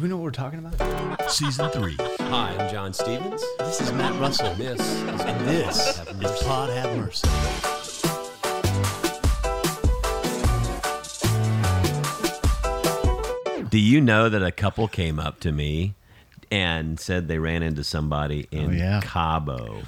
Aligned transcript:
Do 0.00 0.04
we 0.04 0.08
know 0.08 0.16
what 0.16 0.24
we're 0.24 0.30
talking 0.30 0.60
about? 0.60 1.30
Season 1.30 1.68
3. 1.68 1.94
Hi, 2.20 2.56
I'm 2.58 2.70
John 2.70 2.94
Stevens. 2.94 3.44
This 3.58 3.82
is 3.82 3.92
Matt 3.92 4.18
Russell. 4.18 4.54
This 4.54 4.80
is 4.80 5.02
And 5.02 5.46
this 5.46 5.98
Have 5.98 6.24
is 6.24 6.42
Pod 6.42 6.70
Have 6.70 6.96
Mercy. 6.96 7.28
Do 13.68 13.78
you 13.78 14.00
know 14.00 14.30
that 14.30 14.42
a 14.42 14.50
couple 14.50 14.88
came 14.88 15.20
up 15.20 15.38
to 15.40 15.52
me 15.52 15.96
and 16.50 16.98
said 16.98 17.28
they 17.28 17.38
ran 17.38 17.62
into 17.62 17.84
somebody 17.84 18.48
oh, 18.54 18.56
in 18.56 18.70
Oh, 18.70 18.72
yeah. 18.72 19.00
Cabo 19.02 19.82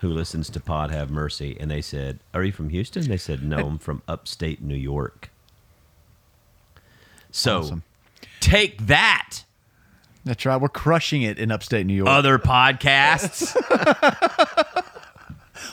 who 0.00 0.08
listens 0.08 0.48
to 0.48 0.60
Pod 0.60 0.90
Have 0.90 1.10
Mercy, 1.10 1.54
and 1.60 1.70
they 1.70 1.82
said, 1.82 2.20
"Are 2.32 2.42
you 2.42 2.52
from 2.52 2.70
Houston?" 2.70 3.06
They 3.06 3.18
said, 3.18 3.42
"No, 3.42 3.58
I'm 3.58 3.78
from 3.78 4.00
upstate 4.08 4.62
New 4.62 4.74
York." 4.74 5.28
So, 7.30 7.58
Awesome. 7.58 7.82
Take 8.40 8.86
that, 8.86 9.44
That's 10.24 10.44
right. 10.46 10.60
We're 10.60 10.68
crushing 10.68 11.22
it 11.22 11.38
in 11.38 11.50
upstate 11.50 11.86
New 11.86 11.94
York. 11.94 12.08
other 12.08 12.38
podcasts. 12.38 13.54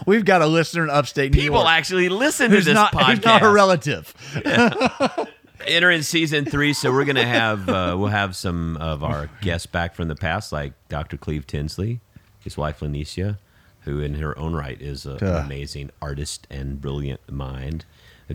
We've 0.05 0.25
got 0.25 0.41
a 0.41 0.47
listener 0.47 0.83
in 0.83 0.89
upstate 0.89 1.31
New 1.31 1.41
People 1.41 1.55
York. 1.55 1.65
People 1.65 1.69
actually 1.69 2.09
listen 2.09 2.49
to 2.49 2.55
who's 2.55 2.65
this 2.65 2.73
not, 2.73 2.93
podcast. 2.93 3.15
who's 3.15 3.25
not 3.25 3.43
a 3.43 3.51
relative. 3.51 4.13
entering 5.67 6.01
season 6.01 6.45
three, 6.45 6.73
so 6.73 6.91
we're 6.91 7.05
gonna 7.05 7.25
have 7.25 7.69
uh, 7.69 7.95
we'll 7.97 8.07
have 8.07 8.35
some 8.35 8.77
of 8.77 9.03
our 9.03 9.29
guests 9.41 9.67
back 9.67 9.95
from 9.95 10.07
the 10.07 10.15
past, 10.15 10.51
like 10.51 10.73
Dr. 10.89 11.17
Cleve 11.17 11.45
Tinsley, 11.45 11.99
his 12.39 12.57
wife 12.57 12.79
Lanicia, 12.79 13.37
who 13.81 13.99
in 13.99 14.15
her 14.15 14.37
own 14.37 14.53
right 14.53 14.79
is 14.81 15.05
a, 15.05 15.13
an 15.21 15.45
amazing 15.45 15.91
artist 16.01 16.47
and 16.49 16.81
brilliant 16.81 17.21
mind. 17.29 17.85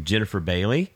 Jennifer 0.02 0.40
Bailey, 0.40 0.92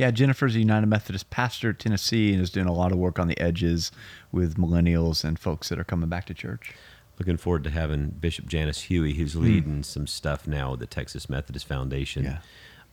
Yeah, 0.00 0.10
Jennifer's 0.10 0.56
a 0.56 0.58
United 0.60 0.86
Methodist 0.86 1.28
pastor 1.28 1.70
at 1.70 1.78
Tennessee 1.78 2.32
and 2.32 2.40
is 2.40 2.48
doing 2.48 2.66
a 2.66 2.72
lot 2.72 2.90
of 2.90 2.96
work 2.96 3.18
on 3.18 3.28
the 3.28 3.38
edges 3.38 3.92
with 4.32 4.56
millennials 4.56 5.24
and 5.24 5.38
folks 5.38 5.68
that 5.68 5.78
are 5.78 5.84
coming 5.84 6.08
back 6.08 6.24
to 6.26 6.34
church. 6.34 6.72
looking 7.18 7.36
forward 7.36 7.62
to 7.64 7.68
having 7.70 8.08
Bishop 8.08 8.46
Janice 8.48 8.84
Huie, 8.86 9.14
who's 9.16 9.36
leading 9.36 9.82
some 9.82 10.06
stuff 10.06 10.46
now 10.46 10.70
with 10.70 10.80
the 10.80 10.86
Texas 10.86 11.28
Methodist 11.28 11.66
Foundation 11.66 12.24
Yeah. 12.24 12.38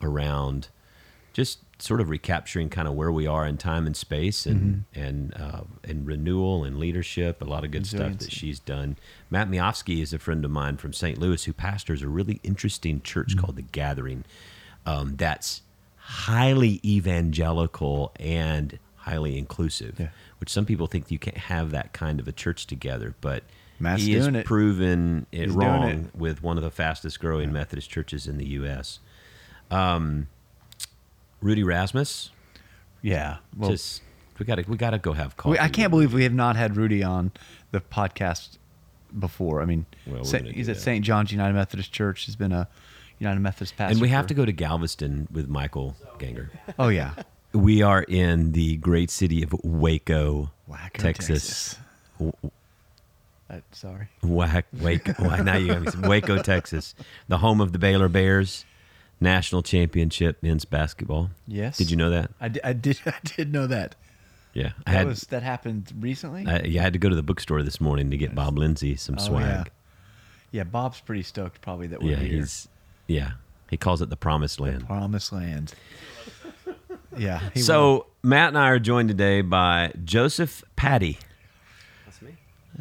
around 0.01 0.67
just 1.31 1.59
sort 1.81 2.01
of 2.01 2.09
recapturing 2.09 2.67
kind 2.67 2.89
of 2.89 2.93
where 2.95 3.09
we 3.11 3.25
are 3.25 3.45
in 3.47 3.55
time 3.55 3.85
and 3.87 3.95
space 3.95 4.45
and 4.45 4.83
and 4.93 5.33
uh, 5.39 5.61
and 5.85 6.05
renewal 6.05 6.65
and 6.65 6.77
leadership. 6.77 7.41
A 7.41 7.45
lot 7.45 7.63
of 7.63 7.71
good 7.71 7.87
stuff 7.87 8.17
that 8.17 8.31
she's 8.33 8.59
done. 8.59 8.97
Matt 9.29 9.49
Miofsky 9.49 10.01
is 10.01 10.11
a 10.11 10.19
friend 10.19 10.43
of 10.43 10.51
mine 10.51 10.75
from 10.75 10.91
St. 10.91 11.17
Louis 11.17 11.45
who 11.45 11.53
pastors 11.53 12.01
a 12.01 12.09
really 12.09 12.41
interesting 12.43 13.01
church 13.01 13.37
called 13.37 13.55
the 13.55 13.61
Gathering. 13.61 14.25
Um, 14.85 15.15
that's 15.15 15.61
highly 16.09 16.79
evangelical 16.85 18.13
and 18.19 18.79
highly 18.95 19.37
inclusive, 19.37 19.99
Yeah. 19.99 20.07
which 20.39 20.49
some 20.49 20.65
people 20.65 20.87
think 20.87 21.11
you 21.11 21.19
can't 21.19 21.37
have 21.37 21.71
that 21.71 21.91
kind 21.93 22.19
of 22.21 22.27
a 22.27 22.31
church 22.31 22.65
together, 22.65 23.13
but 23.19 23.43
Matt's 23.79 24.03
he 24.03 24.13
has 24.13 24.27
it. 24.27 24.45
proven 24.45 25.25
it 25.31 25.47
He's 25.47 25.51
wrong 25.55 25.83
it. 25.89 26.15
with 26.15 26.41
one 26.41 26.57
of 26.57 26.63
the 26.63 26.71
fastest 26.71 27.19
growing 27.19 27.51
Methodist 27.51 27.89
churches 27.89 28.25
in 28.25 28.37
the 28.37 28.45
U.S. 28.49 28.99
Um, 29.69 30.27
Rudy 31.41 31.63
Rasmus, 31.63 32.31
Yeah. 33.01 33.37
Well, 33.55 33.69
just 33.71 34.01
we 34.39 34.45
got 34.45 34.55
to 34.55 34.63
we 34.69 34.77
got 34.77 34.91
to 34.91 34.97
go 34.99 35.13
have 35.13 35.35
coffee. 35.37 35.59
I 35.59 35.67
can't 35.69 35.91
believe 35.91 36.13
we 36.13 36.23
have 36.23 36.33
not 36.33 36.55
had 36.55 36.77
Rudy 36.77 37.03
on 37.03 37.31
the 37.71 37.81
podcast 37.81 38.57
before. 39.17 39.61
I 39.61 39.65
mean, 39.65 39.85
Well, 40.05 40.23
Sa- 40.23 40.39
he's 40.39 40.69
at. 40.69 40.77
St. 40.77 41.03
John's 41.03 41.31
United 41.31 41.53
Methodist 41.53 41.91
Church. 41.91 42.23
He's 42.23 42.35
been 42.35 42.51
a 42.51 42.67
United 43.19 43.39
Methodist 43.39 43.75
pastor. 43.77 43.93
and 43.93 44.01
we 44.01 44.09
have 44.09 44.27
to 44.27 44.33
go 44.33 44.45
to 44.45 44.51
Galveston 44.51 45.27
with 45.31 45.47
Michael 45.47 45.95
Ganger. 46.19 46.51
Oh, 46.77 46.89
yeah. 46.89 47.13
We 47.53 47.81
are 47.81 48.03
in 48.03 48.51
the 48.51 48.77
great 48.77 49.09
city 49.09 49.41
of 49.41 49.53
Waco, 49.63 50.51
Waco, 50.67 50.79
Texas. 50.93 51.77
Texas. 52.19 52.51
Uh, 53.49 53.59
sorry. 53.71 54.09
Wac- 54.21 54.65
Waco, 54.73 55.13
now 55.41 55.55
you 55.55 55.67
got 55.67 55.95
me. 55.97 56.07
Waco, 56.07 56.41
Texas, 56.41 56.93
the 57.27 57.37
home 57.37 57.61
of 57.61 57.71
the 57.71 57.79
Baylor 57.79 58.09
Bears, 58.09 58.65
national 59.21 59.63
championship 59.63 60.43
men's 60.43 60.65
basketball. 60.65 61.29
Yes. 61.47 61.77
Did 61.77 61.89
you 61.89 61.95
know 61.97 62.09
that? 62.09 62.31
I 62.41 62.49
did, 62.49 62.61
I 62.63 62.73
did, 62.73 62.99
I 63.05 63.13
did 63.23 63.53
know 63.53 63.65
that. 63.67 63.95
Yeah, 64.53 64.71
I 64.85 64.91
That, 64.91 64.97
had 64.97 65.07
was, 65.07 65.21
that 65.21 65.43
happened 65.43 65.93
recently? 65.99 66.45
I, 66.45 66.61
yeah, 66.63 66.81
I 66.81 66.83
had 66.83 66.93
to 66.93 66.99
go 66.99 67.09
to 67.09 67.15
the 67.15 67.23
bookstore 67.23 67.63
this 67.63 67.79
morning 67.79 68.09
to 68.11 68.17
get 68.17 68.35
Bob 68.35 68.57
Lindsay 68.57 68.95
some 68.95 69.15
Oh, 69.19 69.23
swag. 69.23 69.43
yeah. 69.43 69.63
yeah, 70.51 70.63
Bob's 70.63 70.99
pretty 70.99 71.21
stoked 71.23 71.61
probably 71.61 71.87
that 71.87 72.01
we're 72.01 72.11
Yeah, 72.11 72.17
here. 72.17 72.39
he's 72.39 72.67
yeah. 73.07 73.31
He 73.69 73.75
calls 73.77 74.01
it 74.01 74.09
the 74.09 74.15
promised 74.17 74.59
land. 74.59 74.85
Promised 74.87 75.31
land. 75.33 75.73
Yeah. 77.17 77.39
he 77.53 77.59
will. 77.61 77.65
So 77.65 78.05
Matt 78.21 78.49
and 78.49 78.57
I 78.59 78.69
are 78.69 78.79
joined 78.79 79.09
today 79.09 79.41
by 79.41 79.91
Joseph 80.03 80.63
Patty. 80.75 81.17
That's 82.05 82.21
me. 82.21 82.35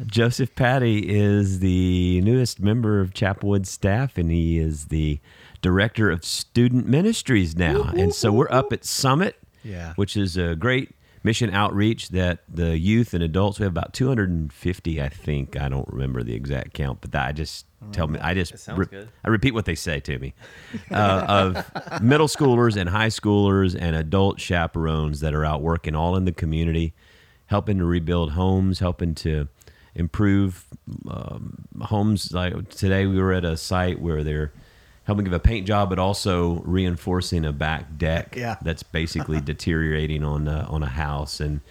Joseph 0.05 0.53
Patty 0.55 0.99
is 1.09 1.59
the 1.59 2.21
newest 2.21 2.59
member 2.59 3.01
of 3.01 3.13
Chapelwood 3.13 3.65
staff, 3.65 4.15
and 4.17 4.29
he 4.29 4.59
is 4.59 4.85
the 4.85 5.19
director 5.63 6.11
of 6.11 6.23
student 6.23 6.85
ministries 6.87 7.55
now. 7.55 7.91
And 7.97 8.13
so 8.13 8.31
we're 8.31 8.51
up 8.51 8.71
at 8.71 8.85
Summit, 8.85 9.37
Yeah. 9.63 9.93
which 9.95 10.15
is 10.15 10.37
a 10.37 10.55
great 10.55 10.91
mission 11.27 11.49
outreach 11.53 12.09
that 12.09 12.39
the 12.47 12.77
youth 12.77 13.13
and 13.13 13.21
adults 13.21 13.59
we 13.59 13.63
have 13.63 13.73
about 13.73 13.93
250 13.93 15.01
i 15.01 15.09
think. 15.09 15.59
I 15.59 15.67
don't 15.67 15.87
remember 15.89 16.23
the 16.23 16.33
exact 16.33 16.73
count 16.73 17.01
but 17.01 17.11
that 17.11 17.27
i 17.27 17.31
just 17.33 17.65
tell 17.91 18.07
me 18.07 18.17
i 18.19 18.33
just 18.33 18.65
good. 18.65 19.09
i 19.23 19.27
repeat 19.27 19.53
what 19.53 19.65
they 19.65 19.75
say 19.75 19.99
to 19.99 20.17
me. 20.17 20.33
Uh, 20.89 21.25
of 21.27 22.01
middle 22.01 22.27
schoolers 22.27 22.77
and 22.77 22.89
high 22.89 23.09
schoolers 23.09 23.75
and 23.77 23.95
adult 23.95 24.39
chaperones 24.39 25.19
that 25.19 25.33
are 25.33 25.43
out 25.43 25.61
working 25.61 25.95
all 25.95 26.15
in 26.15 26.23
the 26.23 26.31
community 26.31 26.93
helping 27.47 27.77
to 27.79 27.85
rebuild 27.85 28.31
homes 28.31 28.79
helping 28.79 29.13
to 29.13 29.49
improve 29.95 30.65
um, 31.09 31.65
homes. 31.81 32.31
Like 32.31 32.69
today 32.69 33.05
we 33.05 33.19
were 33.19 33.33
at 33.33 33.43
a 33.43 33.57
site 33.57 33.99
where 34.01 34.23
they're 34.23 34.53
helping 35.07 35.23
give 35.25 35.33
a 35.33 35.39
paint 35.39 35.65
job 35.65 35.89
but 35.89 35.97
also 35.97 36.61
reinforcing 36.65 37.43
a 37.45 37.51
back 37.51 37.97
deck 37.97 38.35
Yeah. 38.37 38.57
that's 38.61 38.83
basically 38.83 39.41
deteriorating 39.53 40.23
on 40.23 40.47
uh, 40.47 40.67
on 40.69 40.83
a 40.83 40.87
house 40.89 41.39
and 41.39 41.61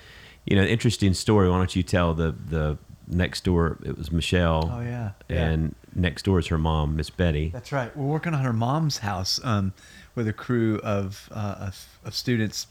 you 0.47 0.57
know 0.57 0.65
interesting 0.65 1.15
story 1.15 1.49
why 1.49 1.59
don't 1.59 1.77
you 1.77 1.83
tell 1.85 2.13
the 2.15 2.35
the 2.49 2.77
next 3.09 3.45
door 3.45 3.79
it 3.85 3.97
was 3.97 4.11
michelle 4.11 4.69
Oh, 4.75 4.81
yeah. 4.81 5.11
and 5.29 5.75
next 5.95 6.25
door 6.25 6.39
is 6.41 6.49
her 6.49 6.59
mom 6.59 6.97
miss 6.97 7.09
betty 7.11 7.51
That's 7.51 7.71
right. 7.71 7.97
We're 7.97 8.05
working 8.07 8.35
on 8.35 8.43
her 8.43 8.53
mom's 8.53 8.99
house 8.99 9.39
um, 9.45 9.73
with 10.17 10.27
a 10.27 10.33
crew 10.33 10.79
of, 10.83 11.29
uh, 11.33 11.55
of, 11.69 11.99
of 12.05 12.15
students. 12.15 12.67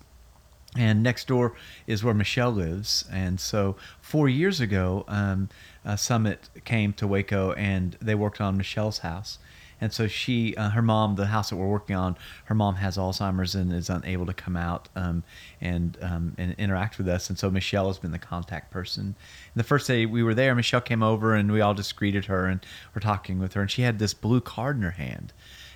And 0.77 1.01
next 1.01 1.27
door 1.27 1.53
is 1.87 2.03
where 2.03 2.13
Michelle 2.13 2.51
lives. 2.51 3.05
And 3.09 3.39
so 3.39 3.77
four 4.01 4.27
years 4.27 4.59
ago, 4.59 5.05
um, 5.07 5.47
Summit 5.95 6.49
came 6.65 6.91
to 6.93 7.07
Waco 7.07 7.53
and 7.53 7.95
they 8.01 8.13
worked 8.13 8.41
on 8.41 8.57
Michelle's 8.57 8.97
house. 8.99 9.39
And 9.81 9.91
so 9.91 10.07
she, 10.07 10.55
uh, 10.55 10.69
her 10.69 10.81
mom, 10.81 11.15
the 11.15 11.27
house 11.27 11.49
that 11.49 11.57
we're 11.57 11.67
working 11.67 11.95
on, 11.95 12.17
her 12.45 12.55
mom 12.55 12.75
has 12.75 12.97
Alzheimer's 12.97 13.55
and 13.55 13.73
is 13.73 13.89
unable 13.89 14.25
to 14.25 14.33
come 14.33 14.55
out 14.55 14.89
um, 14.95 15.23
and 15.61 15.97
um, 16.01 16.33
and 16.37 16.55
interact 16.57 16.97
with 16.97 17.07
us. 17.07 17.29
And 17.29 17.37
so 17.37 17.49
Michelle 17.49 17.87
has 17.87 17.97
been 17.97 18.11
the 18.11 18.19
contact 18.19 18.71
person. 18.71 19.03
And 19.03 19.15
the 19.55 19.63
first 19.63 19.87
day 19.87 20.05
we 20.05 20.23
were 20.23 20.33
there, 20.33 20.55
Michelle 20.55 20.81
came 20.81 21.03
over 21.03 21.35
and 21.35 21.51
we 21.51 21.61
all 21.61 21.73
just 21.73 21.95
greeted 21.95 22.25
her 22.25 22.45
and 22.45 22.65
were 22.93 23.01
talking 23.01 23.39
with 23.39 23.53
her. 23.53 23.61
And 23.61 23.71
she 23.71 23.81
had 23.81 23.99
this 23.99 24.13
blue 24.13 24.41
card 24.41 24.77
in 24.77 24.83
her 24.83 24.91
hand. 24.91 25.33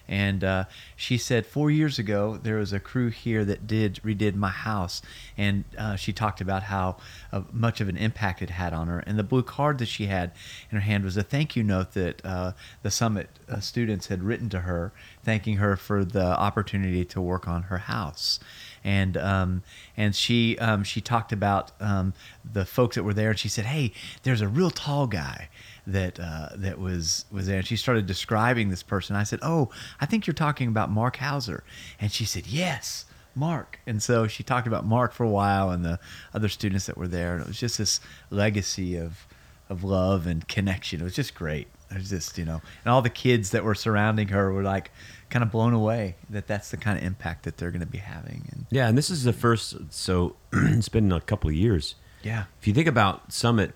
And 0.09 0.43
uh, 0.43 0.63
she 0.95 1.19
said 1.19 1.45
four 1.45 1.69
years 1.69 1.99
ago 1.99 2.39
there 2.41 2.57
was 2.57 2.73
a 2.73 2.79
crew 2.79 3.09
here 3.09 3.45
that 3.45 3.67
did 3.67 4.01
redid 4.03 4.33
my 4.33 4.49
house, 4.49 5.03
and 5.37 5.63
uh, 5.77 5.95
she 5.95 6.11
talked 6.11 6.41
about 6.41 6.63
how 6.63 6.97
uh, 7.31 7.43
much 7.53 7.79
of 7.79 7.87
an 7.87 7.95
impact 7.95 8.41
it 8.41 8.49
had 8.49 8.73
on 8.73 8.87
her. 8.87 8.99
And 9.01 9.19
the 9.19 9.23
blue 9.23 9.43
card 9.43 9.77
that 9.77 9.85
she 9.85 10.07
had 10.07 10.31
in 10.71 10.77
her 10.77 10.81
hand 10.81 11.03
was 11.03 11.15
a 11.15 11.21
thank 11.21 11.55
you 11.55 11.63
note 11.63 11.93
that 11.93 12.25
uh, 12.25 12.53
the 12.81 12.89
summit 12.89 13.29
uh, 13.47 13.59
students 13.59 14.07
had 14.07 14.23
written 14.23 14.49
to 14.49 14.61
her, 14.61 14.91
thanking 15.23 15.57
her 15.57 15.75
for 15.75 16.03
the 16.03 16.25
opportunity 16.25 17.05
to 17.05 17.21
work 17.21 17.47
on 17.47 17.63
her 17.63 17.77
house. 17.77 18.39
And 18.83 19.15
um, 19.15 19.61
and 19.95 20.15
she 20.15 20.57
um, 20.57 20.83
she 20.83 21.01
talked 21.01 21.31
about 21.31 21.71
um, 21.79 22.13
the 22.51 22.65
folks 22.65 22.95
that 22.95 23.03
were 23.03 23.13
there, 23.13 23.31
and 23.31 23.39
she 23.39 23.49
said, 23.49 23.65
"Hey, 23.65 23.91
there's 24.23 24.41
a 24.41 24.47
real 24.47 24.71
tall 24.71 25.05
guy." 25.05 25.49
That 25.93 26.19
uh, 26.19 26.49
that 26.55 26.79
was 26.79 27.25
was 27.31 27.47
there. 27.47 27.57
And 27.57 27.67
she 27.67 27.75
started 27.75 28.05
describing 28.05 28.69
this 28.69 28.83
person. 28.83 29.15
I 29.15 29.23
said, 29.23 29.39
"Oh, 29.41 29.69
I 29.99 30.05
think 30.05 30.27
you're 30.27 30.33
talking 30.33 30.67
about 30.67 30.91
Mark 30.91 31.17
Hauser." 31.17 31.63
And 31.99 32.11
she 32.11 32.25
said, 32.25 32.47
"Yes, 32.47 33.05
Mark." 33.35 33.79
And 33.85 34.01
so 34.01 34.27
she 34.27 34.43
talked 34.43 34.67
about 34.67 34.85
Mark 34.85 35.13
for 35.13 35.23
a 35.23 35.29
while 35.29 35.69
and 35.69 35.83
the 35.83 35.99
other 36.33 36.49
students 36.49 36.85
that 36.85 36.97
were 36.97 37.07
there. 37.07 37.33
And 37.33 37.41
it 37.41 37.47
was 37.47 37.59
just 37.59 37.77
this 37.77 37.99
legacy 38.29 38.95
of 38.95 39.27
of 39.69 39.83
love 39.83 40.25
and 40.25 40.47
connection. 40.47 41.01
It 41.01 41.03
was 41.03 41.15
just 41.15 41.35
great. 41.35 41.67
It 41.91 41.97
was 41.97 42.09
just 42.09 42.37
you 42.37 42.45
know, 42.45 42.61
and 42.83 42.91
all 42.91 43.01
the 43.01 43.09
kids 43.09 43.51
that 43.51 43.63
were 43.63 43.75
surrounding 43.75 44.29
her 44.29 44.51
were 44.51 44.63
like 44.63 44.91
kind 45.29 45.43
of 45.43 45.51
blown 45.51 45.73
away 45.73 46.15
that 46.29 46.47
that's 46.47 46.71
the 46.71 46.77
kind 46.77 46.97
of 46.97 47.03
impact 47.03 47.43
that 47.43 47.57
they're 47.57 47.71
going 47.71 47.81
to 47.81 47.85
be 47.85 47.99
having. 47.99 48.47
And 48.51 48.65
yeah 48.71 48.87
and 48.87 48.97
this 48.97 49.09
is 49.09 49.23
the 49.23 49.33
first 49.33 49.75
so 49.89 50.35
it's 50.53 50.89
been 50.89 51.11
a 51.11 51.21
couple 51.21 51.49
of 51.49 51.55
years 51.55 51.95
yeah, 52.23 52.45
if 52.59 52.67
you 52.67 52.73
think 52.73 52.87
about 52.87 53.31
summit 53.31 53.73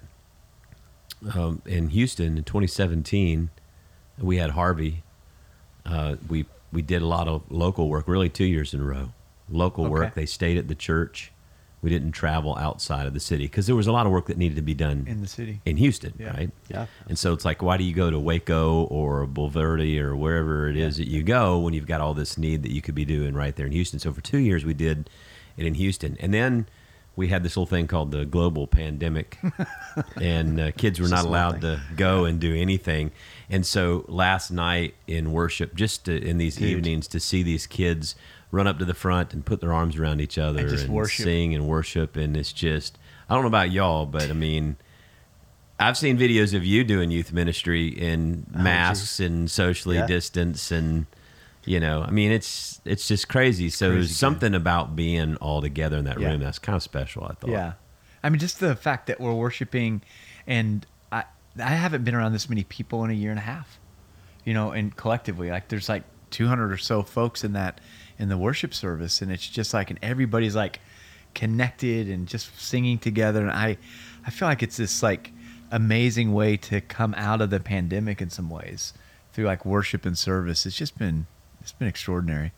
um, 1.33 1.61
in 1.65 1.89
houston 1.89 2.37
in 2.37 2.43
2017 2.43 3.49
we 4.19 4.37
had 4.37 4.51
harvey 4.51 5.03
uh, 5.85 6.15
we 6.29 6.45
we 6.71 6.81
did 6.81 7.01
a 7.01 7.05
lot 7.05 7.27
of 7.27 7.41
local 7.51 7.89
work 7.89 8.07
really 8.07 8.29
two 8.29 8.45
years 8.45 8.73
in 8.73 8.79
a 8.79 8.83
row 8.83 9.09
local 9.49 9.87
work 9.87 10.13
they 10.15 10.25
stayed 10.25 10.57
at 10.57 10.67
the 10.67 10.75
church 10.75 11.31
We 11.83 11.89
didn't 11.89 12.13
travel 12.13 12.55
outside 12.57 13.05
of 13.07 13.13
the 13.13 13.19
city 13.19 13.43
because 13.43 13.67
there 13.67 13.75
was 13.75 13.87
a 13.87 13.91
lot 13.91 14.05
of 14.05 14.11
work 14.13 14.27
that 14.27 14.37
needed 14.37 14.55
to 14.55 14.61
be 14.61 14.73
done 14.73 15.03
in 15.05 15.19
the 15.21 15.27
city. 15.27 15.59
in 15.65 15.75
Houston, 15.75 16.13
Yeah. 16.17 16.31
right? 16.37 16.49
Yeah. 16.69 16.85
And 17.09 17.17
so 17.19 17.33
it's 17.33 17.43
like, 17.43 17.61
why 17.61 17.75
do 17.75 17.83
you 17.83 17.93
go 17.93 18.09
to 18.09 18.17
Waco 18.17 18.83
or 18.85 19.27
Bulverde 19.27 19.99
or 19.99 20.15
wherever 20.15 20.69
it 20.69 20.77
is 20.77 20.95
that 20.95 21.09
you 21.09 21.23
go 21.23 21.59
when 21.59 21.73
you've 21.73 21.85
got 21.93 21.99
all 21.99 22.13
this 22.13 22.37
need 22.37 22.63
that 22.63 22.71
you 22.71 22.81
could 22.81 22.95
be 22.95 23.03
doing 23.03 23.33
right 23.33 23.53
there 23.57 23.65
in 23.65 23.73
Houston? 23.73 23.99
So 23.99 24.13
for 24.13 24.21
two 24.21 24.37
years 24.37 24.63
we 24.63 24.73
did 24.73 25.09
it 25.57 25.65
in 25.65 25.73
Houston, 25.73 26.15
and 26.21 26.33
then 26.33 26.67
we 27.15 27.27
had 27.27 27.43
this 27.43 27.55
little 27.55 27.67
thing 27.67 27.87
called 27.87 28.11
the 28.11 28.25
global 28.25 28.65
pandemic, 28.67 29.37
and 30.21 30.59
uh, 30.59 30.71
kids 30.71 30.99
were 30.99 31.07
not 31.07 31.25
allowed 31.25 31.61
to 31.61 31.79
go 31.95 32.25
and 32.25 32.39
do 32.39 32.55
anything. 32.55 33.11
And 33.49 33.65
so 33.65 34.03
last 34.07 34.49
night 34.51 34.95
in 35.07 35.31
worship, 35.31 35.75
just 35.75 36.05
to, 36.05 36.15
in 36.19 36.37
these 36.39 36.55
Dude. 36.55 36.69
evenings, 36.69 37.07
to 37.09 37.19
see 37.19 37.43
these 37.43 37.67
kids 37.67 38.15
run 38.51 38.65
up 38.67 38.79
to 38.79 38.85
the 38.85 38.93
front 38.93 39.33
and 39.33 39.45
put 39.45 39.61
their 39.61 39.73
arms 39.73 39.95
around 39.97 40.21
each 40.21 40.37
other 40.37 40.67
And 40.67 40.89
worship. 40.89 41.23
sing 41.25 41.53
and 41.53 41.67
worship, 41.67 42.15
and 42.15 42.35
it's 42.35 42.53
just 42.53 42.97
I 43.29 43.33
don't 43.35 43.43
know 43.43 43.47
about 43.47 43.71
y'all, 43.71 44.05
but 44.05 44.29
I 44.29 44.33
mean. 44.33 44.77
I've 45.79 45.97
seen 45.97 46.17
videos 46.19 46.53
of 46.53 46.63
you 46.63 46.83
doing 46.83 47.09
youth 47.09 47.33
ministry 47.33 47.87
in 47.87 48.45
Oh, 48.55 48.59
masks 48.61 49.19
and 49.19 49.49
socially 49.49 49.95
Yeah. 49.97 50.05
distance 50.05 50.71
and 50.71 51.07
you 51.65 51.79
know, 51.79 52.01
I 52.01 52.11
mean 52.11 52.31
it's 52.31 52.81
it's 52.85 53.07
just 53.07 53.27
crazy. 53.29 53.69
So 53.69 53.87
Crazy 53.89 53.99
there's 53.99 54.17
something 54.17 54.53
about 54.53 54.95
being 54.95 55.35
all 55.37 55.61
together 55.61 55.97
in 55.97 56.05
that 56.05 56.19
Yeah. 56.19 56.29
room 56.29 56.41
that's 56.41 56.59
kind 56.59 56.75
of 56.75 56.83
special, 56.83 57.23
I 57.25 57.33
thought. 57.33 57.49
Yeah, 57.51 57.73
I 58.23 58.29
mean, 58.29 58.39
just 58.39 58.59
the 58.59 58.75
fact 58.75 59.07
that 59.07 59.19
we're 59.21 59.33
worshiping, 59.33 60.01
and 60.47 60.85
I 61.11 61.23
I 61.59 61.69
haven't 61.71 62.03
been 62.03 62.15
around 62.15 62.33
this 62.33 62.49
many 62.49 62.63
people 62.63 63.03
in 63.05 63.11
a 63.11 63.13
year 63.13 63.29
and 63.31 63.39
a 63.39 63.43
half, 63.43 63.79
you 64.43 64.53
know, 64.53 64.71
and 64.71 64.95
collectively, 64.95 65.49
like 65.49 65.69
there's 65.69 65.87
like 65.89 66.03
200 66.31 66.71
or 66.71 66.77
so 66.77 67.03
folks 67.03 67.43
in 67.43 67.53
that 67.53 67.79
in 68.19 68.29
the 68.29 68.37
worship 68.37 68.73
service, 68.73 69.21
and 69.21 69.31
it's 69.31 69.47
just 69.47 69.73
like, 69.73 69.89
and 69.89 69.99
everybody's 70.01 70.55
like 70.55 70.79
connected 71.33 72.09
and 72.09 72.27
just 72.27 72.59
singing 72.59 72.97
together, 72.97 73.41
and 73.41 73.51
I 73.51 73.77
I 74.25 74.29
feel 74.31 74.47
like 74.47 74.63
it's 74.63 74.77
this 74.77 75.01
like 75.03 75.31
amazing 75.71 76.33
way 76.33 76.55
to 76.55 76.79
come 76.81 77.13
out 77.15 77.41
of 77.41 77.49
the 77.49 77.59
pandemic 77.59 78.21
in 78.21 78.29
some 78.29 78.49
ways 78.49 78.93
through 79.33 79.45
like 79.45 79.65
worship 79.65 80.05
and 80.05 80.17
service. 80.17 80.65
It's 80.65 80.77
just 80.77 80.97
been 80.99 81.25
it's 81.63 81.71
been 81.71 81.87
extraordinary. 81.87 82.51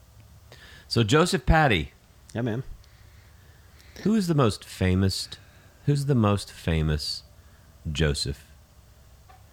So 0.87 1.03
Joseph 1.03 1.45
Patty, 1.45 1.91
Yeah, 2.33 2.41
man. 2.41 2.63
who 4.03 4.13
is 4.15 4.27
the 4.27 4.35
most 4.35 4.65
famous 4.65 5.29
who's 5.85 6.05
the 6.07 6.15
most 6.15 6.51
famous 6.51 7.23
Joseph 7.91 8.45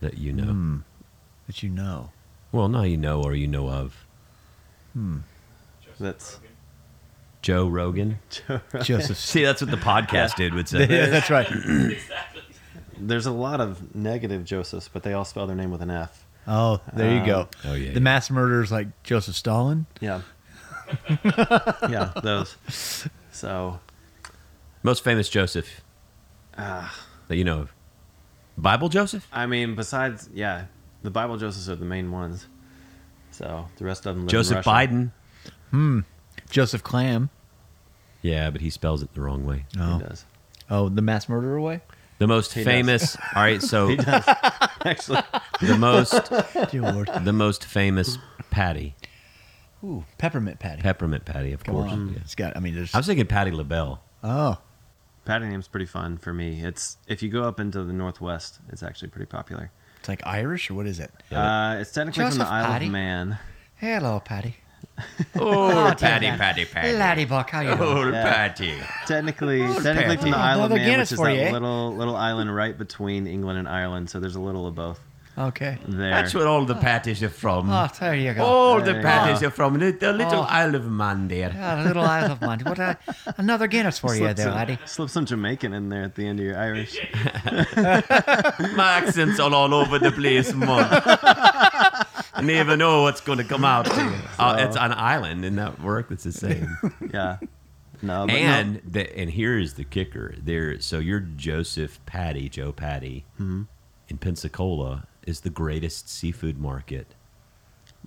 that 0.00 0.19
you 0.19 0.32
know? 0.32 0.44
Hmm. 0.52 0.76
That 1.46 1.62
you 1.62 1.69
know. 1.69 2.10
Well, 2.50 2.69
now 2.69 2.82
you 2.82 2.96
know 2.96 3.22
or 3.22 3.34
you 3.34 3.46
know 3.46 3.69
of. 3.69 4.06
That's 6.00 6.40
Joe 7.43 7.69
Rogan. 7.69 8.19
Joseph. 8.82 9.16
See, 9.19 9.44
that's 9.44 9.60
what 9.62 9.70
the 9.70 9.76
podcast 9.76 10.37
dude 10.37 10.54
would 10.54 10.69
say. 10.69 10.81
yeah, 10.90 11.06
that's 11.06 11.31
right. 11.31 11.49
there's 12.99 13.26
a 13.26 13.32
lot 13.32 13.60
of 13.60 13.94
negative 13.94 14.44
Josephs, 14.44 14.88
but 14.93 15.02
they 15.02 15.12
all 15.12 15.25
spell 15.25 15.46
their 15.46 15.56
name 15.56 15.70
with 15.70 15.82
an 15.82 15.90
F. 15.90 16.26
Oh, 16.46 16.80
there 16.92 17.18
you 17.18 17.24
go. 17.24 17.48
Oh, 17.64 17.74
yeah, 17.74 17.88
The 17.88 17.94
yeah. 17.94 17.98
mass 18.00 18.30
murderers 18.30 18.72
like 18.72 18.88
Joseph 19.04 19.36
Stalin. 19.36 19.86
Yeah. 20.00 20.22
yeah, 21.24 22.12
those. 22.22 22.56
So, 23.30 23.80
Most 24.82 25.04
famous 25.04 25.28
Joseph 25.28 25.80
uh, 26.58 26.88
that 27.28 27.36
you 27.36 27.44
know 27.44 27.60
of. 27.60 27.72
Bible 28.58 28.88
Joseph? 28.88 29.26
I 29.32 29.46
mean, 29.46 29.74
besides, 29.74 30.28
yeah, 30.34 30.66
the 31.02 31.10
Bible 31.10 31.36
Josephs 31.38 31.68
are 31.68 31.76
the 31.76 31.84
main 31.86 32.10
ones. 32.12 32.46
So 33.30 33.68
the 33.78 33.84
rest 33.84 34.04
of 34.04 34.14
them. 34.16 34.24
Live 34.24 34.30
Joseph 34.32 34.56
Russia. 34.66 34.68
Biden. 34.88 35.10
Hmm. 35.70 36.00
Joseph 36.50 36.82
Clam. 36.82 37.30
Yeah, 38.20 38.50
but 38.50 38.60
he 38.60 38.68
spells 38.68 39.02
it 39.02 39.14
the 39.14 39.22
wrong 39.22 39.46
way. 39.46 39.64
Oh, 39.80 39.96
He 39.98 40.04
does. 40.04 40.24
oh, 40.68 40.88
the 40.90 41.00
mass 41.02 41.28
murderer 41.28 41.60
way. 41.60 41.80
The 42.22 42.28
most 42.28 42.52
He 42.54 42.60
does. 42.62 42.72
famous. 42.72 43.16
All 43.34 43.42
right, 43.42 43.60
so 43.60 43.88
He 43.88 43.96
does. 43.96 44.22
Actually, 44.84 45.22
the 45.60 45.76
most 45.76 46.12
Dear 46.70 46.82
Lord. 46.82 47.10
the 47.24 47.32
most 47.32 47.64
famous 47.64 48.16
patty, 48.50 48.94
Ooh, 49.82 50.04
peppermint 50.19 50.60
patty. 50.60 50.82
peppermint 50.82 51.24
patty, 51.24 51.52
of 51.52 51.64
Come 51.64 51.74
course. 51.74 51.90
on. 51.90 52.08
yeah. 52.12 52.19
It's 52.20 52.36
got. 52.36 52.56
I 52.56 52.60
mean, 52.60 52.76
there's. 52.76 52.94
I 52.94 52.98
was 52.98 53.06
thinking 53.08 53.26
Patti 53.26 53.50
LaBelle. 53.50 54.00
oh, 54.22 54.58
Patty 55.24 55.46
name's 55.46 55.66
pretty 55.66 55.86
fun 55.86 56.16
for 56.16 56.32
me. 56.32 56.62
It's 56.64 56.96
if 57.08 57.24
you 57.24 57.28
go 57.28 57.42
up 57.42 57.58
into 57.58 57.82
the 57.82 57.92
northwest, 57.92 58.60
it's 58.68 58.84
actually 58.84 59.08
pretty 59.08 59.26
popular. 59.26 59.72
it's 59.98 60.08
like 60.08 60.25
Irish 60.25 60.70
or 60.70 60.75
what 60.75 60.86
is 60.86 61.00
it? 61.00 61.10
Yeah. 61.30 61.72
Uh, 61.72 61.75
it's 61.80 61.90
technically 61.90 62.25
from 62.28 62.38
the 62.38 62.46
Isle 62.46 62.66
Patty? 62.66 62.86
of 62.86 62.92
Man. 62.92 63.38
Hello, 63.76 64.20
Patty. 64.20 64.56
Oh, 65.36 65.92
Patty, 65.98 66.26
Patty, 66.26 66.64
Patty, 66.64 66.92
Laddie 66.96 67.24
Buck, 67.24 67.50
how 67.50 67.60
you 67.60 67.74
doing? 67.74 67.80
Oh, 67.80 68.10
Yeah. 68.10 68.22
Patty. 68.32 68.74
Technically, 69.06 69.62
Oh, 69.62 69.80
technically 69.80 70.16
from 70.16 70.30
the 70.30 70.36
Patty. 70.36 70.42
Isle 70.42 70.58
of 70.60 70.64
Another 70.66 70.76
Man, 70.76 70.84
Guinness 70.90 71.10
which 71.10 71.12
is 71.14 71.18
for 71.18 71.26
that 71.26 71.34
you, 71.36 71.40
eh? 71.42 71.50
little 71.52 71.94
little 71.96 72.16
island 72.16 72.54
right 72.54 72.76
between 72.76 73.26
England 73.26 73.58
and 73.58 73.68
Ireland. 73.68 74.10
So 74.10 74.20
there's 74.20 74.36
a 74.36 74.40
little 74.40 74.66
of 74.66 74.74
both 74.74 75.00
Okay. 75.38 75.78
there. 75.88 76.10
That's 76.10 76.34
where 76.34 76.46
all 76.46 76.66
the 76.66 76.74
patties 76.74 77.22
are 77.22 77.30
from. 77.30 77.70
Oh, 77.70 77.88
there 77.98 78.14
you 78.14 78.34
go. 78.34 78.44
all 78.44 78.78
the 78.80 78.84
There 78.92 78.96
you 78.96 79.02
patties 79.02 79.40
go. 79.40 79.46
are 79.46 79.50
from 79.50 79.78
the, 79.78 79.90
the 79.92 80.12
little 80.12 80.40
Oh. 80.42 80.46
Isle 80.46 80.74
of 80.74 80.84
Man 80.90 81.26
there. 81.28 81.50
Yeah, 81.54 81.82
a 81.82 81.86
little 81.86 82.04
Isle 82.04 82.32
of 82.32 82.40
Man. 82.42 82.60
What 82.60 82.78
a, 82.78 82.98
another 83.38 83.66
Guinness 83.66 83.98
for 83.98 84.12
you 84.14 84.18
Slip 84.20 84.36
there, 84.36 84.46
some, 84.46 84.54
laddie. 84.54 84.78
slip 84.84 85.08
some 85.08 85.24
Jamaican 85.24 85.72
in 85.72 85.88
there 85.88 86.02
at 86.04 86.14
the 86.16 86.26
end 86.26 86.38
of 86.38 86.44
your 86.44 86.58
Irish. 86.58 86.98
My 88.76 88.98
accent's 89.00 89.40
all, 89.40 89.54
all 89.54 89.72
over 89.72 89.98
the 89.98 90.12
place, 90.12 90.52
man. 90.54 90.68
Never 92.42 92.76
know 92.76 93.02
what's 93.02 93.20
going 93.20 93.38
to 93.38 93.44
come 93.44 93.64
out. 93.64 93.88
Uh, 94.38 94.56
it's 94.58 94.76
an 94.76 94.92
island, 94.92 95.44
and 95.44 95.56
that 95.58 95.80
work 95.80 96.08
that's 96.08 96.24
the 96.24 96.32
same. 96.32 96.76
Yeah. 97.12 97.38
No, 98.00 98.26
but 98.26 98.34
and 98.34 98.74
no. 98.74 98.80
the, 98.84 99.16
and 99.16 99.30
here's 99.30 99.74
the 99.74 99.84
kicker: 99.84 100.34
there, 100.42 100.80
so 100.80 100.98
your 100.98 101.20
Joseph 101.20 102.00
Patty, 102.06 102.48
Joe 102.48 102.72
Patty, 102.72 103.24
Mm-hmm. 103.38 103.62
in 104.08 104.18
Pensacola 104.18 105.06
is 105.24 105.40
the 105.42 105.50
greatest 105.50 106.08
seafood 106.08 106.58
market 106.58 107.14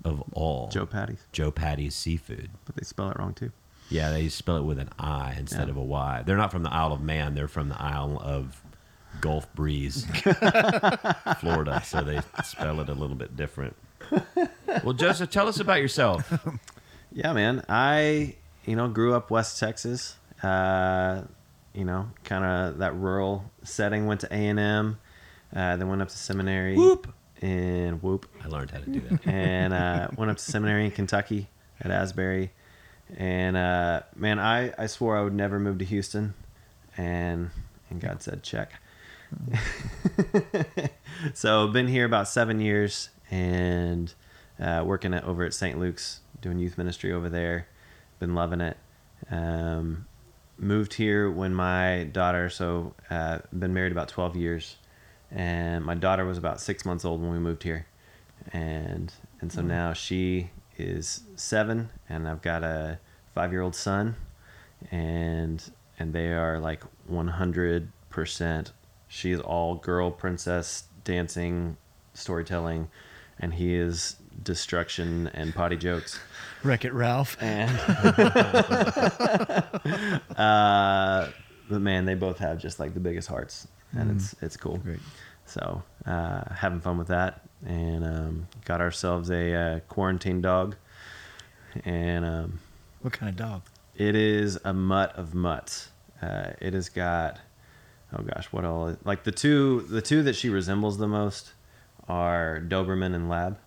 of 0.04 0.22
all. 0.34 0.68
Joe 0.68 0.84
Patti's. 0.84 1.20
Joe 1.32 1.50
Patti's 1.50 1.94
seafood. 1.94 2.50
but 2.66 2.76
they 2.76 2.82
spell 2.84 3.08
it 3.10 3.18
wrong 3.18 3.32
too. 3.32 3.52
Yeah, 3.88 4.10
they 4.10 4.28
spell 4.28 4.56
it 4.58 4.64
with 4.64 4.78
an 4.78 4.90
I 4.98 5.34
instead 5.38 5.68
Yeah. 5.68 5.70
of 5.70 5.76
a 5.78 5.82
Y. 5.82 6.22
They're 6.26 6.36
not 6.36 6.50
from 6.50 6.64
the 6.64 6.72
Isle 6.72 6.92
of 6.92 7.00
Man. 7.00 7.34
They're 7.34 7.48
from 7.48 7.70
the 7.70 7.80
Isle 7.80 8.20
of 8.22 8.60
Gulf 9.22 9.50
Breeze, 9.54 10.04
Florida. 11.40 11.82
So 11.84 12.02
they 12.02 12.20
spell 12.44 12.80
it 12.80 12.88
a 12.90 12.94
little 12.94 13.16
bit 13.16 13.36
different. 13.36 13.74
Well, 14.84 14.94
Joseph, 14.94 15.30
tell 15.30 15.48
us 15.48 15.60
about 15.60 15.80
yourself. 15.80 16.32
Yeah, 17.12 17.32
man. 17.32 17.64
I, 17.66 18.34
you 18.66 18.76
know, 18.76 18.88
grew 18.88 19.14
up 19.14 19.30
West 19.30 19.58
Texas. 19.58 20.16
Uh, 20.42 21.22
you 21.72 21.86
know, 21.86 22.10
kind 22.24 22.44
of 22.44 22.78
that 22.78 22.94
rural 22.94 23.50
setting. 23.64 24.04
Went 24.06 24.20
to 24.20 24.26
A 24.30 24.36
and 24.36 24.58
M. 24.60 24.98
Uh, 25.54 25.76
then 25.78 25.88
went 25.88 26.02
up 26.02 26.08
to 26.08 26.16
seminary. 26.16 26.76
Whoop. 26.76 27.10
In 27.40 27.94
Whoop. 28.02 28.26
I 28.44 28.48
learned 28.48 28.70
how 28.70 28.80
to 28.80 28.90
do 28.90 29.00
that. 29.00 29.26
and 29.26 29.72
uh, 29.72 30.08
went 30.18 30.30
up 30.30 30.36
to 30.36 30.42
seminary 30.42 30.84
in 30.84 30.90
Kentucky 30.90 31.48
at 31.80 31.90
Asbury. 31.90 32.52
And 33.16 33.56
uh, 33.56 34.02
man, 34.14 34.38
I, 34.38 34.74
I 34.78 34.84
swore 34.84 35.16
I 35.16 35.22
would 35.22 35.34
never 35.34 35.58
move 35.58 35.78
to 35.78 35.86
Houston, 35.86 36.34
and 36.98 37.48
and 37.88 37.98
God 37.98 38.22
said 38.22 38.42
check. 38.42 38.72
so 41.34 41.66
been 41.68 41.88
here 41.88 42.04
about 42.04 42.28
seven 42.28 42.60
years 42.60 43.08
and 43.30 44.12
uh, 44.60 44.82
working 44.86 45.14
at, 45.14 45.24
over 45.24 45.44
at 45.44 45.54
St. 45.54 45.78
Luke's 45.78 46.20
doing 46.40 46.58
youth 46.58 46.78
ministry 46.78 47.12
over 47.12 47.28
there. 47.28 47.68
Been 48.18 48.34
loving 48.34 48.60
it. 48.60 48.76
Um, 49.30 50.06
moved 50.58 50.94
here 50.94 51.30
when 51.30 51.54
my 51.54 52.04
daughter 52.12 52.48
so 52.48 52.94
uh, 53.10 53.38
been 53.56 53.74
married 53.74 53.92
about 53.92 54.08
12 54.08 54.36
years 54.36 54.76
and 55.30 55.84
my 55.84 55.94
daughter 55.94 56.24
was 56.24 56.38
about 56.38 56.60
six 56.60 56.84
months 56.84 57.04
old 57.04 57.20
when 57.20 57.30
we 57.30 57.38
moved 57.38 57.62
here 57.62 57.86
and 58.52 59.12
and 59.40 59.52
so 59.52 59.60
now 59.60 59.92
she 59.92 60.50
is 60.78 61.22
seven 61.34 61.90
and 62.08 62.28
i've 62.28 62.40
got 62.42 62.62
a 62.62 62.98
five 63.34 63.52
year 63.52 63.60
old 63.60 63.74
son 63.74 64.14
and 64.90 65.70
and 65.98 66.12
they 66.12 66.32
are 66.32 66.58
like 66.58 66.82
100% 67.10 68.70
she 69.08 69.30
is 69.30 69.40
all 69.40 69.74
girl 69.74 70.10
princess 70.10 70.84
dancing 71.04 71.76
storytelling 72.14 72.88
and 73.40 73.54
he 73.54 73.74
is 73.74 74.16
destruction 74.42 75.28
and 75.34 75.54
potty 75.54 75.76
jokes 75.76 76.20
Wreck 76.62 76.84
It 76.84 76.92
Ralph. 76.92 77.36
and 77.40 77.70
uh, 80.36 81.28
but 81.68 81.80
man, 81.80 82.04
they 82.04 82.14
both 82.14 82.38
have 82.38 82.58
just 82.58 82.78
like 82.80 82.94
the 82.94 83.00
biggest 83.00 83.28
hearts, 83.28 83.68
and 83.96 84.10
it's 84.10 84.34
it's 84.40 84.56
cool. 84.56 84.78
Great. 84.78 85.00
So 85.46 85.82
uh, 86.06 86.42
having 86.54 86.80
fun 86.80 86.98
with 86.98 87.08
that, 87.08 87.42
and 87.64 88.04
um, 88.04 88.48
got 88.64 88.80
ourselves 88.80 89.30
a 89.30 89.54
uh, 89.54 89.80
quarantine 89.88 90.40
dog, 90.40 90.76
and 91.84 92.24
um, 92.24 92.58
What 93.02 93.12
kind 93.12 93.30
of 93.30 93.36
dog? 93.36 93.62
it 93.94 94.14
is 94.14 94.58
a 94.64 94.72
mutt 94.72 95.14
of 95.16 95.34
mutts. 95.34 95.90
Uh, 96.20 96.50
it 96.60 96.74
has 96.74 96.88
got 96.88 97.38
oh 98.16 98.22
gosh, 98.22 98.46
what 98.52 98.64
all? 98.64 98.96
Like 99.04 99.24
the 99.24 99.32
two 99.32 99.82
the 99.82 100.02
two 100.02 100.22
that 100.24 100.34
she 100.36 100.48
resembles 100.48 100.98
the 100.98 101.08
most 101.08 101.52
are 102.08 102.60
Doberman 102.66 103.14
and 103.14 103.28
Lab. 103.28 103.58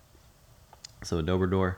So 1.03 1.19
a 1.19 1.23
Dobrador. 1.23 1.75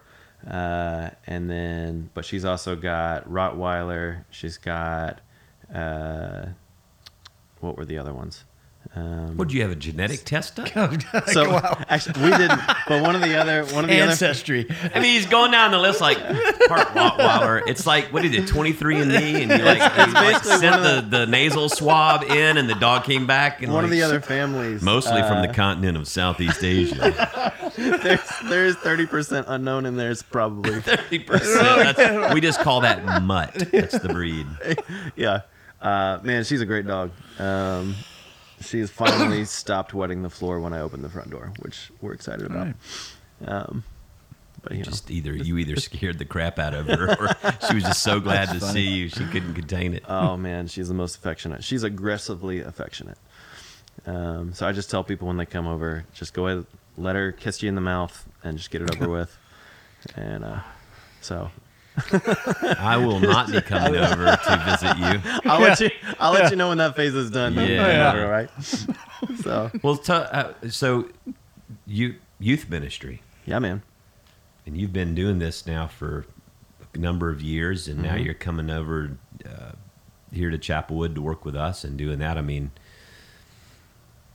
Uh, 0.50 1.12
and 1.27 1.50
then, 1.50 2.10
but 2.13 2.25
she's 2.25 2.46
also 2.46 2.75
got 2.75 3.30
Rottweiler. 3.30 4.25
She's 4.32 4.58
got 4.58 5.22
Uh, 5.74 6.48
what 7.62 7.77
were 7.77 7.86
the 7.86 7.98
other 7.98 8.13
ones? 8.13 8.44
Um, 8.93 9.38
Would 9.38 9.53
you 9.53 9.62
have 9.62 9.71
a 9.71 9.75
genetic 9.75 10.25
test 10.25 10.57
done? 10.57 10.67
so 11.27 11.55
actually, 11.88 12.21
we 12.24 12.31
didn't. 12.31 12.60
But 12.89 13.01
one 13.01 13.15
of 13.15 13.21
the 13.21 13.39
other 13.39 13.63
one 13.74 13.86
of 13.86 13.89
the 13.89 14.01
other 14.01 14.12
Ancestry. 14.12 14.67
I 14.93 15.00
mean, 15.00 15.13
he's 15.13 15.27
going 15.27 15.51
down 15.51 15.71
the 15.71 15.77
list 15.79 16.01
like 16.01 16.17
part 16.67 16.89
Rottweiler. 16.89 17.62
It's 17.67 17.88
like 17.88 18.12
what 18.12 18.24
did 18.24 18.36
it, 18.36 18.48
twenty 18.48 18.74
three 18.74 19.00
and 19.00 19.10
Me, 19.10 19.43
and 19.43 19.51
you 19.51 19.63
like, 19.63 19.77
you 20.07 20.13
like 20.13 20.43
sent 20.43 20.75
one 20.75 20.83
the, 20.83 21.19
the 21.19 21.25
nasal 21.25 21.69
swab 21.69 22.24
in, 22.24 22.57
and 22.57 22.69
the 22.69 22.75
dog 22.75 23.05
came 23.05 23.25
back. 23.25 23.62
And 23.62 23.71
one 23.71 23.86
of 23.86 23.91
the 23.91 24.01
other 24.01 24.19
families, 24.19 24.81
mostly 24.81 25.21
from 25.21 25.38
uh, 25.38 25.48
the 25.48 25.53
continent 25.53 25.98
of 25.98 26.05
Southeast 26.05 26.62
Asia. 26.62 27.71
there's 27.77 28.29
there's 28.50 28.75
thirty 28.75 29.05
percent 29.05 29.45
unknown, 29.48 29.86
and 29.86 29.98
there's 29.98 30.21
probably 30.21 30.81
Thirty 30.81 31.19
percent. 31.19 32.33
We 32.33 32.41
just 32.41 32.60
call 32.60 32.81
that 32.81 33.24
mutt. 33.24 33.53
That's 33.71 33.98
the 34.00 34.10
breed. 34.10 34.48
yeah. 35.15 35.41
Uh, 35.81 36.19
man, 36.24 36.43
she's 36.43 36.60
a 36.60 36.65
great 36.65 36.86
dog. 36.86 37.12
Um, 37.39 37.95
she 38.63 38.80
has 38.80 38.89
finally 38.89 39.46
stopped 39.46 39.94
wetting 39.94 40.22
the 40.24 40.30
floor 40.30 40.60
when 40.60 40.74
I 40.74 40.80
opened 40.82 41.03
the 41.03 41.10
front 41.10 41.30
door, 41.30 41.51
which 41.60 41.91
we're 42.01 42.13
excited 42.13 42.46
about. 42.46 42.74
Um, 43.46 43.84
but 44.63 44.74
you 44.74 44.80
know, 44.80 44.84
Just 44.84 45.10
either 45.10 45.34
you 45.34 45.58
either 45.58 45.75
scared 45.77 46.20
the 46.20 46.25
crap 46.25 46.60
out 46.60 46.74
of 46.74 46.86
her, 46.88 47.10
or 47.20 47.30
she 47.68 47.75
was 47.75 47.84
just 47.84 48.03
so 48.03 48.20
glad 48.20 48.50
to 48.50 48.60
see 48.60 48.88
you 48.88 49.10
she 49.10 49.25
couldn't 49.25 49.56
contain 49.56 49.94
it. 49.96 50.03
oh 50.08 50.38
man, 50.38 50.68
she's 50.68 50.88
the 50.88 50.94
most 50.94 51.15
affectionate. 51.15 51.63
She's 51.63 51.84
aggressively 51.84 52.60
affectionate. 52.60 53.18
Um, 54.06 54.53
so 54.53 54.68
I 54.68 54.72
just 54.72 54.89
tell 54.89 55.03
people 55.03 55.27
when 55.27 55.38
they 55.38 55.46
come 55.46 55.68
over, 55.68 56.06
just 56.13 56.34
go 56.34 56.48
ahead, 56.48 56.65
let 56.98 57.15
her 57.15 57.32
kiss 57.32 57.62
you 57.63 57.70
in 57.70 57.75
the 57.75 57.82
mouth, 57.82 58.27
and 58.44 58.58
just 58.58 58.70
get 58.72 58.82
it 58.82 58.96
over 58.96 59.10
with. 59.18 59.38
And 60.15 60.44
uh, 60.44 60.60
so 61.22 61.50
I 62.79 62.98
will 62.98 63.19
not 63.19 63.51
be 63.51 63.62
coming 63.62 63.95
over 64.00 64.25
to 64.25 64.63
visit 64.65 64.98
you. 64.98 65.41
I'll 65.50 65.60
let 65.60 65.79
you. 65.79 65.89
I'll 66.19 66.31
let 66.31 66.50
you 66.51 66.55
know 66.57 66.69
when 66.69 66.77
that 66.79 66.95
phase 66.95 67.13
is 67.13 67.29
done. 67.31 67.53
Yeah. 67.55 68.13
All 68.13 68.27
right. 68.29 68.50
So 69.43 69.69
Well, 69.83 69.98
t- 69.98 70.12
uh, 70.13 70.53
so 70.69 71.07
you 71.86 72.15
youth 72.39 72.67
ministry, 72.69 73.21
yeah, 73.45 73.60
man. 73.60 73.83
and 74.65 74.75
you've 74.75 74.91
been 74.93 75.13
doing 75.13 75.38
this 75.38 75.67
now 75.67 75.86
for 75.86 76.25
a 76.95 76.98
number 76.98 77.29
of 77.29 77.39
years, 77.39 77.88
and 77.88 78.01
now 78.01 78.15
you're 78.15 78.33
coming 78.33 78.71
over 78.71 79.15
uh, 79.45 79.74
here 80.33 80.50
to 80.50 80.57
Chapelwood 80.57 81.13
to 81.13 81.21
work 81.21 81.45
with 81.45 81.55
us 81.55 81.83
and 81.83 81.98
doing 81.98 82.17
that. 82.17 82.36
I 82.36 82.41
mean, 82.41 82.71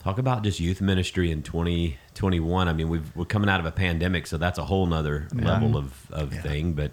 talk 0.04 0.18
about 0.18 0.44
just 0.44 0.60
youth 0.60 0.80
ministry 0.80 1.32
in 1.32 1.42
2021. 1.42 2.68
I 2.68 2.72
mean, 2.72 2.88
we've, 2.88 3.10
we're 3.16 3.25
coming 3.25 3.50
out 3.50 3.58
of 3.58 3.66
a 3.66 3.72
pandemic, 3.72 4.28
so 4.28 4.36
that's 4.38 4.58
a 4.58 4.64
whole 4.64 4.86
nother 4.86 5.26
level 5.34 5.76
of, 5.76 6.06
of 6.12 6.32
Yeah. 6.32 6.42
thing. 6.42 6.72
But 6.75 6.92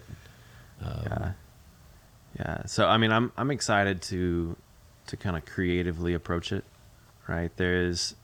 Yeah. 0.84 1.32
Yeah. 2.38 2.66
So 2.66 2.86
I 2.86 2.96
mean 2.96 3.12
I'm 3.12 3.32
I'm 3.36 3.50
excited 3.50 4.02
to 4.02 4.56
to 5.06 5.16
kind 5.16 5.36
of 5.36 5.44
creatively 5.44 6.14
approach 6.14 6.52
it. 6.52 6.64
Right? 7.28 7.50
There's 7.56 8.14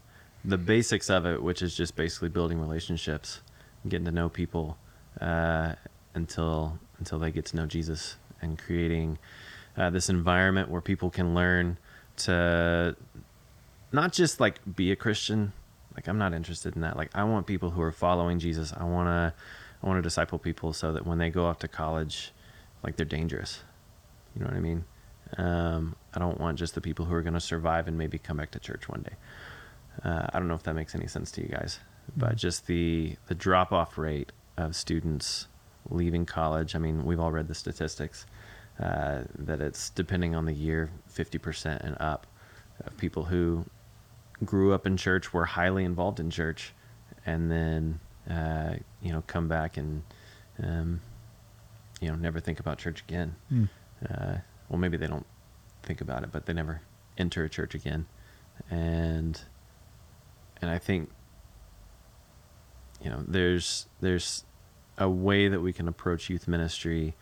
the 0.44 0.58
basics 0.58 1.10
of 1.10 1.26
it, 1.26 1.42
which 1.42 1.62
is 1.62 1.74
just 1.74 1.96
basically 1.96 2.28
building 2.28 2.60
relationships, 2.60 3.40
getting 3.88 4.04
to 4.06 4.12
know 4.12 4.28
people 4.28 4.76
uh, 5.20 5.74
until 6.14 6.78
until 6.98 7.18
they 7.18 7.30
get 7.30 7.46
to 7.46 7.56
know 7.56 7.66
Jesus 7.66 8.16
and 8.42 8.58
creating 8.58 9.18
uh, 9.76 9.90
this 9.90 10.08
environment 10.08 10.70
where 10.70 10.80
people 10.80 11.10
can 11.10 11.34
learn 11.34 11.78
to 12.16 12.96
not 13.92 14.12
just 14.12 14.40
like 14.40 14.60
be 14.76 14.92
a 14.92 14.96
Christian. 14.96 15.52
Like 15.94 16.08
I'm 16.08 16.18
not 16.18 16.32
interested 16.32 16.74
in 16.74 16.82
that. 16.82 16.96
Like 16.96 17.10
I 17.14 17.24
want 17.24 17.46
people 17.46 17.70
who 17.70 17.82
are 17.82 17.92
following 17.92 18.38
Jesus. 18.38 18.72
I 18.76 18.84
want 18.84 19.08
to 19.08 19.34
I 19.82 19.86
want 19.86 19.98
to 19.98 20.02
disciple 20.02 20.38
people 20.38 20.72
so 20.72 20.92
that 20.92 21.06
when 21.06 21.18
they 21.18 21.30
go 21.30 21.46
off 21.46 21.58
to 21.60 21.68
college, 21.68 22.32
like 22.82 22.96
they're 22.96 23.06
dangerous. 23.06 23.60
You 24.34 24.42
know 24.42 24.46
what 24.48 24.56
I 24.56 24.60
mean? 24.60 24.84
Um, 25.36 25.96
I 26.14 26.18
don't 26.18 26.40
want 26.40 26.58
just 26.58 26.74
the 26.74 26.80
people 26.80 27.04
who 27.04 27.14
are 27.14 27.22
going 27.22 27.34
to 27.34 27.40
survive 27.40 27.88
and 27.88 27.96
maybe 27.96 28.18
come 28.18 28.36
back 28.36 28.50
to 28.52 28.58
church 28.58 28.88
one 28.88 29.02
day. 29.02 29.16
Uh, 30.04 30.26
I 30.32 30.38
don't 30.38 30.48
know 30.48 30.54
if 30.54 30.62
that 30.64 30.74
makes 30.74 30.94
any 30.94 31.06
sense 31.06 31.30
to 31.32 31.42
you 31.42 31.48
guys, 31.48 31.80
but 32.16 32.36
just 32.36 32.66
the 32.66 33.16
the 33.26 33.34
drop 33.34 33.72
off 33.72 33.98
rate 33.98 34.32
of 34.56 34.74
students 34.74 35.48
leaving 35.88 36.26
college. 36.26 36.74
I 36.74 36.78
mean, 36.78 37.04
we've 37.04 37.20
all 37.20 37.32
read 37.32 37.48
the 37.48 37.54
statistics 37.54 38.26
uh, 38.80 39.22
that 39.38 39.60
it's 39.60 39.90
depending 39.90 40.34
on 40.34 40.46
the 40.46 40.52
year, 40.52 40.90
fifty 41.06 41.38
percent 41.38 41.82
and 41.82 41.96
up 42.00 42.26
of 42.84 42.96
people 42.96 43.24
who 43.24 43.66
grew 44.44 44.72
up 44.72 44.86
in 44.86 44.96
church, 44.96 45.32
were 45.32 45.44
highly 45.44 45.84
involved 45.84 46.18
in 46.18 46.30
church, 46.30 46.72
and 47.26 47.50
then 47.50 48.00
uh, 48.28 48.74
you 49.02 49.12
know 49.12 49.22
come 49.26 49.48
back 49.48 49.76
and 49.76 50.02
um, 50.62 51.00
you 52.00 52.08
know 52.08 52.16
never 52.16 52.40
think 52.40 52.60
about 52.60 52.78
church 52.78 53.02
again. 53.02 53.36
Uh, 54.08 54.36
well, 54.68 54.78
maybe 54.78 54.96
they 54.96 55.06
don't 55.06 55.26
think 55.82 56.00
about 56.00 56.22
it, 56.24 56.30
but 56.32 56.46
they 56.46 56.52
never 56.52 56.80
enter 57.18 57.44
a 57.44 57.48
church 57.48 57.74
again, 57.74 58.06
and 58.70 59.40
and 60.62 60.70
I 60.70 60.78
think 60.78 61.10
you 63.02 63.10
know 63.10 63.22
there's 63.26 63.86
there's 64.00 64.44
a 64.98 65.08
way 65.08 65.48
that 65.48 65.60
we 65.60 65.72
can 65.72 65.88
approach 65.88 66.28
youth 66.28 66.46
ministry 66.46 67.14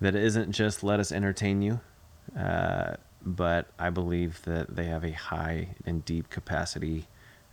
that 0.00 0.14
isn't 0.14 0.52
just 0.52 0.82
let 0.82 0.98
us 0.98 1.12
entertain 1.12 1.62
you, 1.62 1.80
uh, 2.38 2.94
but 3.24 3.68
I 3.78 3.90
believe 3.90 4.42
that 4.42 4.74
they 4.74 4.84
have 4.86 5.04
a 5.04 5.12
high 5.12 5.76
and 5.84 6.04
deep 6.04 6.30
capacity 6.30 7.06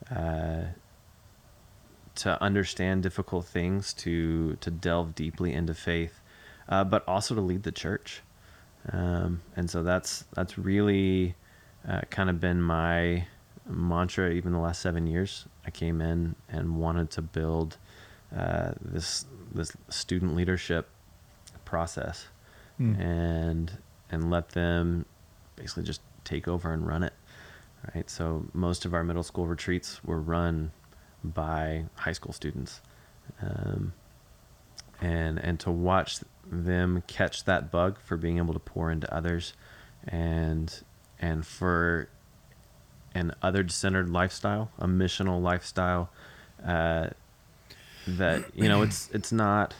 uh, 0.09 0.63
to 2.15 2.41
understand 2.41 3.03
difficult 3.03 3.45
things, 3.45 3.93
to 3.95 4.55
to 4.61 4.71
delve 4.71 5.13
deeply 5.15 5.53
into 5.53 5.73
faith, 5.73 6.19
uh, 6.69 6.83
but 6.83 7.07
also 7.07 7.35
to 7.35 7.41
lead 7.41 7.63
the 7.63 7.71
church. 7.71 8.21
Um, 8.91 9.41
and 9.55 9.69
so 9.69 9.83
that's 9.83 10.25
that's 10.33 10.57
really 10.57 11.35
uh, 11.87 12.01
kind 12.09 12.29
of 12.29 12.39
been 12.39 12.61
my 12.61 13.25
mantra 13.67 14.31
even 14.31 14.53
the 14.53 14.59
last 14.59 14.81
seven 14.81 15.07
years. 15.07 15.45
I 15.65 15.71
came 15.71 16.01
in 16.01 16.35
and 16.49 16.77
wanted 16.77 17.09
to 17.11 17.21
build 17.21 17.77
uh, 18.35 18.71
this 18.81 19.25
this 19.53 19.71
student 19.89 20.35
leadership 20.35 20.89
process 21.65 22.27
and 23.01 23.71
and 24.09 24.31
let 24.31 24.49
them 24.49 25.05
basically 25.55 25.83
just 25.83 26.01
take 26.23 26.47
over 26.47 26.71
and 26.71 26.87
run 26.87 27.03
it. 27.03 27.13
Right. 27.93 28.09
So 28.09 28.45
most 28.53 28.85
of 28.85 28.93
our 28.93 29.03
middle 29.03 29.23
school 29.23 29.47
retreats 29.47 30.03
were 30.03 30.19
run 30.19 30.71
by 31.23 31.85
high 31.95 32.11
school 32.11 32.33
students, 32.33 32.81
um, 33.41 33.93
and 35.01 35.39
and 35.39 35.59
to 35.61 35.71
watch 35.71 36.19
them 36.45 37.03
catch 37.07 37.43
that 37.45 37.71
bug 37.71 37.97
for 37.99 38.17
being 38.17 38.37
able 38.37 38.53
to 38.53 38.59
pour 38.59 38.91
into 38.91 39.11
others, 39.13 39.53
and 40.07 40.81
and 41.19 41.45
for 41.45 42.09
an 43.15 43.33
other 43.41 43.67
centered 43.67 44.09
lifestyle, 44.09 44.71
a 44.77 44.87
missional 44.87 45.41
lifestyle, 45.41 46.09
uh, 46.65 47.07
that 48.07 48.45
you 48.55 48.69
know 48.69 48.81
it's 48.81 49.09
it's 49.11 49.31
not 49.31 49.73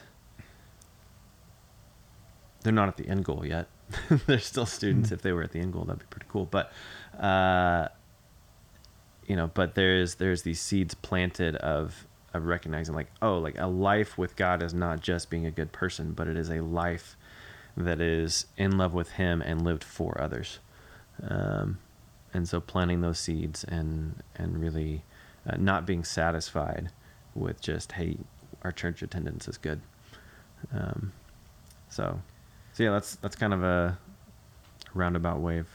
they're 2.64 2.74
not 2.74 2.88
at 2.88 2.98
the 2.98 3.08
end 3.08 3.24
goal 3.24 3.46
yet. 3.46 3.68
they're 4.28 4.40
still 4.40 4.66
students. 4.66 5.12
If 5.12 5.22
they 5.22 5.32
were 5.32 5.44
at 5.44 5.52
the 5.52 5.60
end 5.60 5.74
goal, 5.74 5.86
that'd 5.86 6.00
be 6.00 6.06
pretty 6.10 6.26
cool. 6.30 6.46
But 6.46 6.72
uh, 7.18 7.88
you 9.28 9.36
know, 9.36 9.50
but 9.54 9.76
there's 9.76 10.16
there's 10.16 10.42
these 10.42 10.60
seeds 10.60 10.94
planted 10.94 11.56
of 11.58 12.07
of 12.38 12.46
recognizing 12.46 12.96
like 12.96 13.08
oh 13.22 13.38
like 13.38 13.58
a 13.58 13.68
life 13.68 14.18
with 14.18 14.36
God 14.36 14.64
is 14.64 14.74
not 14.74 15.02
just 15.02 15.30
being 15.30 15.46
a 15.46 15.52
good 15.52 15.72
person, 15.72 16.14
but 16.14 16.28
it 16.28 16.38
is 16.38 16.50
a 16.50 16.62
life 16.62 17.16
that 17.76 18.02
is 18.02 18.46
in 18.58 18.78
love 18.78 18.94
with 18.94 19.12
Him 19.12 19.42
and 19.42 19.64
lived 19.64 19.84
for 19.84 20.20
others. 20.20 20.60
Um, 21.22 21.80
and 22.34 22.48
so 22.48 22.60
planting 22.60 23.02
those 23.02 23.20
seeds 23.20 23.64
and 23.64 24.22
and 24.36 24.60
really 24.60 25.04
uh, 25.48 25.58
not 25.58 25.86
being 25.86 26.04
satisfied 26.04 26.90
with 27.36 27.62
just 27.62 27.94
hey 27.94 28.18
our 28.64 28.72
church 28.72 29.02
attendance 29.02 29.48
is 29.48 29.58
good. 29.58 29.82
Um, 30.74 31.14
so 31.90 32.22
so 32.74 32.84
yeah, 32.84 32.92
that's 32.92 33.16
that's 33.16 33.36
kind 33.36 33.54
of 33.54 33.64
a 33.64 33.98
roundabout 34.94 35.40
way 35.40 35.60
of 35.60 35.68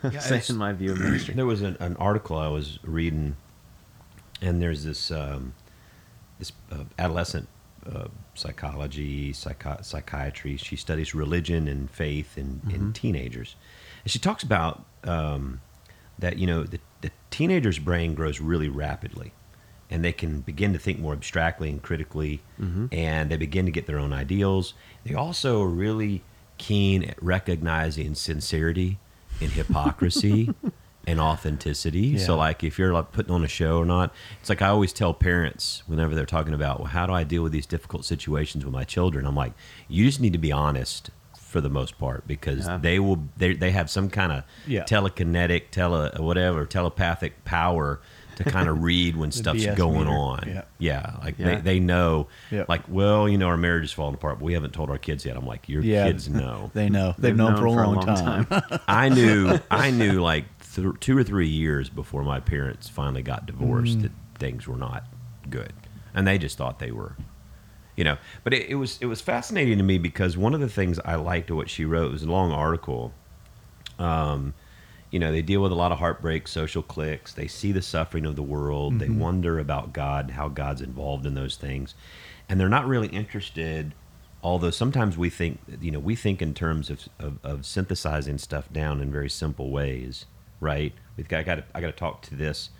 Yeah, 0.12 0.20
saying 0.20 0.56
my 0.56 0.72
view 0.72 0.92
of 0.92 1.00
ministry. 1.00 1.34
There 1.36 1.46
was 1.46 1.62
an, 1.62 1.76
an 1.80 1.96
article 1.96 2.36
I 2.36 2.48
was 2.48 2.78
reading, 2.82 3.36
and 4.40 4.62
there's 4.62 4.84
this 4.84 5.10
um, 5.10 5.54
this 6.38 6.52
uh, 6.70 6.84
adolescent 6.98 7.48
uh, 7.90 8.08
psychology, 8.34 9.32
psychi- 9.32 9.84
psychiatry. 9.84 10.56
She 10.56 10.76
studies 10.76 11.14
religion 11.14 11.68
and 11.68 11.90
faith 11.90 12.36
in, 12.36 12.60
in 12.70 12.92
teenagers, 12.92 13.56
and 14.04 14.10
she 14.10 14.18
talks 14.18 14.42
about 14.42 14.84
um, 15.04 15.60
that 16.18 16.38
you 16.38 16.46
know 16.46 16.64
the, 16.64 16.80
the 17.00 17.10
teenager's 17.30 17.78
brain 17.78 18.14
grows 18.14 18.40
really 18.40 18.68
rapidly, 18.68 19.32
and 19.90 20.04
they 20.04 20.12
can 20.12 20.40
begin 20.40 20.72
to 20.72 20.78
think 20.78 20.98
more 20.98 21.12
abstractly 21.12 21.70
and 21.70 21.82
critically, 21.82 22.40
and 22.92 23.30
they 23.30 23.36
begin 23.36 23.64
to 23.66 23.72
get 23.72 23.86
their 23.86 23.98
own 23.98 24.12
ideals. 24.12 24.74
They 25.04 25.14
also 25.14 25.62
are 25.62 25.68
really 25.68 26.22
keen 26.58 27.04
at 27.04 27.22
recognizing 27.22 28.14
sincerity 28.14 28.98
and 29.40 29.50
hypocrisy 29.62 30.52
and 31.10 31.20
authenticity. 31.20 32.18
So, 32.18 32.36
like, 32.36 32.62
if 32.62 32.78
you're 32.78 32.92
like 32.92 33.12
putting 33.12 33.32
on 33.32 33.44
a 33.44 33.48
show 33.48 33.78
or 33.78 33.84
not, 33.86 34.12
it's 34.40 34.48
like 34.48 34.62
I 34.62 34.68
always 34.68 34.92
tell 34.92 35.14
parents 35.14 35.82
whenever 35.86 36.14
they're 36.14 36.26
talking 36.26 36.54
about, 36.54 36.78
well, 36.80 36.88
how 36.88 37.06
do 37.06 37.12
I 37.12 37.24
deal 37.24 37.42
with 37.42 37.52
these 37.52 37.66
difficult 37.66 38.04
situations 38.04 38.64
with 38.64 38.74
my 38.74 38.84
children? 38.84 39.26
I'm 39.26 39.34
like, 39.36 39.52
you 39.88 40.04
just 40.04 40.20
need 40.20 40.32
to 40.34 40.38
be 40.38 40.52
honest 40.52 41.10
for 41.38 41.60
the 41.62 41.70
most 41.70 41.98
part 41.98 42.26
because 42.26 42.66
Yeah. 42.66 42.76
they 42.76 42.98
will 42.98 43.24
they, 43.38 43.54
they 43.54 43.70
have 43.70 43.88
some 43.88 44.10
kind 44.10 44.32
of 44.32 44.44
Yeah. 44.66 44.84
telekinetic 44.84 45.70
tele 45.70 46.10
whatever 46.18 46.66
telepathic 46.66 47.42
power 47.46 48.00
to 48.36 48.44
kind 48.44 48.68
of 48.68 48.82
read 48.90 49.16
when 49.16 49.32
stuff's 49.32 49.64
BS 49.64 49.74
going 49.74 50.00
meter. 50.00 50.10
on 50.10 50.44
Yeah. 50.46 50.62
yeah 50.78 51.16
like 51.24 51.38
Yeah. 51.38 51.54
They, 51.54 51.60
they 51.62 51.80
know 51.80 52.28
Yeah. 52.50 52.66
like 52.68 52.82
well 52.86 53.26
you 53.30 53.38
know 53.38 53.46
our 53.48 53.56
marriage 53.56 53.84
is 53.84 53.92
falling 53.92 54.14
apart 54.14 54.40
but 54.40 54.44
we 54.44 54.52
haven't 54.52 54.74
told 54.74 54.90
our 54.90 54.98
kids 54.98 55.24
yet 55.24 55.38
i'm 55.38 55.46
like 55.46 55.70
your 55.70 55.82
Yeah. 55.82 56.04
kids 56.06 56.28
know 56.28 56.70
They 56.74 56.90
know. 56.90 57.14
They've, 57.16 57.34
known, 57.34 57.56
for 57.56 57.64
a 57.64 57.70
long, 57.88 58.04
time. 58.04 58.46
I 58.86 59.08
knew 59.08 59.58
I 59.70 59.90
knew 59.90 60.20
like 60.20 60.44
th- 60.82 61.00
two 61.00 61.16
or 61.16 61.24
three 61.24 61.48
years 61.48 61.88
before 61.88 62.22
my 62.22 62.40
parents 62.40 62.88
finally 62.88 63.22
got 63.22 63.46
divorced 63.46 63.98
Mm. 63.98 64.02
that 64.02 64.12
things 64.38 64.66
were 64.66 64.76
not 64.76 65.04
good, 65.50 65.72
and 66.14 66.26
they 66.26 66.38
just 66.38 66.56
thought 66.58 66.78
they 66.78 66.90
were, 66.90 67.16
you 67.96 68.04
know. 68.04 68.16
But 68.44 68.54
it, 68.54 68.68
it 68.70 68.74
was 68.76 68.98
it 69.00 69.06
was 69.06 69.20
fascinating 69.20 69.78
to 69.78 69.84
me 69.84 69.98
because 69.98 70.36
one 70.36 70.54
of 70.54 70.60
the 70.60 70.68
things 70.68 70.98
I 71.04 71.14
liked 71.16 71.50
what 71.50 71.68
she 71.70 71.84
wrote 71.84 72.12
was 72.12 72.22
a 72.22 72.30
long 72.30 72.52
article. 72.52 73.12
Um, 73.98 74.54
you 75.10 75.18
know, 75.18 75.32
they 75.32 75.40
deal 75.42 75.62
with 75.62 75.72
a 75.72 75.74
lot 75.74 75.90
of 75.90 75.98
heartbreak, 75.98 76.46
social 76.46 76.82
cliques. 76.82 77.32
They 77.32 77.46
see 77.46 77.72
the 77.72 77.80
suffering 77.80 78.26
of 78.26 78.36
the 78.36 78.42
world. 78.42 78.98
They 78.98 79.06
Mm-hmm. 79.06 79.18
wonder 79.20 79.58
about 79.58 79.92
God, 79.94 80.32
how 80.32 80.48
God's 80.48 80.82
involved 80.82 81.24
in 81.24 81.32
those 81.34 81.56
things, 81.56 81.94
and 82.48 82.60
they're 82.60 82.68
not 82.68 82.86
really 82.86 83.08
interested 83.08 83.94
although 84.40 84.70
sometimes 84.70 85.18
we 85.18 85.28
think 85.28 85.58
you 85.80 85.90
know 85.90 85.98
we 85.98 86.14
think 86.14 86.40
in 86.40 86.54
terms 86.54 86.90
of, 86.90 87.08
of, 87.18 87.38
of 87.42 87.66
synthesizing 87.66 88.38
stuff 88.38 88.72
down 88.72 89.00
in 89.00 89.10
very 89.10 89.28
simple 89.28 89.68
ways 89.72 90.26
right? 90.60 90.92
We've 91.16 91.28
got, 91.28 91.40
I 91.40 91.42
got 91.42 91.54
to, 91.56 91.64
I 91.74 91.80
got 91.80 91.88
to 91.88 91.92
talk 91.92 92.22
to 92.22 92.34
this. 92.34 92.70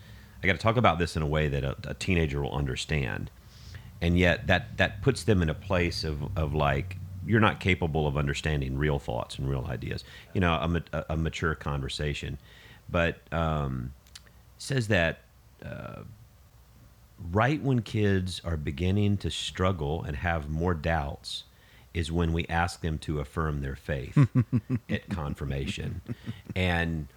I 0.43 0.47
got 0.47 0.53
to 0.55 0.59
talk 0.59 0.77
about 0.77 0.99
this 0.99 1.17
in 1.17 1.23
a 1.23 1.27
way 1.27 1.49
that 1.49 1.65
a, 1.65 1.77
a 1.87 1.95
teenager 1.95 2.43
will 2.43 2.55
understand. 2.55 3.31
And 4.01 4.17
yet 4.19 4.47
that 4.47 4.77
that 4.77 5.03
puts 5.03 5.25
them 5.25 5.43
in 5.43 5.51
a 5.51 5.55
place 5.55 6.05
of, 6.05 6.37
of 6.39 6.55
like 6.55 6.97
you're 7.27 7.41
not 7.41 7.59
capable 7.59 8.07
of 8.07 8.17
understanding 8.17 8.79
real 8.79 8.99
thoughts 9.01 9.39
and 9.39 9.51
real 9.51 9.67
ideas. 9.69 10.05
You 10.35 10.41
know 10.41 10.53
a, 10.53 10.83
a, 10.97 11.05
a 11.11 11.17
mature 11.17 11.55
conversation. 11.57 12.39
But 12.89 13.21
um, 13.33 13.93
says 14.57 14.89
that 14.89 15.21
uh, 15.65 16.03
right 17.33 17.63
when 17.63 17.83
kids 17.83 18.41
are 18.45 18.57
beginning 18.57 19.17
to 19.19 19.31
struggle 19.31 20.03
and 20.05 20.17
have 20.17 20.49
more 20.49 20.75
doubts 20.75 21.45
is 21.95 22.13
when 22.13 22.33
we 22.33 22.47
ask 22.49 22.81
them 22.81 22.99
to 22.99 23.19
affirm 23.19 23.61
their 23.61 23.75
faith 23.75 24.17
at 24.89 25.09
confirmation. 25.09 26.01
And 26.55 27.09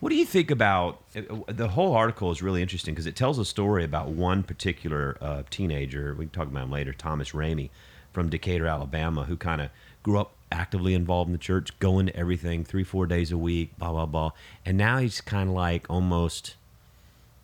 what 0.00 0.08
do 0.08 0.16
you 0.16 0.24
think 0.24 0.50
about 0.50 1.02
the 1.12 1.68
whole 1.68 1.94
article 1.94 2.30
is 2.30 2.42
really 2.42 2.62
interesting 2.62 2.94
because 2.94 3.06
it 3.06 3.16
tells 3.16 3.38
a 3.38 3.44
story 3.44 3.84
about 3.84 4.08
one 4.08 4.42
particular 4.42 5.16
uh, 5.20 5.42
teenager. 5.50 6.14
We 6.14 6.24
can 6.24 6.30
talk 6.30 6.48
about 6.48 6.64
him 6.64 6.70
later, 6.70 6.92
Thomas 6.92 7.32
Ramey 7.32 7.70
from 8.12 8.30
Decatur, 8.30 8.66
Alabama, 8.66 9.24
who 9.24 9.36
kind 9.36 9.60
of 9.60 9.70
grew 10.02 10.18
up 10.18 10.32
actively 10.50 10.94
involved 10.94 11.28
in 11.28 11.32
the 11.32 11.38
church, 11.38 11.78
going 11.78 12.06
to 12.06 12.16
everything 12.16 12.64
three, 12.64 12.82
four 12.82 13.06
days 13.06 13.30
a 13.30 13.38
week, 13.38 13.76
blah, 13.78 13.92
blah, 13.92 14.06
blah. 14.06 14.32
And 14.64 14.76
now 14.76 14.98
he's 14.98 15.20
kind 15.20 15.50
of 15.50 15.54
like 15.54 15.88
almost 15.88 16.56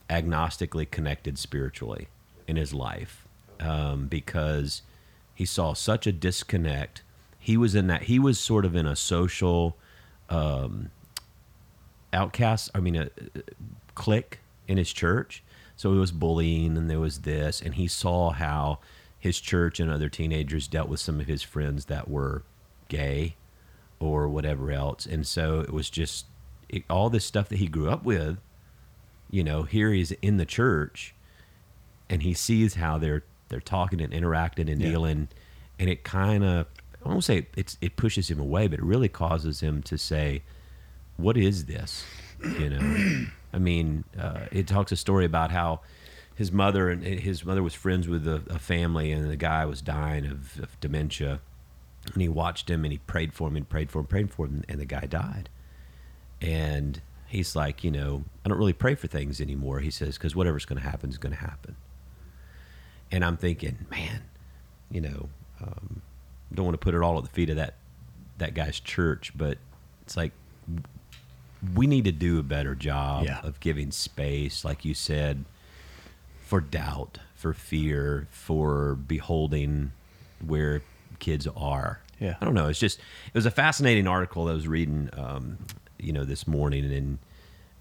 agnostically 0.08 0.90
connected 0.90 1.38
spiritually 1.38 2.08
in 2.48 2.56
his 2.56 2.72
life 2.72 3.26
um, 3.60 4.06
because 4.06 4.82
he 5.34 5.44
saw 5.44 5.74
such 5.74 6.06
a 6.06 6.12
disconnect. 6.12 7.02
He 7.38 7.56
was 7.56 7.74
in 7.74 7.86
that. 7.88 8.04
He 8.04 8.18
was 8.18 8.40
sort 8.40 8.64
of 8.64 8.74
in 8.74 8.86
a 8.86 8.96
social 8.96 9.76
um, 10.28 10.90
outcast. 12.12 12.70
I 12.74 12.80
mean, 12.80 12.96
a, 12.96 13.02
a 13.34 13.42
clique 13.94 14.40
in 14.68 14.76
his 14.78 14.92
church. 14.92 15.42
So 15.76 15.92
it 15.92 15.96
was 15.98 16.10
bullying, 16.10 16.76
and 16.76 16.88
there 16.90 17.00
was 17.00 17.20
this, 17.20 17.60
and 17.60 17.74
he 17.74 17.86
saw 17.86 18.30
how 18.30 18.78
his 19.18 19.40
church 19.40 19.78
and 19.78 19.90
other 19.90 20.08
teenagers 20.08 20.66
dealt 20.68 20.88
with 20.88 21.00
some 21.00 21.20
of 21.20 21.26
his 21.26 21.42
friends 21.42 21.84
that 21.86 22.08
were 22.08 22.44
gay 22.88 23.36
or 24.00 24.26
whatever 24.28 24.70
else, 24.72 25.04
and 25.06 25.26
so 25.26 25.60
it 25.60 25.72
was 25.72 25.90
just 25.90 26.26
it, 26.68 26.84
all 26.88 27.10
this 27.10 27.24
stuff 27.24 27.48
that 27.50 27.58
he 27.58 27.66
grew 27.66 27.88
up 27.90 28.04
with 28.04 28.38
you 29.28 29.42
know, 29.42 29.64
here 29.64 29.92
he's 29.92 30.12
in 30.12 30.36
the 30.36 30.44
church 30.46 31.12
and 32.08 32.22
he 32.22 32.32
sees 32.32 32.74
how 32.74 32.96
they're 32.96 33.24
they're 33.48 33.58
talking 33.60 34.00
and 34.00 34.12
interacting 34.12 34.68
and 34.68 34.80
Yeah. 34.80 34.90
dealing 34.90 35.28
and 35.80 35.90
it 35.90 36.04
kind 36.04 36.44
of 36.44 36.66
I 37.04 37.08
won't 37.08 37.24
say 37.24 37.48
it's 37.56 37.76
it 37.80 37.96
pushes 37.96 38.30
him 38.30 38.38
away, 38.38 38.68
but 38.68 38.78
it 38.78 38.84
really 38.84 39.08
causes 39.08 39.60
him 39.60 39.82
to 39.82 39.98
say, 39.98 40.42
"What 41.16 41.36
is 41.36 41.64
this?" 41.66 42.04
You 42.42 42.70
know, 42.70 43.26
I 43.52 43.58
mean, 43.58 44.04
uh, 44.18 44.46
it 44.50 44.66
talks 44.66 44.92
a 44.92 44.96
story 44.96 45.24
about 45.24 45.50
how 45.50 45.80
his 46.34 46.52
mother 46.52 46.90
and 46.90 47.02
his 47.02 47.44
mother 47.44 47.62
was 47.62 47.74
friends 47.74 48.06
with 48.06 48.26
a, 48.28 48.42
a 48.50 48.58
family, 48.58 49.10
and 49.12 49.28
the 49.30 49.36
guy 49.36 49.64
was 49.64 49.80
dying 49.80 50.26
of, 50.26 50.58
of 50.60 50.78
dementia, 50.80 51.40
and 52.12 52.22
he 52.22 52.28
watched 52.28 52.70
him 52.70 52.84
and 52.84 52.92
he 52.92 52.98
prayed 52.98 53.32
for 53.32 53.48
him 53.48 53.56
and 53.56 53.68
prayed 53.68 53.90
for 53.90 54.00
him, 54.00 54.06
prayed 54.06 54.30
for 54.30 54.46
him, 54.46 54.62
and 54.68 54.78
the 54.78 54.84
guy 54.84 55.06
died, 55.06 55.48
and 56.40 57.00
he's 57.26 57.56
like, 57.56 57.82
you 57.82 57.90
know, 57.90 58.24
I 58.44 58.48
don't 58.48 58.58
really 58.58 58.72
pray 58.72 58.94
for 58.94 59.06
things 59.06 59.40
anymore. 59.40 59.80
He 59.80 59.90
says 59.90 60.16
because 60.16 60.36
whatever's 60.36 60.64
going 60.64 60.80
to 60.80 60.88
happen 60.88 61.10
is 61.10 61.18
going 61.18 61.34
to 61.34 61.40
happen. 61.40 61.76
And 63.10 63.24
I'm 63.24 63.36
thinking, 63.36 63.86
man, 63.90 64.22
you 64.90 65.00
know, 65.00 65.28
um, 65.62 66.02
don't 66.52 66.64
want 66.64 66.74
to 66.74 66.84
put 66.84 66.94
it 66.94 67.02
all 67.02 67.18
at 67.18 67.24
the 67.24 67.30
feet 67.30 67.50
of 67.50 67.56
that 67.56 67.74
that 68.38 68.52
guy's 68.52 68.78
church, 68.78 69.32
but 69.34 69.58
it's 70.02 70.16
like 70.16 70.32
we 71.74 71.86
need 71.86 72.04
to 72.04 72.12
do 72.12 72.38
a 72.38 72.42
better 72.42 72.74
job 72.74 73.24
Yeah. 73.24 73.40
of 73.42 73.60
giving 73.60 73.90
space, 73.90 74.64
like 74.64 74.84
you 74.84 74.94
said, 74.94 75.44
for 76.40 76.60
doubt, 76.60 77.18
for 77.34 77.52
fear, 77.52 78.26
for 78.30 78.94
beholding 78.94 79.92
where 80.44 80.82
kids 81.18 81.46
are. 81.56 82.00
Yeah. 82.20 82.36
I 82.40 82.44
don't 82.44 82.54
know. 82.54 82.68
It's 82.68 82.78
just 82.78 82.98
it 82.98 83.34
was 83.34 83.46
a 83.46 83.50
fascinating 83.50 84.06
article 84.06 84.44
that 84.46 84.52
I 84.52 84.54
was 84.54 84.68
reading, 84.68 85.10
um, 85.14 85.58
you 85.98 86.12
know, 86.12 86.24
this 86.24 86.46
morning, 86.46 86.90
and 86.92 87.18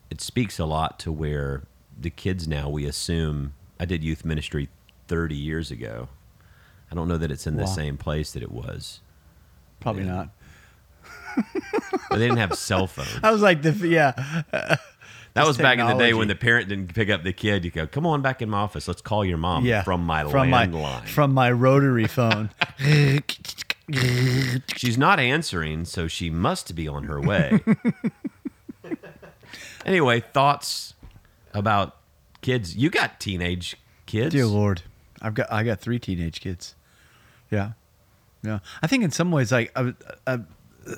it 0.10 0.20
speaks 0.22 0.60
a 0.60 0.66
lot 0.66 1.00
to 1.00 1.12
where 1.12 1.64
the 2.00 2.10
kids 2.10 2.48
now 2.48 2.70
we 2.70 2.86
assume. 2.86 3.54
I 3.80 3.86
did 3.86 4.04
youth 4.04 4.26
ministry 4.26 4.70
thirty 5.08 5.36
years 5.36 5.70
ago. 5.72 6.10
I 6.92 6.96
don't 6.96 7.08
know 7.08 7.18
that 7.18 7.32
it's 7.32 7.48
in 7.48 7.56
the 7.58 7.66
same 7.66 7.98
place 7.98 8.32
that 8.34 8.44
it 8.44 8.52
was. 8.52 9.00
Probably 9.80 10.04
Yeah. 10.04 10.12
not. 10.16 10.30
But 12.10 12.20
they 12.20 12.28
didn't 12.28 12.38
have 12.38 12.56
cell 12.56 12.88
phones. 12.88 13.20
I 13.24 13.32
was 13.32 13.42
like, 13.42 13.62
the 13.62 13.72
yeah. 13.88 14.14
That 15.36 15.46
was 15.46 15.58
back 15.58 15.80
in 15.80 15.86
the 15.86 15.96
day 15.96 16.14
when 16.14 16.30
the 16.30 16.36
parent 16.36 16.70
didn't 16.70 16.96
pick 16.96 17.10
up 17.10 17.24
the 17.24 17.34
kid. 17.34 17.66
You 17.66 17.72
go, 17.72 17.86
come 17.86 18.06
on 18.06 18.22
back 18.22 18.42
in 18.42 18.50
my 18.50 18.60
office. 18.60 18.88
Let's 18.88 19.02
call 19.02 19.26
your 19.26 19.38
mom 19.38 19.66
yeah, 19.66 19.84
from 19.84 20.06
my 20.06 20.24
from 20.30 20.50
my 20.50 20.66
landline. 20.66 21.08
from 21.10 21.34
my 21.34 21.52
rotary 21.52 22.08
phone. 22.08 22.52
She's 24.78 24.98
not 24.98 25.20
answering, 25.20 25.84
so 25.84 26.08
she 26.08 26.30
must 26.30 26.74
be 26.74 26.88
on 26.88 27.04
her 27.04 27.20
way. 27.20 27.60
anyway, 29.86 30.22
thoughts 30.22 30.94
about 31.54 31.98
kids? 32.42 32.78
You 32.78 32.90
got 32.90 33.20
teenage 33.20 33.76
kids. 34.06 34.34
Dear 34.34 34.46
Lord, 34.46 34.84
I've 35.22 35.34
got 35.34 35.52
I 35.52 35.64
got 35.64 35.82
three 35.82 36.00
teenage 36.00 36.40
kids. 36.40 36.76
Yeah, 37.52 37.72
yeah. 38.42 38.60
I 38.82 38.88
think 38.88 39.04
in 39.04 39.12
some 39.12 39.32
ways, 39.32 39.52
like 39.52 39.74
uh, 39.76 39.92
uh, 40.26 40.38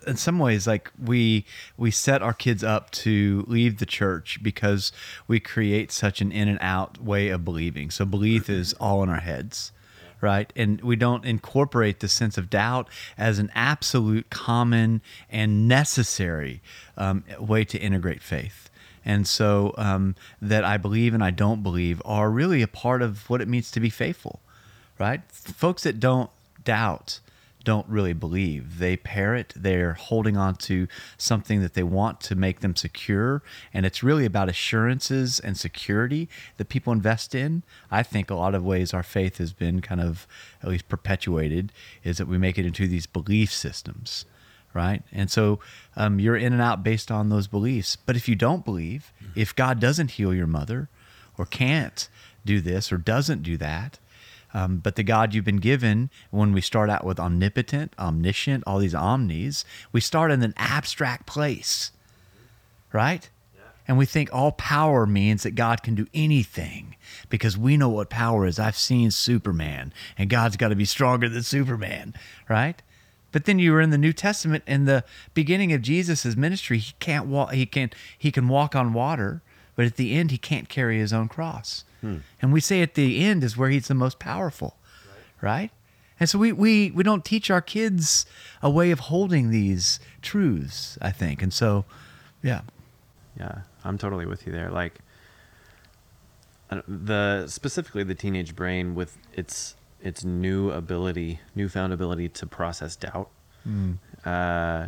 in 0.05 0.17
some 0.17 0.39
ways, 0.39 0.67
like 0.67 0.91
we 1.03 1.45
we 1.77 1.91
set 1.91 2.21
our 2.21 2.33
kids 2.33 2.63
up 2.63 2.91
to 2.91 3.45
leave 3.47 3.77
the 3.77 3.85
church 3.85 4.39
because 4.41 4.91
we 5.27 5.39
create 5.39 5.91
such 5.91 6.21
an 6.21 6.31
in 6.31 6.47
and 6.47 6.59
out 6.61 7.01
way 7.01 7.29
of 7.29 7.45
believing. 7.45 7.89
So 7.91 8.05
belief 8.05 8.49
is 8.49 8.73
all 8.73 9.03
in 9.03 9.09
our 9.09 9.19
heads. 9.19 9.71
Right. 10.19 10.51
And 10.55 10.81
we 10.81 10.95
don't 10.95 11.25
incorporate 11.25 11.99
the 11.99 12.07
sense 12.07 12.39
of 12.39 12.49
doubt 12.49 12.89
as 13.19 13.37
an 13.37 13.51
absolute 13.53 14.31
common 14.31 15.01
and 15.29 15.67
necessary 15.67 16.59
um, 16.97 17.23
way 17.39 17.63
to 17.65 17.77
integrate 17.77 18.23
faith. 18.23 18.71
And 19.05 19.27
so 19.27 19.75
um, 19.77 20.15
that 20.41 20.65
I 20.65 20.77
believe 20.77 21.13
and 21.13 21.23
I 21.23 21.29
don't 21.29 21.61
believe 21.61 22.01
are 22.03 22.31
really 22.31 22.63
a 22.63 22.67
part 22.67 23.03
of 23.03 23.29
what 23.29 23.41
it 23.41 23.47
means 23.47 23.69
to 23.71 23.79
be 23.79 23.91
faithful, 23.91 24.39
right? 24.97 25.21
Folks 25.31 25.83
that 25.83 25.99
don't 25.99 26.31
doubt 26.65 27.19
don't 27.67 27.89
really 27.89 28.13
believe. 28.13 28.79
They 28.79 28.95
parrot, 28.95 29.51
they're 29.53 29.91
holding 29.91 30.37
on 30.37 30.55
to 30.55 30.87
something 31.17 31.61
that 31.61 31.73
they 31.73 31.83
want 31.83 32.21
to 32.21 32.33
make 32.33 32.61
them 32.61 32.77
secure. 32.77 33.43
And 33.73 33.85
it's 33.85 34.01
really 34.01 34.23
about 34.23 34.47
assurances 34.47 35.37
and 35.37 35.57
security 35.57 36.29
that 36.55 36.69
people 36.69 36.93
invest 36.93 37.35
in. 37.35 37.63
I 37.91 38.03
think 38.03 38.29
a 38.29 38.35
lot 38.35 38.55
of 38.55 38.63
ways 38.63 38.93
our 38.93 39.03
faith 39.03 39.37
has 39.39 39.51
been 39.51 39.81
kind 39.81 39.99
of 39.99 40.25
at 40.63 40.69
least 40.69 40.87
perpetuated 40.87 41.73
is 42.05 42.19
that 42.19 42.29
we 42.29 42.37
make 42.37 42.57
it 42.57 42.65
into 42.65 42.87
these 42.87 43.05
belief 43.05 43.51
systems 43.51 44.23
right? 44.73 45.01
And 45.11 45.31
so 45.31 45.59
um, 45.95 46.19
you're 46.19 46.37
in 46.37 46.53
and 46.53 46.61
out 46.61 46.83
based 46.83 47.09
on 47.09 47.29
those 47.29 47.47
beliefs. 47.47 47.95
But 47.95 48.15
if 48.15 48.29
you 48.29 48.35
don't 48.35 48.63
believe, 48.63 49.11
if 49.33 49.55
God 49.55 49.79
doesn't 49.79 50.11
heal 50.11 50.35
your 50.35 50.45
mother, 50.45 50.87
or 51.35 51.47
can't 51.47 52.07
do 52.45 52.61
this, 52.61 52.91
or 52.91 52.97
doesn't 52.97 53.41
do 53.41 53.57
that, 53.57 53.97
um, 54.53 54.77
but 54.77 54.95
the 54.95 55.03
God 55.03 55.33
you've 55.33 55.45
been 55.45 55.57
given, 55.57 56.09
when 56.31 56.53
we 56.53 56.61
start 56.61 56.89
out 56.89 57.03
with 57.03 57.19
omnipotent, 57.19 57.93
omniscient, 57.99 58.63
all 58.65 58.79
these 58.79 58.95
omnis, 58.95 59.65
we 59.91 60.01
start 60.01 60.31
in 60.31 60.41
an 60.43 60.53
abstract 60.57 61.25
place, 61.25 61.91
right? 62.93 63.29
And 63.87 63.97
we 63.97 64.05
think 64.05 64.29
all 64.33 64.51
power 64.51 65.05
means 65.05 65.43
that 65.43 65.55
God 65.55 65.81
can 65.81 65.95
do 65.95 66.07
anything 66.13 66.95
because 67.29 67.57
we 67.57 67.77
know 67.77 67.87
what 67.87 68.09
power 68.09 68.45
is. 68.45 68.59
I've 68.59 68.77
seen 68.77 69.11
Superman, 69.11 69.93
and 70.17 70.29
God's 70.29 70.57
got 70.57 70.69
to 70.69 70.75
be 70.75 70.85
stronger 70.85 71.29
than 71.29 71.43
Superman, 71.43 72.13
right? 72.49 72.81
But 73.31 73.45
then 73.45 73.59
you 73.59 73.71
were 73.71 73.81
in 73.81 73.91
the 73.91 73.97
New 73.97 74.13
Testament 74.13 74.63
in 74.67 74.85
the 74.85 75.03
beginning 75.33 75.71
of 75.71 75.81
Jesus' 75.81 76.35
ministry, 76.35 76.79
he 76.79 76.93
can't 76.99 77.27
walk 77.27 77.53
he 77.53 77.65
can 77.65 77.91
he 78.17 78.31
can 78.31 78.47
walk 78.47 78.75
on 78.75 78.93
water, 78.93 79.41
but 79.77 79.85
at 79.85 79.95
the 79.95 80.13
end 80.13 80.31
he 80.31 80.37
can't 80.37 80.67
carry 80.67 80.99
his 80.99 81.13
own 81.13 81.29
cross. 81.29 81.85
Hmm. 82.01 82.17
And 82.41 82.51
we 82.51 82.59
say 82.59 82.81
at 82.81 82.95
the 82.95 83.23
end 83.23 83.45
is 83.45 83.55
where 83.55 83.69
he's 83.69 83.87
the 83.87 83.93
most 83.93 84.19
powerful. 84.19 84.75
Right? 85.41 85.71
And 86.19 86.27
so 86.27 86.39
we, 86.39 86.51
we, 86.51 86.91
we 86.91 87.03
don't 87.03 87.23
teach 87.23 87.51
our 87.51 87.61
kids 87.61 88.25
a 88.61 88.69
way 88.69 88.91
of 88.91 88.99
holding 89.01 89.51
these 89.51 89.99
truths, 90.21 90.97
I 90.99 91.11
think. 91.11 91.43
And 91.43 91.53
so, 91.53 91.85
yeah. 92.41 92.61
Yeah, 93.39 93.59
I'm 93.85 93.99
totally 93.99 94.25
with 94.25 94.47
you 94.47 94.51
there. 94.51 94.71
Like 94.71 94.95
uh, 96.71 96.81
the 96.87 97.45
specifically 97.47 98.03
the 98.03 98.15
teenage 98.15 98.55
brain 98.55 98.95
with 98.95 99.17
its 99.33 99.75
its 100.01 100.23
new 100.23 100.71
ability, 100.71 101.39
newfound 101.55 101.93
ability 101.93 102.29
to 102.29 102.47
process 102.47 102.95
doubt. 102.95 103.29
Hmm. 103.63 103.93
Uh, 104.25 104.87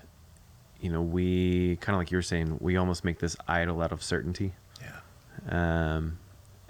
you 0.82 0.89
know, 0.89 1.02
we 1.02 1.75
kind 1.78 1.95
of 1.95 1.99
like 1.99 2.12
you 2.12 2.17
were 2.17 2.23
saying, 2.23 2.58
we 2.60 2.78
almost 2.78 3.04
make 3.04 3.19
this 3.19 3.36
idol 3.47 3.82
out 3.82 3.91
of 3.91 4.02
certainty. 4.02 4.54
Um, 5.47 6.19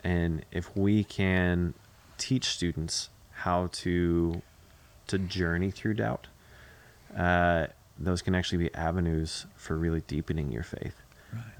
and 0.03 0.45
if 0.51 0.75
we 0.75 1.03
can 1.03 1.73
teach 2.17 2.45
students 2.45 3.09
how 3.31 3.67
to 3.71 4.41
to 5.07 5.17
journey 5.17 5.71
through 5.71 5.95
doubt, 5.95 6.27
uh, 7.17 7.67
those 7.97 8.21
can 8.21 8.35
actually 8.35 8.59
be 8.59 8.73
avenues 8.75 9.45
for 9.55 9.75
really 9.75 10.01
deepening 10.01 10.51
your 10.51 10.63
faith. 10.63 11.01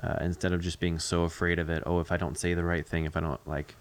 Uh, 0.02 0.17
instead 0.22 0.52
of 0.52 0.62
just 0.62 0.80
being 0.80 1.00
so 1.00 1.24
afraid 1.24 1.60
of 1.60 1.69
it, 1.69 1.84
oh, 1.86 2.00
if 2.00 2.12
I 2.12 2.17
don't 2.17 2.38
say 2.38 2.54
the 2.54 2.63
right 2.63 2.88
thing, 2.88 3.06
if 3.06 3.15
I 3.17 3.19
don't 3.19 3.45
like, 3.48 3.76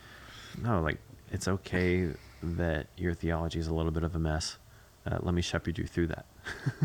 no, 0.62 0.80
like 0.80 0.98
it's 1.30 1.48
okay 1.48 2.08
that 2.42 2.86
your 2.96 3.14
theology 3.14 3.58
is 3.58 3.68
a 3.68 3.74
little 3.74 3.92
bit 3.92 4.02
of 4.02 4.14
a 4.14 4.18
mess. 4.18 4.58
Uh, 5.06 5.18
let 5.20 5.34
me 5.34 5.42
shepherd 5.42 5.78
you 5.78 5.86
through 5.86 6.08
that. 6.08 6.26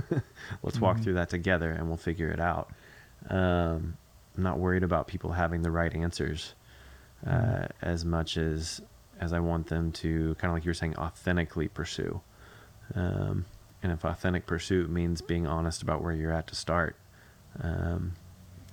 Let's 0.64 0.80
walk 0.80 1.00
through 1.00 1.16
that 1.16 1.30
together, 1.30 1.72
and 1.72 1.88
we'll 1.88 1.98
figure 1.98 2.30
it 2.30 2.40
out. 2.40 2.70
Um, 3.30 3.98
I'm 4.36 4.44
not 4.44 4.60
worried 4.60 4.84
about 4.84 5.08
people 5.08 5.32
having 5.32 5.62
the 5.62 5.72
right 5.72 5.94
answers 5.94 6.54
uh, 7.26 7.68
as 7.82 8.04
much 8.04 8.38
as 8.38 8.82
as 9.20 9.32
I 9.32 9.40
want 9.40 9.68
them 9.68 9.92
to 9.92 10.36
kind 10.36 10.50
of 10.50 10.56
like 10.56 10.66
you 10.66 10.70
were 10.70 10.76
saying, 10.76 10.98
authentically 10.98 11.68
pursue. 11.68 12.20
Um, 12.96 13.46
and 13.82 13.92
if 13.92 14.04
authentic 14.04 14.46
pursuit 14.46 14.90
means 14.90 15.22
being 15.22 15.46
honest 15.46 15.82
about 15.82 16.02
where 16.02 16.14
you're 16.14 16.32
at 16.32 16.48
to 16.48 16.56
start, 16.56 16.96
um, 17.62 18.14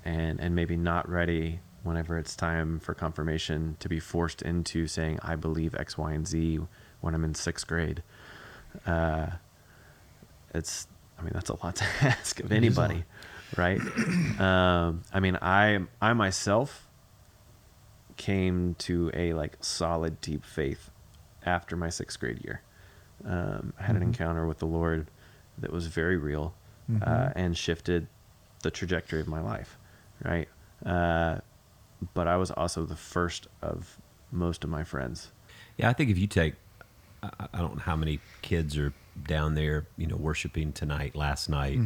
and 0.05 0.41
and 0.41 0.55
maybe 0.55 0.77
not 0.77 1.09
ready 1.09 1.61
whenever 1.83 2.19
it's 2.19 2.37
time 2.37 2.79
for 2.79 2.95
confirmation 2.95 3.77
to 3.81 3.89
be 3.89 3.99
forced 3.99 4.43
into 4.43 4.87
saying 4.87 5.19
I 5.23 5.37
believe 5.37 5.75
X, 5.75 5.97
Y, 5.99 6.13
and 6.13 6.27
Z 6.27 6.61
when 7.01 7.15
I'm 7.15 7.25
in 7.25 7.35
sixth 7.35 7.67
grade. 7.67 8.03
Uh, 8.87 9.27
it's 10.55 10.87
I 11.19 11.23
mean 11.23 11.33
that's 11.35 11.51
a 11.51 11.65
lot 11.65 11.77
to 11.77 11.85
ask 12.03 12.41
of 12.41 12.53
anybody, 12.53 13.05
right? 13.57 13.81
um, 14.41 15.03
I 15.13 15.21
mean 15.21 15.37
I 15.41 15.81
I 16.01 16.13
myself 16.13 16.87
came 18.17 18.75
to 18.75 19.11
a 19.15 19.33
like 19.33 19.57
solid 19.61 20.21
deep 20.21 20.45
faith 20.45 20.91
after 21.45 21.77
my 21.77 21.89
sixth 21.89 22.21
grade 22.21 22.45
year. 22.45 22.63
Um, 23.25 23.73
I 23.79 23.85
had 23.85 23.97
an 23.97 24.03
encounter 24.03 24.47
with 24.47 24.59
the 24.59 24.67
Lord 24.67 25.11
that 25.59 25.73
was 25.73 25.87
very 25.87 26.17
real 26.17 26.55
uh, 27.03 27.31
and 27.37 27.57
shifted 27.57 28.09
the 28.63 28.71
trajectory 28.71 29.21
of 29.21 29.29
my 29.29 29.41
life, 29.41 29.79
right? 30.25 30.49
Uh, 30.85 31.39
but 32.15 32.27
I 32.27 32.37
was 32.37 32.51
also 32.51 32.85
the 32.85 32.97
first 32.97 33.47
of 33.63 33.99
most 34.33 34.65
of 34.65 34.71
my 34.71 34.85
friends. 34.85 35.31
Yeah, 35.77 35.89
I 35.89 35.93
think 35.93 36.11
if 36.11 36.19
you 36.19 36.27
take, 36.27 36.55
I, 37.23 37.31
I 37.55 37.59
don't 37.59 37.77
know 37.77 37.83
how 37.83 37.97
many 37.97 38.21
kids 38.43 38.77
are 38.77 38.93
down 39.27 39.55
there, 39.55 39.87
you 39.97 40.07
know, 40.07 40.17
worshiping 40.17 40.73
tonight, 40.73 41.15
last 41.15 41.49
night, 41.49 41.79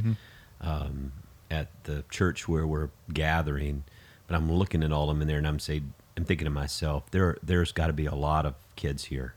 um, 0.60 1.12
at 1.54 1.68
the 1.84 2.04
church 2.10 2.46
where 2.46 2.66
we're 2.66 2.90
gathering. 3.12 3.84
But 4.26 4.36
I'm 4.36 4.50
looking 4.52 4.82
at 4.82 4.92
all 4.92 5.08
of 5.08 5.16
them 5.16 5.22
in 5.22 5.28
there, 5.28 5.38
and 5.38 5.46
I'm 5.46 5.58
saying, 5.58 5.94
I'm 6.16 6.24
thinking 6.24 6.44
to 6.44 6.50
myself, 6.50 7.10
there, 7.10 7.36
there's 7.42 7.72
got 7.72 7.86
to 7.86 7.92
be 7.92 8.06
a 8.06 8.14
lot 8.14 8.44
of 8.44 8.54
kids 8.76 9.04
here 9.04 9.34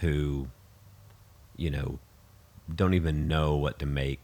who, 0.00 0.48
you 1.56 1.70
know, 1.70 1.98
don't 2.74 2.94
even 2.94 3.28
know 3.28 3.56
what 3.56 3.78
to 3.78 3.86
make 3.86 4.20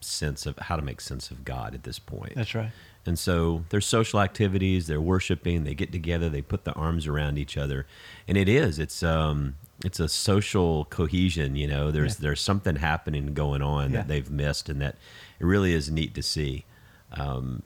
sense 0.00 0.46
of 0.46 0.58
how 0.58 0.76
to 0.76 0.82
make 0.82 1.00
sense 1.00 1.30
of 1.30 1.44
God 1.44 1.74
at 1.74 1.82
this 1.82 1.98
point. 1.98 2.34
That's 2.34 2.54
right. 2.54 2.70
And 3.06 3.18
so 3.18 3.64
there's 3.68 3.86
social 3.86 4.20
activities, 4.20 4.86
they're 4.86 5.00
worshiping, 5.00 5.64
they 5.64 5.74
get 5.74 5.92
together, 5.92 6.28
they 6.28 6.42
put 6.42 6.64
the 6.64 6.72
arms 6.72 7.06
around 7.06 7.38
each 7.38 7.56
other. 7.56 7.86
And 8.26 8.36
it 8.38 8.48
is, 8.48 8.78
it's 8.78 9.02
um 9.02 9.56
it's 9.84 10.00
a 10.00 10.08
social 10.08 10.86
cohesion, 10.86 11.54
you 11.56 11.66
know. 11.68 11.90
There's 11.90 12.14
Yeah. 12.14 12.22
there's 12.28 12.40
something 12.40 12.76
happening 12.76 13.34
going 13.34 13.62
on 13.62 13.90
Yeah. 13.92 13.98
that 13.98 14.08
they've 14.08 14.30
missed 14.30 14.68
and 14.68 14.80
that 14.80 14.96
it 15.38 15.44
really 15.44 15.72
is 15.74 15.90
neat 15.90 16.14
to 16.14 16.22
see. 16.22 16.64
Um, 17.12 17.62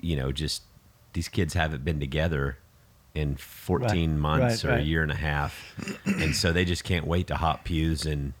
you 0.00 0.14
know, 0.16 0.30
just 0.32 0.62
these 1.14 1.28
kids 1.28 1.54
haven't 1.54 1.84
been 1.84 1.98
together 2.00 2.58
in 3.14 3.36
14 3.36 4.10
Right, 4.12 4.18
months 4.18 4.64
right, 4.64 4.74
or 4.74 4.76
a 4.78 4.82
year 4.82 5.02
and 5.02 5.12
a 5.12 5.16
half. 5.16 5.74
and 6.06 6.34
so 6.34 6.52
they 6.52 6.64
just 6.64 6.84
can't 6.84 7.06
wait 7.06 7.26
to 7.26 7.36
hop 7.36 7.64
pews 7.64 8.06
and 8.06 8.32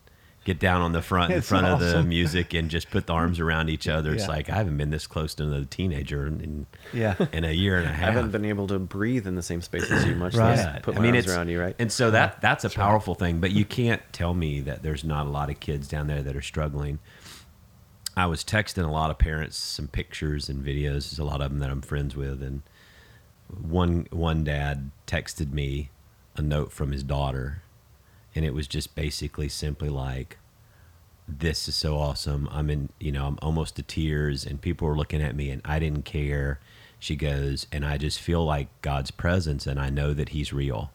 get 0.44 0.58
down 0.58 0.80
on 0.80 0.92
the 0.92 1.00
front 1.02 1.30
in 1.32 1.38
It's 1.38 1.48
front 1.48 1.66
of 1.66 1.78
the 1.78 2.02
music 2.02 2.52
and 2.52 2.68
just 2.68 2.90
put 2.90 3.06
the 3.06 3.12
arms 3.12 3.38
around 3.38 3.68
each 3.68 3.86
other. 3.86 4.12
It's 4.12 4.26
like 4.26 4.50
I 4.50 4.56
haven't 4.56 4.76
been 4.76 4.90
this 4.90 5.06
close 5.06 5.34
to 5.36 5.44
another 5.44 5.64
teenager 5.64 6.26
in, 6.26 6.66
Yeah. 6.92 7.14
in 7.32 7.44
a 7.44 7.52
year 7.52 7.76
and 7.78 7.86
a 7.86 7.90
I 7.90 7.92
half. 7.92 8.08
I 8.08 8.12
haven't 8.12 8.30
been 8.32 8.44
able 8.44 8.66
to 8.68 8.78
breathe 8.80 9.26
in 9.26 9.36
the 9.36 9.42
same 9.42 9.62
space 9.62 9.90
as 9.90 10.04
you, 10.04 10.14
much 10.16 10.34
Right. 10.34 10.56
less 10.56 10.82
put 10.82 10.96
my 10.96 11.06
arms 11.06 11.28
around 11.28 11.48
you, 11.48 11.60
right? 11.60 11.76
And 11.78 11.92
so 11.92 12.10
that 12.10 12.40
that's 12.40 12.64
a 12.64 12.70
powerful 12.70 13.14
thing. 13.14 13.38
But 13.40 13.52
you 13.52 13.64
can't 13.64 14.02
tell 14.12 14.34
me 14.34 14.60
that 14.62 14.82
there's 14.82 15.04
not 15.04 15.26
a 15.26 15.30
lot 15.30 15.48
of 15.48 15.60
kids 15.60 15.86
down 15.86 16.08
there 16.08 16.22
that 16.22 16.34
are 16.34 16.42
struggling. 16.42 16.98
I 18.16 18.26
was 18.26 18.42
texting 18.44 18.84
a 18.84 18.90
lot 18.90 19.10
of 19.10 19.18
parents 19.18 19.56
some 19.56 19.86
pictures 19.88 20.48
and 20.48 20.62
videos. 20.64 21.10
There's 21.10 21.18
a 21.18 21.24
lot 21.24 21.40
of 21.40 21.50
them 21.50 21.60
that 21.60 21.70
I'm 21.70 21.82
friends 21.82 22.14
with, 22.16 22.42
and 22.42 22.62
one 23.48 24.06
one 24.10 24.44
dad 24.44 24.90
texted 25.06 25.52
me 25.52 25.90
a 26.36 26.42
note 26.42 26.72
from 26.72 26.92
his 26.92 27.02
daughter, 27.02 27.62
and 28.34 28.44
it 28.44 28.54
was 28.54 28.66
just 28.66 28.94
basically 28.94 29.48
simply 29.48 29.88
like, 29.88 30.38
"This 31.28 31.68
is 31.68 31.74
so 31.76 31.98
awesome. 31.98 32.48
I'm 32.50 32.70
in, 32.70 32.88
you 32.98 33.12
know, 33.12 33.26
I'm 33.26 33.38
almost 33.42 33.76
to 33.76 33.82
tears, 33.82 34.44
and 34.44 34.60
people 34.60 34.88
were 34.88 34.96
looking 34.96 35.22
at 35.22 35.36
me, 35.36 35.50
and 35.50 35.62
I 35.64 35.78
didn't 35.78 36.04
care." 36.04 36.58
She 36.98 37.16
goes, 37.16 37.66
and 37.72 37.84
I 37.84 37.98
just 37.98 38.20
feel 38.20 38.44
like 38.44 38.68
God's 38.80 39.10
presence, 39.10 39.66
and 39.66 39.80
I 39.80 39.90
know 39.90 40.14
that 40.14 40.30
He's 40.30 40.52
real 40.52 40.92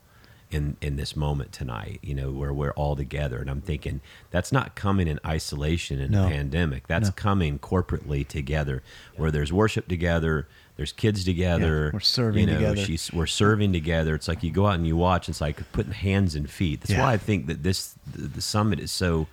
in 0.50 0.78
in 0.80 0.96
this 0.96 1.16
moment 1.18 1.52
tonight. 1.52 2.00
You 2.02 2.16
know, 2.16 2.32
where 2.32 2.54
we're 2.54 2.72
all 2.72 2.96
together, 2.96 3.40
and 3.40 3.50
I'm 3.50 3.60
thinking 3.62 4.00
that's 4.32 4.52
not 4.52 4.76
coming 4.76 5.08
in 5.10 5.20
isolation 5.26 6.00
in 6.00 6.12
No. 6.12 6.26
a 6.26 6.30
pandemic. 6.30 6.88
That's 6.88 7.10
No. 7.10 7.14
coming 7.14 7.60
corporately 7.60 8.26
together, 8.26 8.82
where 9.18 9.32
there's 9.32 9.52
worship 9.52 9.88
together. 9.90 10.48
There's 10.78 10.92
kids 10.92 11.24
together. 11.26 11.90
we're 11.92 12.00
serving 12.00 12.48
you 12.48 12.54
know, 12.54 12.60
together. 12.60 12.78
She's, 12.78 13.12
we're 13.12 13.26
serving 13.26 13.74
together. 13.74 14.14
It's 14.14 14.28
like 14.28 14.44
you 14.44 14.52
go 14.52 14.68
out 14.68 14.76
and 14.76 14.86
you 14.86 14.96
watch. 14.96 15.28
It's 15.28 15.42
like 15.42 15.72
putting 15.72 15.92
hands 15.92 16.36
and 16.36 16.48
feet. 16.50 16.82
That's 16.82 16.92
Yeah. 16.92 17.02
why 17.02 17.14
I 17.14 17.18
think 17.18 17.48
that 17.48 17.64
this 17.64 17.96
the, 18.12 18.28
the 18.28 18.42
summit 18.42 18.80
is 18.80 18.92
so 18.92 19.28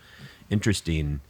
interesting 0.48 1.20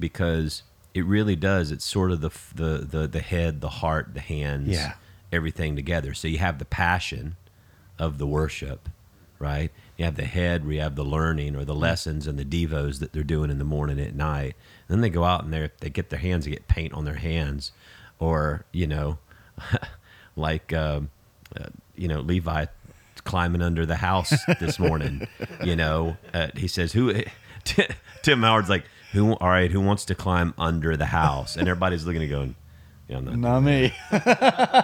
because 0.00 0.64
it 0.92 1.04
really 1.04 1.36
does. 1.36 1.70
It's 1.70 1.84
sort 1.84 2.10
of 2.10 2.20
the 2.20 2.30
the 2.54 2.78
the, 2.78 3.06
the 3.06 3.20
head, 3.20 3.60
the 3.60 3.68
heart, 3.68 4.12
the 4.12 4.20
hands, 4.20 4.70
Yeah. 4.70 4.94
everything 5.30 5.76
together. 5.76 6.14
So 6.14 6.26
you 6.26 6.38
have 6.38 6.58
the 6.58 6.64
passion 6.64 7.36
of 7.96 8.18
the 8.18 8.26
worship, 8.26 8.88
right? 9.38 9.70
You 9.96 10.04
have 10.04 10.16
the 10.16 10.24
head 10.24 10.64
where 10.64 10.74
you 10.74 10.80
have 10.80 10.96
the 10.96 11.04
learning 11.04 11.54
or 11.54 11.64
the 11.64 11.74
mm. 11.74 11.80
lessons 11.80 12.26
and 12.26 12.36
the 12.36 12.44
devos 12.44 12.98
that 12.98 13.12
they're 13.12 13.22
doing 13.22 13.50
in 13.50 13.58
the 13.58 13.64
morning 13.64 14.00
at 14.00 14.16
night. 14.16 14.56
And 14.88 14.96
then 14.96 15.00
they 15.00 15.10
go 15.10 15.22
out 15.22 15.44
and 15.44 15.52
they 15.52 15.70
they 15.78 15.90
get 15.90 16.10
their 16.10 16.18
hands, 16.18 16.44
they 16.44 16.50
get 16.50 16.66
paint 16.66 16.92
on 16.92 17.04
their 17.04 17.14
hands, 17.14 17.70
or 18.18 18.64
you 18.72 18.88
know, 18.88 19.18
like 20.36 20.72
um, 20.72 21.10
uh, 21.58 21.66
you 21.96 22.08
know 22.08 22.20
Levi 22.20 22.66
climbing 23.24 23.62
under 23.62 23.84
the 23.86 23.96
house 23.96 24.32
this 24.60 24.78
morning. 24.78 25.26
you 25.64 25.76
know, 25.76 26.16
uh, 26.34 26.48
he 26.56 26.68
says 26.68 26.92
who. 26.92 27.14
Tim 28.22 28.42
Howard's 28.42 28.68
like, 28.70 28.84
who? 29.12 29.34
All 29.34 29.48
right, 29.48 29.70
who 29.70 29.80
wants 29.80 30.04
to 30.06 30.14
climb 30.14 30.54
under 30.58 30.96
the 30.96 31.06
house? 31.06 31.56
And 31.56 31.68
everybody's 31.68 32.06
looking 32.06 32.22
at 32.22 32.30
going, 32.30 32.54
yeah, 33.08 33.18
I'm 33.18 33.24
not 33.24 33.36
Not 33.36 33.60
me. 33.60 33.92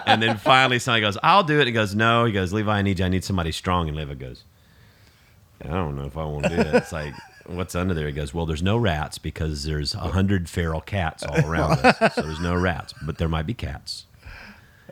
and 0.05 0.21
then 0.21 0.37
finally 0.37 0.79
somebody 0.79 1.01
goes, 1.01 1.17
I'll 1.23 1.43
do 1.43 1.59
it. 1.61 1.67
He 1.67 1.73
goes, 1.73 1.95
No. 1.95 2.25
He 2.25 2.33
goes, 2.33 2.51
Levi, 2.53 2.71
I 2.77 2.81
need 2.81 2.99
you. 2.99 3.05
I 3.05 3.09
need 3.09 3.23
somebody 3.23 3.51
strong. 3.51 3.87
And 3.87 3.95
Levi 3.97 4.15
goes, 4.15 4.43
I 5.63 5.69
don't 5.69 5.95
know 5.95 6.05
if 6.05 6.17
I 6.17 6.25
want 6.25 6.43
to 6.43 6.49
do 6.49 6.55
that. 6.57 6.75
It's 6.75 6.91
like, 6.91 7.13
what's 7.45 7.73
under 7.73 7.93
there? 7.93 8.05
He 8.07 8.13
goes, 8.13 8.33
Well, 8.33 8.45
there's 8.45 8.61
no 8.61 8.77
rats 8.77 9.17
because 9.17 9.63
there's 9.63 9.95
a 9.95 9.99
hundred 9.99 10.49
feral 10.49 10.81
cats 10.81 11.23
all 11.23 11.45
around 11.45 11.79
us. 11.79 12.15
So 12.15 12.21
there's 12.21 12.41
no 12.41 12.53
rats, 12.55 12.93
but 13.01 13.17
there 13.17 13.29
might 13.29 13.45
be 13.45 13.53
cats. 13.53 14.05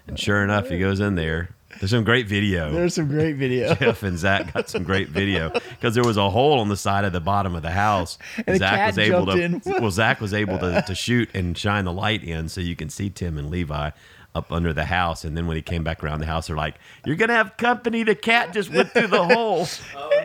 And 0.08 0.20
sure 0.20 0.44
enough, 0.44 0.70
he 0.70 0.80
goes 0.80 1.00
in 1.00 1.15
there. 1.15 1.50
There's 1.80 1.91
some 1.91 2.04
great 2.04 2.28
video. 2.28 2.72
There's 2.72 2.94
some 2.94 3.08
great 3.08 3.36
video. 3.36 3.76
Jeff 3.80 4.04
and 4.04 4.18
Zach 4.18 4.54
got 4.54 4.70
some 4.70 4.84
great 4.84 5.10
video 5.10 5.50
because 5.50 5.94
there 5.94 6.04
was 6.04 6.15
a 6.15 6.30
hole 6.30 6.60
on 6.60 6.70
the 6.70 6.78
side 6.78 7.04
of 7.04 7.12
the 7.12 7.20
bottom 7.20 7.54
of 7.54 7.63
the 7.63 7.72
house. 7.72 8.18
And 8.48 8.58
Zach 8.58 8.88
was 8.88 8.98
able 8.98 9.26
to 9.26 9.32
in. 9.34 9.62
well, 9.65 9.91
Zach 9.91 10.22
was 10.22 10.34
able 10.34 10.58
to, 10.60 10.84
to 10.88 10.96
shoot 10.96 11.30
and 11.34 11.58
shine 11.58 11.84
the 11.86 11.91
light 11.91 12.24
in 12.24 12.48
so 12.48 12.62
you 12.62 12.76
can 12.76 12.89
see 12.89 13.10
Tim 13.10 13.38
and 13.38 13.50
Levi 13.50 13.89
up 14.34 14.52
under 14.52 14.74
the 14.74 14.86
house. 14.86 15.26
And 15.26 15.36
then 15.36 15.48
when 15.48 15.58
he 15.58 15.62
came 15.62 15.84
back 15.84 16.04
around 16.04 16.20
the 16.20 16.26
house, 16.26 16.48
they're 16.48 16.56
like, 16.56 16.76
"You're 17.06 17.15
gonna 17.15 17.34
have 17.34 17.58
company. 17.58 18.04
The 18.04 18.15
cat 18.15 18.54
just 18.54 18.72
went 18.72 18.91
through 18.91 19.08
the 19.08 19.24
hole." 19.24 19.68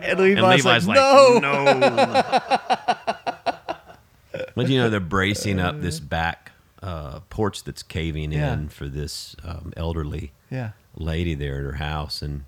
And 0.01 0.03
And 0.19 0.19
Levi's, 0.19 0.65
Levi's 0.65 0.87
like, 0.87 0.97
like, 0.97 1.41
no. 1.41 1.79
"No." 1.79 2.31
But 4.55 4.69
you 4.69 4.79
know 4.79 4.89
they're 4.89 4.99
bracing 4.99 5.59
up 5.59 5.81
this 5.81 5.99
back 5.99 6.40
uh, 6.81 7.19
porch 7.29 7.63
that's 7.63 7.83
caving 7.83 8.31
Yeah. 8.31 8.53
in 8.53 8.69
for 8.69 8.87
this 8.87 9.35
um, 9.43 9.71
elderly 9.77 10.31
Yeah. 10.49 10.71
lady 10.95 11.33
there 11.35 11.57
at 11.57 11.63
her 11.63 11.73
house, 11.73 12.21
and 12.21 12.45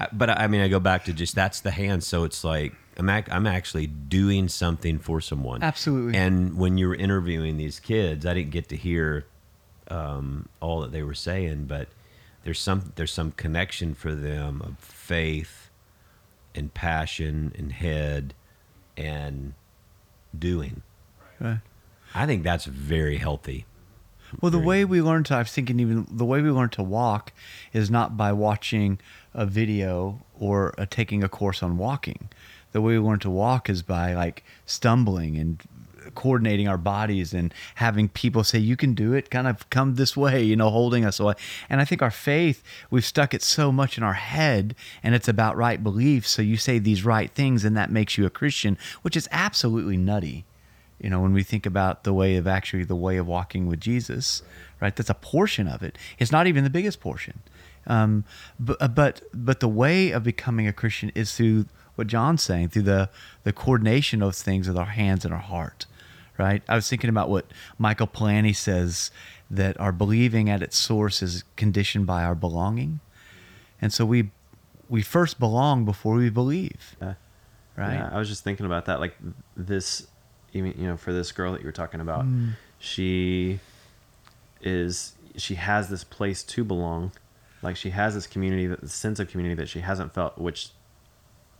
I- 0.00 0.08
but 0.12 0.30
I 0.30 0.46
mean 0.46 0.60
I 0.62 0.68
go 0.68 0.80
back 0.80 1.04
to 1.04 1.12
just 1.12 1.34
that's 1.34 1.60
the 1.60 1.70
hand, 1.70 2.02
so 2.02 2.24
it's 2.24 2.42
like 2.44 2.74
I'm 2.98 3.08
ac- 3.08 3.30
I'm 3.30 3.46
actually 3.46 3.86
doing 3.86 4.48
something 4.48 4.98
for 4.98 5.20
someone. 5.20 5.62
Absolutely. 5.62 6.18
And 6.18 6.56
when 6.58 6.76
you 6.78 6.88
were 6.88 6.94
interviewing 6.94 7.56
these 7.56 7.78
kids, 7.80 8.26
I 8.26 8.34
didn't 8.34 8.50
get 8.50 8.68
to 8.70 8.76
hear 8.76 9.26
um, 9.88 10.48
all 10.60 10.80
that 10.80 10.92
they 10.92 11.02
were 11.02 11.14
saying, 11.14 11.64
but 11.66 11.88
there's 12.44 12.58
some 12.58 12.92
there's 12.96 13.12
some 13.12 13.32
connection 13.32 13.94
for 13.94 14.14
them 14.14 14.60
of 14.62 14.78
faith 14.78 15.70
and 16.54 16.72
passion 16.74 17.52
and 17.58 17.72
head 17.72 18.34
and 18.96 19.54
doing. 20.38 20.82
Right. 21.40 21.58
I 22.14 22.26
think 22.26 22.42
that's 22.42 22.66
very 22.66 23.16
healthy. 23.18 23.66
Well, 24.40 24.50
the 24.50 24.58
Very- 24.58 24.66
way 24.66 24.84
we 24.84 25.02
learn 25.02 25.24
to, 25.24 25.34
I 25.34 25.38
was 25.38 25.52
thinking 25.52 25.78
even 25.80 26.06
the 26.10 26.24
way 26.24 26.40
we 26.40 26.50
learn 26.50 26.70
to 26.70 26.82
walk 26.82 27.32
is 27.72 27.90
not 27.90 28.16
by 28.16 28.32
watching 28.32 28.98
a 29.34 29.44
video 29.44 30.22
or 30.38 30.74
uh, 30.78 30.86
taking 30.88 31.22
a 31.22 31.28
course 31.28 31.62
on 31.62 31.76
walking. 31.76 32.28
The 32.72 32.80
way 32.80 32.98
we 32.98 33.06
learn 33.06 33.18
to 33.20 33.30
walk 33.30 33.68
is 33.68 33.82
by 33.82 34.14
like 34.14 34.42
stumbling 34.64 35.36
and 35.36 35.62
coordinating 36.14 36.66
our 36.66 36.78
bodies 36.78 37.32
and 37.32 37.54
having 37.76 38.08
people 38.08 38.42
say, 38.42 38.58
you 38.58 38.76
can 38.76 38.94
do 38.94 39.12
it, 39.12 39.30
kind 39.30 39.46
of 39.46 39.68
come 39.70 39.94
this 39.94 40.16
way, 40.16 40.42
you 40.42 40.56
know, 40.56 40.70
holding 40.70 41.04
us 41.04 41.20
away. 41.20 41.34
And 41.68 41.80
I 41.80 41.84
think 41.84 42.02
our 42.02 42.10
faith, 42.10 42.62
we've 42.90 43.04
stuck 43.04 43.34
it 43.34 43.42
so 43.42 43.70
much 43.70 43.98
in 43.98 44.02
our 44.02 44.14
head 44.14 44.74
and 45.02 45.14
it's 45.14 45.28
about 45.28 45.56
right 45.56 45.82
beliefs. 45.82 46.30
So 46.30 46.42
you 46.42 46.56
say 46.56 46.78
these 46.78 47.04
right 47.04 47.30
things 47.30 47.64
and 47.64 47.76
that 47.76 47.90
makes 47.90 48.18
you 48.18 48.26
a 48.26 48.30
Christian, 48.30 48.78
which 49.02 49.16
is 49.16 49.28
absolutely 49.30 49.96
nutty 49.96 50.44
you 51.02 51.10
know 51.10 51.20
when 51.20 51.32
we 51.32 51.42
think 51.42 51.66
about 51.66 52.04
the 52.04 52.12
way 52.12 52.36
of 52.36 52.46
actually 52.46 52.84
the 52.84 52.96
way 52.96 53.16
of 53.16 53.26
walking 53.26 53.66
with 53.66 53.80
jesus 53.80 54.42
right 54.80 54.96
that's 54.96 55.10
a 55.10 55.14
portion 55.14 55.68
of 55.68 55.82
it. 55.82 55.96
It's 56.18 56.32
not 56.32 56.46
even 56.46 56.64
the 56.64 56.70
biggest 56.70 57.00
portion. 57.00 57.40
Um, 57.86 58.24
but, 58.60 58.94
but 58.94 59.22
but 59.34 59.60
the 59.60 59.68
way 59.68 60.12
of 60.12 60.22
becoming 60.22 60.68
a 60.68 60.72
christian 60.72 61.10
is 61.16 61.34
through 61.34 61.66
what 61.96 62.06
john's 62.06 62.42
saying 62.42 62.68
through 62.68 62.82
the 62.82 63.10
the 63.42 63.52
coordination 63.52 64.22
of 64.22 64.36
things 64.36 64.68
with 64.68 64.78
our 64.78 64.86
hands 64.86 65.24
and 65.24 65.34
our 65.34 65.40
heart 65.40 65.86
right? 66.38 66.62
I 66.66 66.76
was 66.76 66.88
thinking 66.88 67.10
about 67.10 67.28
what 67.28 67.46
michael 67.78 68.06
Polanyi 68.06 68.54
says 68.54 69.10
that 69.52 69.78
our 69.78 69.92
believing 69.92 70.48
at 70.48 70.62
its 70.62 70.78
source 70.78 71.22
is 71.22 71.44
conditioned 71.56 72.06
by 72.06 72.24
our 72.24 72.34
belonging. 72.34 73.00
And 73.80 73.92
so 73.92 74.06
we 74.06 74.30
we 74.88 75.02
first 75.02 75.38
belong 75.38 75.84
before 75.84 76.14
we 76.14 76.30
believe. 76.30 76.96
Right? 77.76 77.94
Yeah, 77.94 78.10
I 78.12 78.18
was 78.18 78.28
just 78.28 78.44
thinking 78.44 78.66
about 78.66 78.86
that. 78.86 78.98
Like 78.98 79.14
this, 79.56 80.06
even 80.52 80.74
you 80.78 80.86
know, 80.86 80.96
for 80.96 81.12
this 81.12 81.32
girl 81.32 81.52
that 81.52 81.60
you 81.60 81.66
were 81.66 81.72
talking 81.72 82.00
about, 82.00 82.24
Mm. 82.24 82.50
she 82.78 83.60
is 84.60 85.14
she 85.36 85.54
has 85.54 85.88
this 85.88 86.04
place 86.04 86.42
to 86.42 86.62
belong. 86.64 87.12
Like 87.62 87.76
she 87.76 87.90
has 87.90 88.14
this 88.14 88.26
community, 88.26 88.66
that 88.66 88.80
this 88.82 88.92
sense 88.92 89.18
of 89.20 89.28
community 89.30 89.54
that 89.54 89.68
she 89.68 89.80
hasn't 89.80 90.12
felt, 90.12 90.36
which 90.36 90.70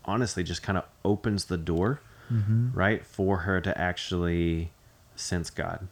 honestly 0.05 0.43
just 0.43 0.63
kind 0.63 0.77
of 0.77 0.85
opens 1.05 1.47
the 1.47 1.57
door, 1.57 2.01
Mm-hmm. 2.33 2.71
right, 2.73 3.05
for 3.05 3.39
her 3.39 3.61
to 3.61 3.79
actually 3.79 4.73
sense 5.17 5.51
God 5.51 5.87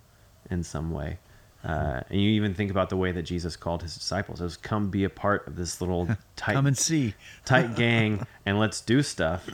in 0.51 0.63
some 0.63 0.91
way. 0.91 1.19
Uh, 1.63 2.01
and 2.09 2.19
you 2.21 2.31
even 2.31 2.55
think 2.55 2.71
about 2.71 2.89
the 2.89 2.97
way 2.97 3.13
that 3.13 3.23
Jesus 3.23 3.55
called 3.55 3.83
his 3.83 3.95
disciples: 3.95 4.41
"It 4.41 4.45
was 4.45 4.57
come 4.57 4.89
be 4.89 5.05
a 5.05 5.11
part 5.11 5.47
of 5.47 5.57
this 5.57 5.81
little 5.81 6.09
tight 6.37 6.55
come 6.55 6.67
and 6.67 6.77
see. 6.77 7.15
tight 7.45 7.77
gang 7.77 8.27
and 8.47 8.59
let's 8.59 8.81
do 8.81 9.03
stuff. 9.03 9.49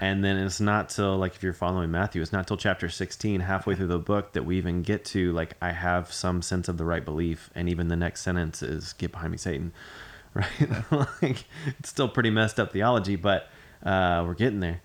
And 0.00 0.24
then 0.24 0.38
it's 0.38 0.60
not 0.60 0.88
till 0.88 1.16
like 1.16 1.36
if 1.36 1.42
you're 1.42 1.52
following 1.52 1.90
matthew 1.90 2.20
it's 2.20 2.32
not 2.32 2.46
till 2.46 2.56
chapter 2.56 2.88
16 2.88 3.40
halfway 3.40 3.74
through 3.74 3.86
the 3.86 3.98
book 3.98 4.32
that 4.32 4.44
we 4.44 4.58
even 4.58 4.82
get 4.82 5.04
to 5.04 5.32
like 5.32 5.54
i 5.62 5.70
have 5.70 6.12
some 6.12 6.42
sense 6.42 6.68
of 6.68 6.76
the 6.76 6.84
right 6.84 7.04
belief 7.04 7.50
and 7.54 7.68
even 7.68 7.88
the 7.88 7.96
next 7.96 8.22
sentence 8.22 8.62
is 8.62 8.92
get 8.94 9.12
behind 9.12 9.30
me 9.30 9.38
satan 9.38 9.72
right? 10.34 10.92
Like 11.22 11.44
it's 11.78 11.88
still 11.88 12.08
pretty 12.08 12.30
messed 12.30 12.60
up 12.60 12.72
theology 12.72 13.16
but 13.16 13.48
uh, 13.82 14.22
we're 14.26 14.34
getting 14.34 14.60
there. 14.60 14.82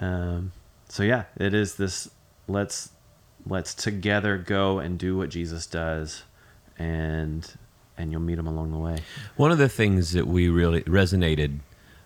Um, 0.00 0.52
so 0.88 1.02
yeah 1.02 1.24
it 1.36 1.54
is 1.54 1.76
this 1.76 2.10
let's 2.48 2.90
let's 3.46 3.74
together 3.74 4.36
go 4.38 4.78
and 4.78 4.98
do 4.98 5.16
what 5.16 5.28
jesus 5.30 5.66
does 5.66 6.22
and 6.78 7.54
and 7.98 8.10
you'll 8.10 8.20
meet 8.20 8.38
him 8.38 8.46
along 8.46 8.70
the 8.72 8.78
way 8.78 8.98
One 9.36 9.50
of 9.52 9.58
the 9.58 9.68
things 9.68 10.12
that 10.12 10.26
we 10.26 10.48
really 10.48 10.82
resonated 10.82 11.58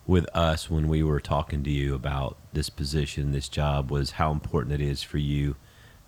with 0.07 0.27
us 0.35 0.70
when 0.70 0.88
we 0.88 1.03
were 1.03 1.20
talking 1.20 1.62
to 1.64 1.70
you 1.70 1.94
about 1.94 2.37
this 2.53 2.70
position, 2.70 3.33
this 3.33 3.49
job, 3.49 3.90
was 3.90 4.12
how 4.12 4.31
important 4.31 4.81
it 4.81 4.85
is 4.85 5.03
for 5.03 5.18
you 5.18 5.57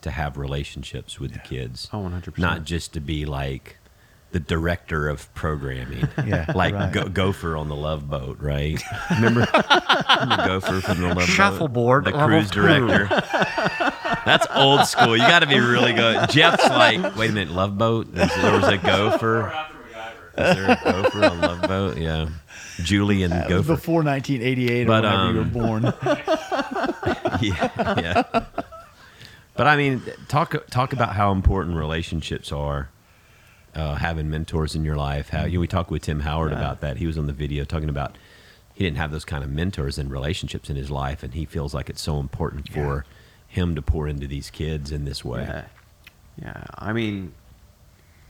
to 0.02 0.10
have 0.12 0.36
relationships 0.36 1.18
with 1.18 1.32
the 1.32 1.40
kids. 1.40 1.88
Oh, 1.92 1.98
100%. 1.98 2.38
Not 2.38 2.62
just 2.64 2.92
to 2.92 3.00
be 3.00 3.24
like 3.26 3.78
the 4.30 4.38
director 4.40 5.08
of 5.08 5.32
programming. 5.34 6.06
Yeah, 6.26 6.46
like 6.54 6.74
right. 6.74 6.92
go, 6.92 7.08
Gopher 7.08 7.56
on 7.56 7.68
the 7.68 7.74
Love 7.74 8.08
Boat, 8.08 8.38
right? 8.40 8.80
Remember, 9.10 9.46
remember 10.20 10.46
Gopher 10.46 10.80
from 10.80 11.00
the 11.00 11.08
Love 11.08 11.16
Boat? 11.16 11.26
Shuffleboard 11.28 12.04
the 12.04 12.12
cruise 12.12 12.50
director. 12.50 13.08
That's 14.28 14.46
old 14.54 14.86
school. 14.86 15.16
You 15.16 15.22
got 15.26 15.40
to 15.40 15.46
be 15.46 15.58
really 15.58 15.92
good. 15.94 16.28
Jeff's 16.30 16.68
like, 16.68 17.16
wait 17.16 17.30
a 17.30 17.32
minute, 17.32 17.54
Love 17.54 17.78
Boat. 17.78 18.12
There 18.14 18.52
was 18.52 18.68
a 18.68 18.76
Gopher. 18.78 19.52
Is 20.36 20.54
there 20.54 20.70
a 20.70 20.80
gopher 20.84 21.24
on 21.24 21.40
Love 21.40 21.62
Boat? 21.62 21.96
Yeah. 21.96 22.28
Julie 22.82 23.24
and 23.24 23.32
That 23.32 23.48
was 23.50 23.66
Gopher. 23.66 23.74
before 23.74 24.02
1988 24.04 24.86
But, 24.86 25.04
or 25.04 25.08
whenever 25.08 25.32
you 25.32 25.40
um, 25.40 25.52
were 25.52 25.60
born. 25.60 25.82
yeah, 27.42 28.00
yeah. 28.00 28.22
But 29.56 29.66
I 29.66 29.76
mean, 29.76 30.02
talk 30.28 30.54
talk 30.70 30.92
about 30.92 31.14
how 31.14 31.32
important 31.32 31.76
relationships 31.76 32.52
are. 32.52 32.88
Uh, 33.74 33.94
having 33.96 34.28
mentors 34.30 34.74
in 34.74 34.84
your 34.84 34.96
life. 34.96 35.28
How 35.28 35.44
you 35.44 35.54
know, 35.54 35.60
we 35.60 35.66
talked 35.68 35.90
with 35.90 36.02
Tim 36.02 36.20
Howard 36.20 36.50
Yeah. 36.52 36.58
about 36.58 36.80
that. 36.80 36.96
He 36.96 37.06
was 37.06 37.16
on 37.18 37.26
the 37.26 37.32
video 37.32 37.64
talking 37.64 37.88
about 37.90 38.16
he 38.74 38.82
didn't 38.82 38.96
have 38.96 39.10
those 39.12 39.24
kind 39.24 39.44
of 39.44 39.50
mentors 39.50 39.98
and 39.98 40.10
relationships 40.10 40.68
in 40.70 40.74
his 40.76 40.90
life, 40.90 41.22
and 41.22 41.34
he 41.34 41.44
feels 41.44 41.74
like 41.74 41.88
it's 41.90 42.00
so 42.00 42.18
important 42.18 42.68
for 42.72 43.04
him 43.48 43.74
to 43.74 43.82
pour 43.82 44.06
into 44.06 44.26
these 44.26 44.50
kids 44.50 44.92
in 44.92 45.04
this 45.04 45.24
way. 45.24 45.42
Yeah. 45.42 45.64
Yeah. 46.40 46.64
I 46.76 46.92
mean, 46.92 47.32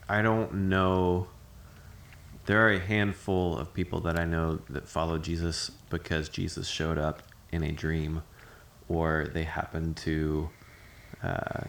I 0.08 0.22
don't 0.22 0.68
know. 0.68 1.26
There 2.46 2.66
are 2.66 2.70
a 2.70 2.78
handful 2.78 3.58
of 3.58 3.74
people 3.74 4.00
that 4.00 4.18
I 4.18 4.24
know 4.24 4.60
that 4.70 4.88
follow 4.88 5.18
Jesus 5.18 5.70
because 5.90 6.30
Jesus 6.30 6.66
showed 6.66 6.96
up 6.96 7.22
in 7.52 7.62
a 7.62 7.72
dream 7.72 8.22
or 8.88 9.28
they 9.34 9.44
happened 9.44 9.96
to, 9.98 10.48
uh, 11.22 11.64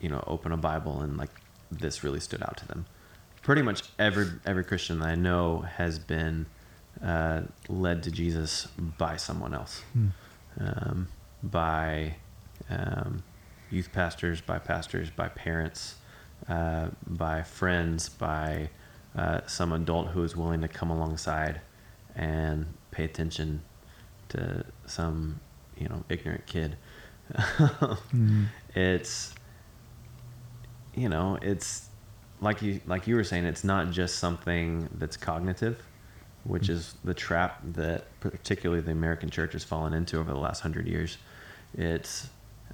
you 0.00 0.08
know, 0.08 0.24
open 0.26 0.50
a 0.50 0.56
Bible 0.56 1.00
and 1.02 1.16
like 1.16 1.30
this 1.70 2.02
really 2.02 2.20
stood 2.20 2.42
out 2.42 2.56
to 2.56 2.66
them. 2.66 2.86
Pretty 3.42 3.62
much 3.62 3.82
every 3.98 4.26
every 4.46 4.64
Christian 4.64 4.98
that 5.00 5.08
I 5.08 5.14
know 5.14 5.60
has 5.60 5.98
been 5.98 6.46
uh, 7.04 7.42
led 7.68 8.02
to 8.04 8.10
Jesus 8.10 8.66
by 8.98 9.16
someone 9.16 9.54
else, 9.54 9.82
um, 10.58 11.08
by 11.42 12.16
um, 12.70 13.22
youth 13.70 13.92
pastors, 13.92 14.40
by 14.40 14.58
pastors, 14.58 15.10
by 15.10 15.28
parents, 15.28 15.96
uh, 16.48 16.88
by 17.06 17.42
friends, 17.42 18.08
by 18.08 18.70
uh, 19.16 19.40
some 19.46 19.72
adult 19.72 20.08
who 20.08 20.22
is 20.22 20.36
willing 20.36 20.60
to 20.60 20.68
come 20.68 20.90
alongside 20.90 21.60
and 22.14 22.66
pay 22.90 23.04
attention 23.04 23.62
to 24.28 24.64
some, 24.86 25.40
you 25.76 25.88
know, 25.88 26.04
ignorant 26.08 26.46
kid. 26.46 26.76
It's, 28.76 29.32
you 30.96 31.08
know, 31.08 31.38
it's 31.40 31.88
like 32.40 32.60
you 32.60 32.80
like 32.86 33.06
you 33.06 33.14
were 33.14 33.24
saying. 33.24 33.44
It's 33.44 33.64
not 33.64 33.90
just 33.90 34.18
something 34.18 34.88
that's 34.96 35.16
cognitive, 35.16 35.80
which 36.44 36.68
is 36.68 36.94
the 37.04 37.14
trap 37.14 37.60
that 37.74 38.06
particularly 38.20 38.82
the 38.82 38.90
American 38.92 39.30
church 39.30 39.52
has 39.52 39.62
fallen 39.62 39.94
into 39.94 40.18
over 40.18 40.32
the 40.32 40.38
last 40.38 40.60
hundred 40.60 40.86
years. 40.88 41.18
It's 41.76 42.28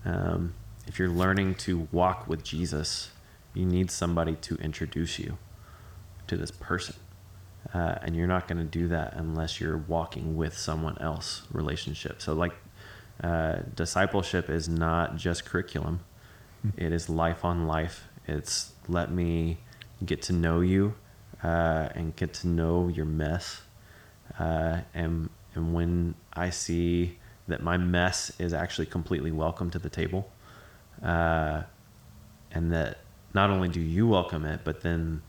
um, 0.04 0.54
if 0.86 0.98
you're 0.98 1.08
learning 1.08 1.54
to 1.56 1.88
walk 1.92 2.26
with 2.26 2.42
Jesus, 2.42 3.10
you 3.54 3.64
need 3.64 3.90
somebody 3.90 4.34
to 4.36 4.56
introduce 4.56 5.18
you 5.18 5.38
to 6.26 6.36
this 6.36 6.50
person. 6.50 6.96
Uh, 7.74 7.96
and 8.02 8.16
you're 8.16 8.26
not 8.26 8.48
going 8.48 8.58
to 8.58 8.64
do 8.64 8.88
that 8.88 9.12
unless 9.14 9.60
you're 9.60 9.76
walking 9.76 10.36
with 10.36 10.56
someone 10.56 10.96
else 10.98 11.42
relationship. 11.52 12.22
So, 12.22 12.32
like, 12.32 12.54
uh, 13.22 13.58
discipleship 13.74 14.48
is 14.48 14.68
not 14.68 15.16
just 15.16 15.44
curriculum, 15.44 16.00
it 16.76 16.92
is 16.92 17.08
life 17.08 17.44
on 17.44 17.66
life. 17.66 18.08
It's 18.26 18.72
let 18.88 19.10
me 19.10 19.58
get 20.04 20.22
to 20.22 20.32
know 20.32 20.60
you 20.60 20.94
uh, 21.42 21.88
and 21.94 22.14
get 22.16 22.34
to 22.34 22.48
know 22.48 22.88
your 22.88 23.06
mess. 23.06 23.62
Uh, 24.38 24.80
and, 24.94 25.30
and 25.54 25.74
when 25.74 26.14
I 26.32 26.50
see 26.50 27.18
that 27.50 27.62
my 27.62 27.76
mess 27.76 28.32
is 28.38 28.52
actually 28.52 28.86
completely 28.86 29.30
welcome 29.30 29.70
to 29.70 29.78
the 29.78 29.90
table, 29.90 30.30
uh, 31.02 31.62
and 32.50 32.72
that 32.72 32.98
not 33.34 33.50
only 33.50 33.68
do 33.68 33.80
you 33.80 34.06
welcome 34.08 34.44
it, 34.44 34.60
but 34.64 34.80
then 34.82 35.22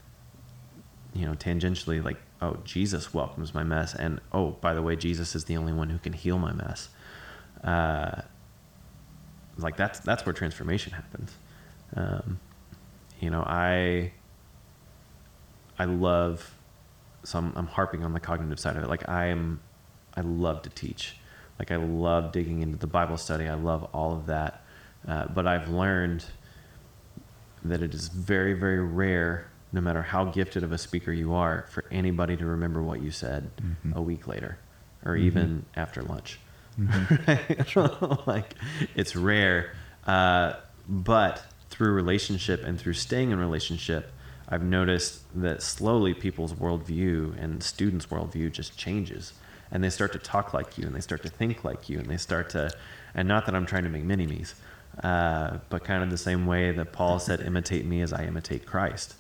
you 1.14 1.26
know, 1.26 1.34
tangentially, 1.34 2.04
like, 2.04 2.18
oh, 2.42 2.58
Jesus 2.64 3.14
welcomes 3.14 3.54
my 3.54 3.64
mess, 3.64 3.94
and 3.94 4.20
oh, 4.32 4.52
by 4.52 4.74
the 4.74 4.82
way, 4.82 4.96
Jesus 4.96 5.36
is 5.36 5.46
the 5.46 5.58
only 5.58 5.74
one 5.74 5.90
who 5.90 5.98
can 5.98 6.14
heal 6.14 6.38
my 6.38 6.54
mess. 6.54 6.90
Uh, 7.64 8.22
like 9.58 9.76
that's 9.76 10.00
that's 10.00 10.26
where 10.26 10.34
transformation 10.34 10.94
happens. 10.94 11.36
Um, 11.96 12.40
you 13.20 13.30
know, 13.30 13.44
I 13.46 14.14
I 15.78 15.86
love 15.86 16.56
so 17.24 17.38
I'm, 17.38 17.54
I'm 17.56 17.68
harping 17.68 18.04
on 18.04 18.14
the 18.14 18.20
cognitive 18.20 18.60
side 18.60 18.78
of 18.78 18.84
it. 18.84 18.90
Like 18.90 19.08
I 19.08 19.28
am, 19.28 19.60
I 20.16 20.22
love 20.22 20.62
to 20.64 20.70
teach. 20.70 21.18
Like 21.62 21.69
I 21.69 21.76
love 21.76 22.32
digging 22.32 22.63
into 22.63 22.76
the 22.80 22.88
Bible 22.88 23.17
study. 23.17 23.47
I 23.47 23.54
love 23.54 23.84
all 23.93 24.13
of 24.13 24.26
that. 24.26 24.63
Uh, 25.08 25.28
but 25.28 25.45
I've 25.45 25.69
learned 25.69 26.26
that 27.63 27.84
it 27.84 27.93
is 27.93 28.08
very, 28.08 28.54
very 28.54 28.80
rare, 28.84 29.45
no 29.71 29.80
matter 29.80 30.02
how 30.02 30.26
gifted 30.26 30.63
of 30.63 30.71
a 30.71 30.80
speaker 30.80 31.12
you 31.12 31.36
are, 31.36 31.67
for 31.69 31.86
anybody 31.91 32.36
to 32.36 32.47
remember 32.47 32.82
what 32.82 33.00
you 33.04 33.12
said 33.12 33.52
Mhm. 33.62 33.93
a 33.95 34.02
week 34.02 34.28
later 34.28 34.58
or 35.06 35.13
Mhm. 35.13 35.19
even 35.19 35.65
after 35.76 36.02
lunch. 36.02 36.39
like 38.26 38.56
it's 38.95 39.15
rare. 39.15 39.69
Uh, 40.08 40.54
but 40.89 41.45
through 41.69 41.93
relationship 41.93 42.63
and 42.63 42.80
through 42.80 42.93
staying 42.93 43.30
in 43.30 43.38
relationship, 43.38 44.12
I've 44.50 44.63
noticed 44.63 45.21
that 45.39 45.62
slowly 45.62 46.15
people's 46.15 46.54
worldview 46.54 47.38
and 47.39 47.62
students' 47.62 48.08
worldview 48.08 48.52
just 48.52 48.76
changes. 48.80 49.34
And 49.72 49.84
they 49.84 49.90
start 49.90 50.12
to 50.14 50.20
talk 50.20 50.54
like 50.54 50.78
you 50.78 50.86
and 50.86 50.96
they 50.96 51.02
start 51.02 51.24
to 51.24 51.30
think 51.30 51.64
like 51.64 51.88
you 51.90 52.00
and 52.00 52.08
they 52.08 52.18
start 52.18 52.50
to, 52.52 52.72
and 53.16 53.28
not 53.28 53.46
that 53.46 53.56
I'm 53.56 53.66
trying 53.66 53.84
to 53.84 53.90
make 53.90 54.04
mini 54.04 54.28
me's, 54.28 54.54
uh, 55.04 55.60
but 55.70 55.84
kind 55.84 56.04
of 56.04 56.10
the 56.10 56.18
same 56.18 56.46
way 56.46 56.72
that 56.72 56.92
Paul 56.92 57.20
said, 57.20 57.40
imitate 57.42 57.86
me 57.86 58.02
as 58.02 58.12
I 58.12 58.26
imitate 58.26 58.66
Christ. 58.66 59.16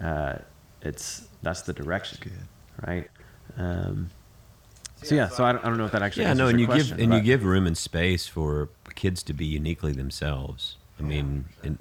Uh, 0.00 0.36
it's, 0.82 1.26
that's 1.42 1.62
the 1.62 1.72
direction. 1.72 2.18
Good. 2.22 2.32
Right. 2.86 3.10
Um, 3.56 4.10
so 5.02 5.14
yeah, 5.14 5.28
so 5.28 5.44
I 5.44 5.52
don't, 5.52 5.64
I 5.64 5.68
don't 5.68 5.78
know 5.78 5.84
if 5.86 5.92
that 5.92 6.02
actually 6.02 6.24
yeah, 6.24 6.32
no, 6.32 6.48
and 6.48 6.58
you 6.58 6.66
question, 6.66 6.96
give 6.96 7.04
and 7.04 7.14
you 7.14 7.20
give 7.20 7.44
room 7.44 7.66
and 7.66 7.76
space 7.76 8.26
for 8.26 8.68
kids 8.94 9.22
to 9.24 9.32
be 9.32 9.46
uniquely 9.46 9.92
themselves. 9.92 10.76
I 10.98 11.02
mean, 11.02 11.44
in, 11.62 11.78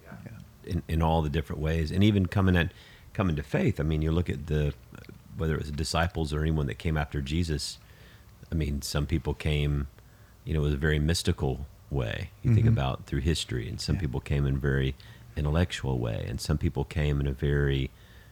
in 0.64 0.84
in 0.88 1.02
all 1.02 1.24
the 1.24 1.30
different 1.30 1.60
ways, 1.60 1.92
and 1.92 2.04
even 2.04 2.28
coming 2.28 2.56
at 2.56 2.72
coming 3.14 3.36
to 3.36 3.44
faith. 3.44 3.80
I 3.80 3.84
mean, 3.84 4.04
you 4.04 4.12
look 4.12 4.30
at 4.30 4.46
the 4.46 4.74
whether 5.36 5.56
it 5.56 5.60
was 5.60 5.72
the 5.72 5.78
disciples 5.78 6.32
or 6.32 6.42
anyone 6.42 6.68
that 6.68 6.78
came 6.78 6.98
after 6.98 7.22
Jesus. 7.22 7.80
I 8.52 8.56
mean, 8.56 8.82
some 8.82 9.06
people 9.06 9.34
came, 9.34 9.88
you 10.46 10.54
know, 10.54 10.62
it 10.62 10.64
was 10.64 10.74
a 10.74 10.78
very 10.78 11.00
mystical 11.00 11.66
way. 11.90 12.30
You 12.44 12.54
think 12.54 12.66
Mhm. 12.66 12.70
about 12.74 13.06
through 13.06 13.22
history, 13.22 13.68
and 13.70 13.80
some 13.80 13.96
Yeah. 13.96 14.02
people 14.02 14.20
came 14.20 14.46
in 14.46 14.56
a 14.56 14.60
very 14.60 14.96
intellectual 15.36 16.00
way, 16.00 16.26
and 16.28 16.40
some 16.42 16.58
people 16.58 16.84
came 16.84 17.20
in 17.20 17.28
a 17.28 17.32
very, 17.34 17.90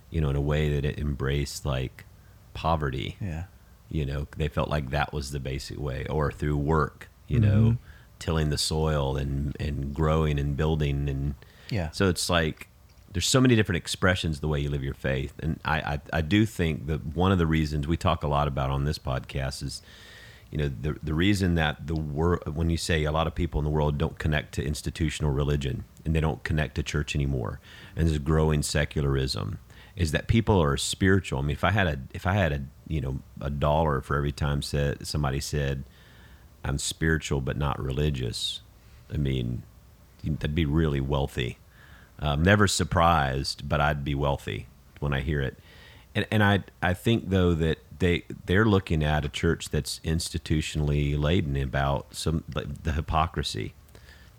you 0.09 0.21
know, 0.21 0.29
in 0.29 0.35
a 0.35 0.41
way 0.41 0.73
that 0.73 0.85
it 0.85 0.97
embraced 0.99 1.65
like 1.65 2.05
poverty 2.53 3.17
Yeah. 3.19 3.43
you 3.89 4.05
know 4.05 4.27
they 4.37 4.47
felt 4.47 4.69
like 4.69 4.89
that 4.91 5.11
was 5.11 5.31
the 5.31 5.39
basic 5.41 5.77
way 5.77 6.05
or 6.09 6.31
through 6.31 6.55
work 6.55 7.09
you 7.27 7.37
know 7.39 7.71
Mhm. 7.71 7.77
tilling 8.17 8.49
the 8.49 8.57
soil 8.57 9.17
and 9.17 9.55
and 9.59 9.93
growing 9.93 10.39
and 10.39 10.55
building 10.55 11.09
and 11.09 11.35
Yeah. 11.69 11.91
so 11.91 12.07
it's 12.07 12.29
like 12.29 12.69
there's 13.15 13.27
so 13.27 13.39
many 13.39 13.55
different 13.55 13.77
expressions 13.77 14.41
the 14.41 14.47
way 14.47 14.59
you 14.59 14.69
live 14.69 14.83
your 14.83 14.93
faith 14.93 15.33
and 15.39 15.57
I, 15.63 15.77
I 15.79 15.99
i 16.13 16.21
do 16.21 16.45
think 16.45 16.87
that 16.87 17.15
one 17.15 17.31
of 17.31 17.37
the 17.37 17.47
reasons 17.47 17.87
we 17.87 17.95
talk 17.95 18.23
a 18.23 18.27
lot 18.27 18.47
about 18.47 18.69
on 18.69 18.83
this 18.83 18.99
podcast 18.99 19.63
is 19.63 19.81
you 20.51 20.57
know 20.57 20.67
the 20.67 20.97
the 21.01 21.13
reason 21.13 21.55
that 21.55 21.87
the 21.87 21.95
world 21.95 22.55
when 22.55 22.69
you 22.69 22.77
say 22.77 23.03
a 23.05 23.11
lot 23.11 23.25
of 23.25 23.33
people 23.33 23.59
in 23.59 23.63
the 23.63 23.71
world 23.71 23.97
don't 23.97 24.19
connect 24.19 24.53
to 24.55 24.63
institutional 24.65 25.31
religion 25.31 25.85
and 26.03 26.13
they 26.13 26.19
don't 26.19 26.43
connect 26.43 26.75
to 26.75 26.83
church 26.83 27.15
anymore 27.15 27.59
and 27.95 28.07
there's 28.07 28.19
growing 28.19 28.61
secularism 28.61 29.59
is 29.95 30.11
that 30.11 30.27
people 30.27 30.61
are 30.61 30.77
spiritual. 30.77 31.39
I 31.39 31.41
mean, 31.43 31.51
if 31.51 31.63
I 31.63 31.71
had 31.71 31.87
a 31.87 31.99
if 32.13 32.27
I 32.27 32.33
had 32.33 32.51
a 32.51 32.61
you 32.87 33.01
know 33.01 33.19
a 33.41 33.49
dollar 33.49 34.01
for 34.01 34.17
every 34.17 34.31
time 34.31 34.61
said 34.61 35.07
somebody 35.07 35.39
said 35.39 35.83
I'm 36.63 36.77
spiritual 36.77 37.41
but 37.41 37.57
not 37.57 37.81
religious, 37.81 38.61
I 39.13 39.17
mean, 39.17 39.63
that'd 40.23 40.55
be 40.55 40.65
really 40.65 41.01
wealthy. 41.01 41.57
I'm 42.19 42.41
never 42.43 42.67
surprised, 42.67 43.67
but 43.67 43.81
I'd 43.81 44.03
be 44.05 44.15
wealthy 44.15 44.67
when 44.99 45.13
I 45.13 45.21
hear 45.21 45.41
it. 45.41 45.57
And 46.13 46.25
and 46.31 46.43
I 46.43 46.63
I 46.81 46.93
think 46.93 47.29
though 47.29 47.53
that 47.53 47.79
they 47.99 48.23
they're 48.45 48.65
looking 48.65 49.03
at 49.03 49.25
a 49.25 49.29
church 49.29 49.69
that's 49.69 49.99
institutionally 50.03 51.17
laden 51.19 51.55
about 51.57 52.13
some 52.15 52.43
the 52.83 52.93
hypocrisy, 52.93 53.73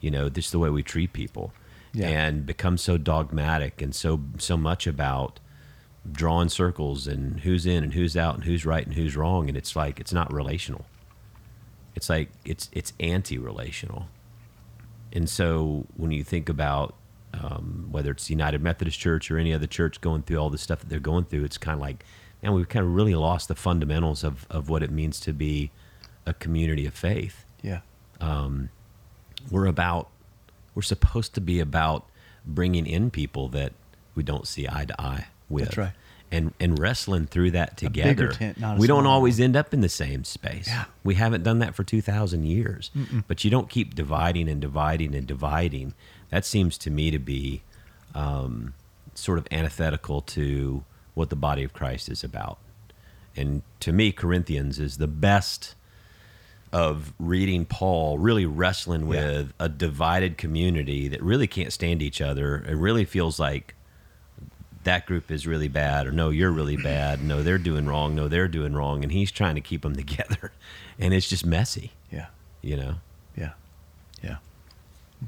you 0.01 0.11
know, 0.11 0.29
just 0.29 0.53
the 0.53 0.59
way 0.59 0.71
we 0.71 0.83
treat 0.83 1.13
people, 1.13 1.53
Yeah. 1.93 2.09
and 2.09 2.47
become 2.47 2.79
so 2.79 2.97
dogmatic 2.99 3.83
and 3.83 3.95
so 3.95 4.21
so 4.39 4.57
much 4.57 4.87
about 4.87 5.39
drawing 6.11 6.49
circles 6.49 7.07
and 7.07 7.41
who's 7.41 7.67
in 7.67 7.83
and 7.85 7.93
who's 7.95 8.17
out 8.17 8.37
and 8.37 8.45
who's 8.45 8.65
right 8.65 8.87
and 8.87 8.95
who's 8.95 9.17
wrong, 9.17 9.49
and 9.49 9.57
it's 9.57 9.75
like 9.77 10.01
it's 10.01 10.13
not 10.13 10.33
relational. 10.33 10.87
It's 11.95 12.09
like 12.09 12.31
it's 12.45 12.71
it's 12.73 12.93
anti-relational. 13.01 14.07
And 15.13 15.29
so 15.29 15.87
when 15.97 16.11
you 16.11 16.23
think 16.25 16.49
about 16.49 16.95
um, 17.43 17.89
whether 17.91 18.11
it's 18.11 18.31
United 18.31 18.63
Methodist 18.63 18.99
Church 18.99 19.31
or 19.31 19.39
any 19.39 19.53
other 19.53 19.67
church 19.67 20.01
going 20.01 20.23
through 20.23 20.39
all 20.39 20.51
the 20.51 20.59
stuff 20.59 20.81
that 20.81 20.89
they're 20.89 20.99
going 21.01 21.25
through, 21.25 21.45
it's 21.45 21.59
kind 21.59 21.75
of 21.75 21.81
like, 21.81 22.05
man, 22.43 22.53
we've 22.53 22.69
kind 22.69 22.85
of 22.85 22.95
really 22.95 23.15
lost 23.15 23.49
the 23.49 23.55
fundamentals 23.55 24.25
of, 24.25 24.47
of 24.51 24.69
what 24.69 24.83
it 24.83 24.91
means 24.91 25.21
to 25.21 25.33
be 25.33 25.71
a 26.25 26.35
community 26.35 26.87
of 26.87 26.95
faith. 26.95 27.45
Yeah. 27.63 27.81
We're 29.51 29.67
about, 29.67 30.09
we're 30.75 30.83
supposed 30.83 31.35
to 31.35 31.41
be 31.41 31.61
about 31.61 32.07
bringing 32.45 32.87
in 32.87 33.11
people 33.11 33.49
that 33.51 33.73
we 34.15 34.23
don't 34.23 34.47
see 34.47 34.67
eye 34.69 34.85
to 34.87 35.01
eye 35.01 35.27
with. 35.49 35.67
That's 35.67 35.77
right. 35.79 35.93
And, 36.33 36.53
and 36.59 36.77
wrestling 36.77 37.27
through 37.27 37.53
that 37.53 37.77
together. 37.77 38.33
tent, 38.33 38.59
we 38.79 38.89
don't 38.89 39.07
always 39.07 39.39
end 39.39 39.55
up 39.55 39.73
in 39.73 39.81
the 39.81 39.89
same 39.89 40.25
space. 40.25 40.67
Yeah. 40.67 40.87
We 41.05 41.15
haven't 41.15 41.45
done 41.45 41.61
that 41.61 41.77
for 41.77 41.85
2,000 41.85 42.45
years. 42.45 42.91
But 43.29 43.45
you 43.45 43.51
don't 43.51 43.69
keep 43.71 43.95
dividing 43.95 44.49
and 44.49 44.61
dividing 44.61 45.15
and 45.15 45.25
dividing. 45.25 45.95
That 46.31 46.45
seems 46.45 46.77
to 46.79 46.91
me 46.91 47.11
to 47.11 47.19
be 47.19 47.63
um, 48.15 48.75
sort 49.15 49.39
of 49.39 49.47
antithetical 49.51 50.21
to 50.23 50.85
what 51.15 51.31
the 51.31 51.37
body 51.37 51.63
of 51.63 51.73
Christ 51.73 52.09
is 52.09 52.23
about. 52.25 52.59
And 53.37 53.63
to 53.81 53.93
me, 53.93 54.13
Corinthians 54.13 54.79
is 54.79 54.97
the 54.99 55.07
best 55.07 55.75
of 56.73 57.13
reading 57.19 57.65
Paul 57.65 58.19
really 58.19 58.45
wrestling 58.47 59.03
Yeah. 59.03 59.07
with 59.09 59.53
a 59.61 59.69
divided 59.69 60.37
community 60.37 61.09
that 61.09 61.23
really 61.23 61.47
can't 61.47 61.73
stand 61.73 62.03
each 62.03 62.21
other. 62.21 62.65
It 62.69 62.75
really 62.75 63.05
feels 63.05 63.39
like 63.39 63.75
that 64.85 65.07
group 65.07 65.31
is 65.31 65.47
really 65.47 65.69
bad, 65.69 66.07
or 66.07 66.13
no, 66.13 66.31
you're 66.31 66.51
really 66.51 66.77
bad. 66.83 67.23
No, 67.23 67.43
they're 67.43 67.59
doing 67.59 67.87
wrong. 67.87 68.15
No, 68.15 68.29
they're 68.29 68.49
doing 68.49 68.73
wrong. 68.75 69.03
And 69.03 69.13
he's 69.13 69.31
trying 69.31 69.55
to 69.55 69.61
keep 69.61 69.83
them 69.83 69.95
together. 70.05 70.53
And 70.99 71.13
it's 71.15 71.29
just 71.29 71.45
messy, 71.47 71.93
Yeah. 72.11 72.27
you 72.63 72.77
know? 72.77 72.95
Yeah. 73.37 73.53
Yeah. 74.23 74.37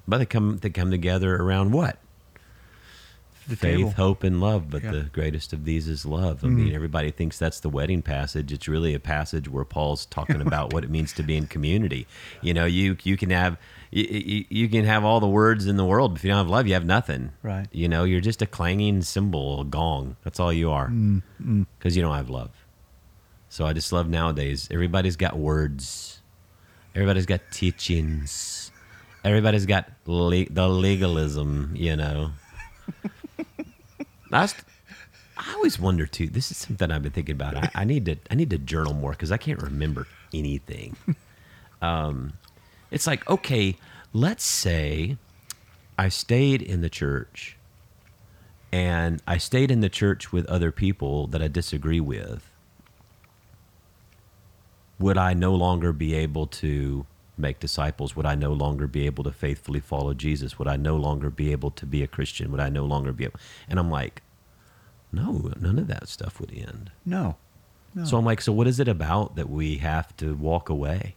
But 0.07 0.19
they 0.19 0.27
come 0.27 0.59
they 0.59 0.71
come 0.71 0.91
together 0.91 1.37
around 1.37 1.73
what? 1.73 1.99
The 3.47 3.57
Faith, 3.57 3.77
table. 3.79 3.91
hope, 3.93 4.25
and 4.25 4.43
love. 4.43 4.69
But 4.69 4.83
Yeah. 4.85 4.91
the 4.91 5.03
greatest 5.05 5.55
of 5.55 5.65
these 5.65 5.89
is 5.89 6.05
love. 6.05 6.45
I 6.45 6.49
Mm. 6.49 6.55
mean, 6.57 6.75
everybody 6.75 7.11
thinks 7.11 7.39
that's 7.39 7.61
the 7.61 7.71
wedding 7.71 8.03
passage. 8.03 8.53
It's 8.53 8.69
really 8.69 8.93
a 8.93 9.01
passage 9.01 9.49
where 9.49 9.65
Paul's 9.65 10.05
talking 10.05 10.43
about 10.43 10.75
what 10.75 10.85
it 10.85 10.91
means 10.91 11.15
to 11.15 11.23
be 11.23 11.35
in 11.35 11.47
community. 11.47 12.07
You 12.43 12.53
know, 12.53 12.67
you 12.67 12.99
you 13.05 13.17
can 13.17 13.31
have 13.31 13.57
you, 13.91 14.45
you, 14.51 14.69
can 14.69 14.85
have 14.85 15.03
all 15.03 15.19
the 15.19 15.27
words 15.27 15.67
in 15.67 15.79
the 15.79 15.85
world. 15.87 16.13
But 16.13 16.19
if 16.19 16.25
you 16.25 16.29
don't 16.29 16.37
have 16.37 16.51
love, 16.51 16.67
you 16.67 16.75
have 16.75 16.85
nothing. 16.85 17.31
Right. 17.43 17.67
You 17.73 17.89
know, 17.89 18.05
you're 18.05 18.21
just 18.21 18.43
a 18.43 18.47
clanging 18.47 19.01
cymbal, 19.01 19.63
a 19.63 19.65
gong. 19.65 20.17
That's 20.25 20.39
all 20.39 20.53
you 20.53 20.71
are. 20.71 20.89
Mm, 20.89 21.23
mm. 21.43 21.67
Because 21.79 21.97
you 21.97 22.03
don't 22.03 22.15
have 22.15 22.29
love. 22.29 22.51
So 23.49 23.65
I 23.65 23.73
just 23.73 23.91
love 23.91 24.07
nowadays. 24.07 24.69
Everybody's 24.71 25.17
got 25.17 25.39
words. 25.39 26.21
Everybody's 26.95 27.25
got 27.25 27.41
teachings. 27.51 28.68
Everybody's 29.25 29.67
got 29.67 29.91
le- 30.07 30.49
the 30.49 30.69
legalism, 30.69 31.73
you 31.75 31.97
know. 31.97 32.33
I, 34.33 34.49
always 35.55 35.79
wonder 35.79 36.07
too. 36.07 36.29
This 36.29 36.51
is 36.51 36.57
something 36.57 36.91
I've 36.91 37.03
been 37.03 37.13
thinking 37.13 37.35
about. 37.35 37.57
I, 37.57 37.71
I 37.75 37.85
need 37.85 38.05
to 38.07 38.17
I 38.31 38.35
need 38.35 38.51
to 38.51 38.59
journal 38.59 38.95
more 38.95 39.13
because 39.13 39.33
I 39.33 39.37
can't 39.37 39.63
remember 39.63 40.07
anything. 40.33 40.97
Um, 41.81 42.33
it's 42.91 43.07
like 43.07 43.31
okay, 43.31 43.77
let's 44.13 44.43
say 44.43 45.17
I 45.97 46.09
stayed 46.09 46.61
in 46.61 46.81
the 46.81 46.89
church, 46.91 47.57
and 48.73 49.23
I 49.29 49.39
stayed 49.39 49.71
in 49.71 49.79
the 49.79 49.89
church 49.89 50.33
with 50.33 50.45
other 50.47 50.73
people 50.73 51.29
that 51.29 51.41
I 51.41 51.47
disagree 51.47 52.01
with. 52.01 52.51
Would 54.99 55.17
I 55.17 55.35
no 55.35 55.55
longer 55.55 55.93
be 55.93 56.15
able 56.15 56.49
to 56.49 57.07
make 57.39 57.61
disciples? 57.61 58.15
Would 58.17 58.27
I 58.27 58.35
no 58.35 58.53
longer 58.53 58.87
be 58.87 59.07
able 59.07 59.25
to 59.25 59.31
faithfully 59.33 59.81
follow 59.81 60.15
Jesus? 60.15 60.59
Would 60.59 60.69
I 60.69 60.77
no 60.77 60.97
longer 60.97 61.31
be 61.31 61.53
able 61.53 61.71
to 61.73 61.87
be 61.87 62.03
a 62.03 62.07
Christian? 62.07 62.51
Would 62.51 62.61
I 62.61 62.69
no 62.69 62.85
longer 62.85 63.13
be 63.13 63.25
able? 63.25 63.41
And 63.69 63.79
I'm 63.79 63.91
like, 63.91 64.23
no, 65.13 65.53
none 65.61 65.79
of 65.79 65.87
that 65.89 66.09
stuff 66.09 66.41
would 66.41 66.53
end. 66.53 66.91
No. 67.07 67.37
No. 67.95 68.05
So 68.05 68.19
I'm 68.19 68.25
like, 68.25 68.41
so 68.41 68.53
what 68.53 68.67
is 68.67 68.79
it 68.81 68.89
about 68.89 69.37
that 69.37 69.49
we 69.49 69.77
have 69.79 70.15
to 70.19 70.35
walk 70.35 70.69
away? 70.69 71.15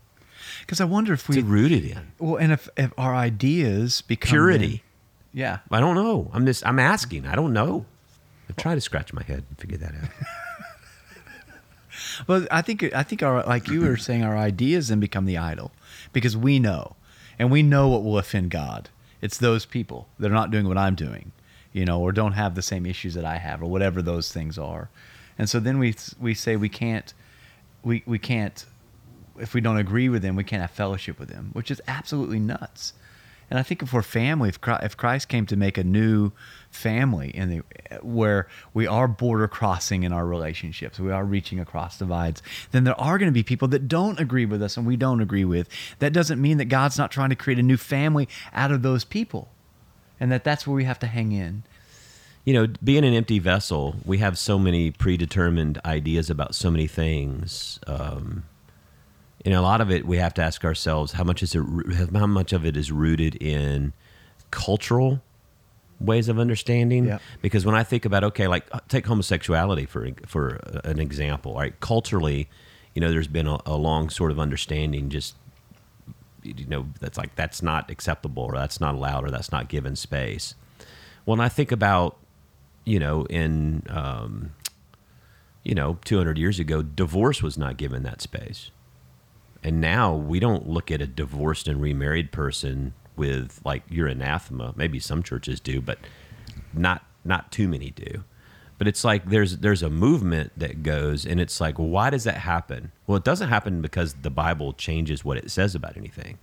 Because 0.62 0.80
I 0.82 0.86
wonder 0.86 1.14
if 1.14 1.28
we 1.30 1.42
rooted 1.42 1.86
in 1.86 2.12
well, 2.20 2.38
and 2.38 2.52
if, 2.52 2.68
if 2.78 2.92
our 2.98 3.14
ideas 3.16 4.02
become 4.02 4.30
purity. 4.30 4.68
then- 4.68 4.80
yeah. 5.34 5.58
I 5.70 5.80
don't 5.80 5.96
know. 5.96 6.30
I'm 6.34 6.46
just 6.46 6.66
I'm 6.66 6.80
asking. 6.80 7.26
I 7.28 7.36
don't 7.36 7.54
know. 7.54 7.86
I 8.50 8.54
try 8.62 8.76
to 8.76 8.82
scratch 8.82 9.14
my 9.14 9.24
head 9.24 9.44
and 9.50 9.58
figure 9.58 9.78
that 9.78 9.94
out. 9.96 10.10
Well, 12.28 12.48
I 12.50 12.62
think 12.62 12.84
I 12.96 13.04
think 13.04 13.22
our 13.22 13.44
like 13.44 13.68
you 13.68 13.82
were 13.82 13.98
saying, 13.98 14.24
our 14.24 14.38
ideas 14.38 14.88
then 14.88 15.00
become 15.00 15.26
the 15.26 15.38
idol 15.38 15.72
because 16.14 16.36
we 16.36 16.60
know, 16.60 16.96
and 17.40 17.52
we 17.52 17.64
know 17.64 17.88
what 17.88 18.04
will 18.04 18.18
offend 18.18 18.52
God. 18.52 18.90
It's 19.22 19.38
those 19.38 19.66
people 19.66 20.08
that 20.20 20.32
are 20.32 20.34
not 20.34 20.52
doing 20.52 20.68
what 20.68 20.78
I'm 20.78 20.96
doing, 20.96 21.32
you 21.74 21.86
know, 21.86 22.02
or 22.02 22.12
don't 22.12 22.34
have 22.34 22.56
the 22.56 22.62
same 22.62 22.86
issues 22.86 23.14
that 23.14 23.26
I 23.26 23.38
have, 23.38 23.62
or 23.62 23.68
whatever 23.68 24.02
those 24.02 24.32
things 24.32 24.58
are. 24.58 24.90
And 25.38 25.50
so 25.50 25.60
then 25.60 25.80
we 25.80 25.96
we 26.20 26.34
say 26.34 26.56
we 26.56 26.70
can't 26.70 27.14
we 27.84 28.04
we 28.06 28.20
can't 28.20 28.66
if 29.40 29.54
we 29.54 29.62
don't 29.62 29.78
agree 29.78 30.10
with 30.10 30.22
them, 30.22 30.36
we 30.36 30.44
can't 30.44 30.62
have 30.62 30.72
fellowship 30.72 31.20
with 31.20 31.30
them, 31.30 31.50
which 31.54 31.72
is 31.72 31.82
absolutely 31.88 32.40
nuts. 32.40 32.94
And 33.52 33.60
I 33.60 33.64
think 33.64 33.84
if 33.84 33.92
we're 33.92 34.02
family, 34.02 34.48
if 34.48 34.62
Christ, 34.62 34.84
if 34.84 34.96
Christ 34.96 35.28
came 35.28 35.46
to 35.48 35.58
make 35.58 35.78
a 35.78 35.84
new 35.84 36.32
family 36.70 37.32
in 37.36 37.50
the 37.50 37.62
where 38.02 38.48
we 38.74 38.88
are 38.88 39.10
border 39.10 39.50
crossing 39.50 40.04
in 40.04 40.14
our 40.14 40.26
relationships, 40.26 40.98
we 40.98 41.12
are 41.12 41.26
reaching 41.26 41.60
across 41.60 42.00
divides, 42.00 42.42
then 42.72 42.86
there 42.86 43.00
are 43.00 43.18
going 43.18 43.28
to 43.28 43.34
be 43.34 43.44
people 43.44 43.68
that 43.68 43.90
don't 43.90 44.22
agree 44.22 44.46
with 44.46 44.62
us 44.64 44.78
and 44.78 44.88
we 44.88 44.96
don't 44.96 45.20
agree 45.20 45.44
with. 45.44 45.68
That 46.00 46.14
doesn't 46.14 46.42
mean 46.42 46.60
that 46.60 46.66
God's 46.66 46.98
not 46.98 47.12
trying 47.12 47.30
to 47.30 47.36
create 47.36 47.60
a 47.60 47.64
new 47.64 47.76
family 47.76 48.30
out 48.54 48.72
of 48.72 48.84
those 48.84 49.04
people, 49.04 49.50
and 50.18 50.32
that 50.32 50.46
that's 50.46 50.66
where 50.66 50.76
we 50.76 50.86
have 50.86 51.00
to 51.00 51.08
hang 51.08 51.34
in. 51.34 51.64
You 52.46 52.54
know, 52.54 52.68
being 52.82 53.04
an 53.04 53.14
empty 53.14 53.40
vessel, 53.40 53.98
we 54.06 54.20
have 54.20 54.38
so 54.38 54.58
many 54.58 54.92
predetermined 54.92 55.78
ideas 55.84 56.30
about 56.30 56.56
so 56.56 56.72
many 56.72 56.88
things. 56.88 57.82
Um, 57.86 58.44
and 59.46 59.54
a 59.54 59.62
lot 59.62 59.82
of 59.82 59.92
it 59.92 60.06
we 60.06 60.18
have 60.18 60.34
to 60.36 60.42
ask 60.42 60.64
ourselves 60.64 61.14
how 61.14 61.24
much 61.24 61.42
is 61.44 61.56
it 61.56 61.64
how 62.14 62.28
much 62.28 62.54
of 62.54 62.66
it 62.66 62.78
is 62.78 62.92
rooted 62.92 63.36
in 63.36 63.94
cultural 64.52 65.22
ways 66.00 66.28
of 66.28 66.40
understanding? 66.40 67.06
Yeah. 67.06 67.20
because 67.42 67.66
when 67.66 67.76
i 67.76 67.84
think 67.84 68.06
about 68.06 68.24
okay 68.24 68.48
like 68.48 68.66
uh, 68.72 68.80
take 68.88 69.06
homosexuality 69.06 69.86
for 69.86 70.10
for 70.26 70.60
an 70.84 71.00
example 71.00 71.56
right? 71.56 71.80
Culturally 71.80 72.50
you 72.94 73.02
know 73.02 73.10
there's 73.12 73.28
been 73.28 73.48
a, 73.48 73.60
a 73.66 73.76
long 73.76 74.10
sort 74.10 74.32
of 74.32 74.40
understanding 74.40 75.10
just 75.10 75.36
you 76.44 76.66
know 76.68 76.88
that's 77.00 77.18
like 77.18 77.36
that's 77.36 77.62
not 77.62 77.90
acceptable 77.90 78.44
or 78.44 78.54
that's 78.54 78.80
not 78.80 78.96
allowed 78.96 79.24
or 79.26 79.32
that's 79.32 79.52
not 79.52 79.70
given 79.70 79.96
space. 79.96 80.56
When 81.26 81.40
i 81.40 81.50
think 81.50 81.72
about 81.72 82.18
you 82.84 83.00
know 83.00 83.26
in 83.26 83.84
um, 83.90 84.54
you 85.64 85.76
know 85.76 86.00
200 86.04 86.38
years 86.38 86.60
ago 86.60 86.82
divorce 86.82 87.44
was 87.44 87.58
not 87.58 87.78
given 87.78 88.04
that 88.04 88.22
space 88.22 88.72
and 89.64 89.80
now 89.80 90.16
we 90.16 90.40
don't 90.40 90.68
look 90.68 90.92
at 90.92 91.02
a 91.02 91.08
divorced 91.08 91.68
and 91.68 91.82
remarried 91.82 92.32
person 92.32 92.94
with 93.16 93.62
like 93.64 93.84
you're 93.90 94.08
anathema. 94.08 94.74
Maybe 94.76 95.00
some 95.00 95.22
churches 95.24 95.60
do, 95.60 95.82
but 95.82 96.00
not 96.74 97.04
not 97.24 97.52
too 97.52 97.68
many 97.68 97.92
do. 97.92 98.24
But 98.78 98.88
it's 98.88 99.04
like 99.04 99.30
there's 99.30 99.58
there's 99.58 99.84
a 99.84 99.90
movement 99.90 100.54
that 100.58 100.82
goes 100.82 101.26
and 101.26 101.40
it's 101.40 101.62
like 101.62 101.76
why 101.76 102.10
does 102.10 102.24
that 102.24 102.38
happen? 102.38 102.92
Well, 103.06 103.18
it 103.18 103.24
doesn't 103.24 103.50
happen 103.50 103.82
because 103.82 104.16
the 104.16 104.32
Bible 104.32 104.74
changes 104.74 105.24
what 105.24 105.38
it 105.38 105.52
says 105.52 105.76
about 105.76 105.98
anything. 105.98 106.40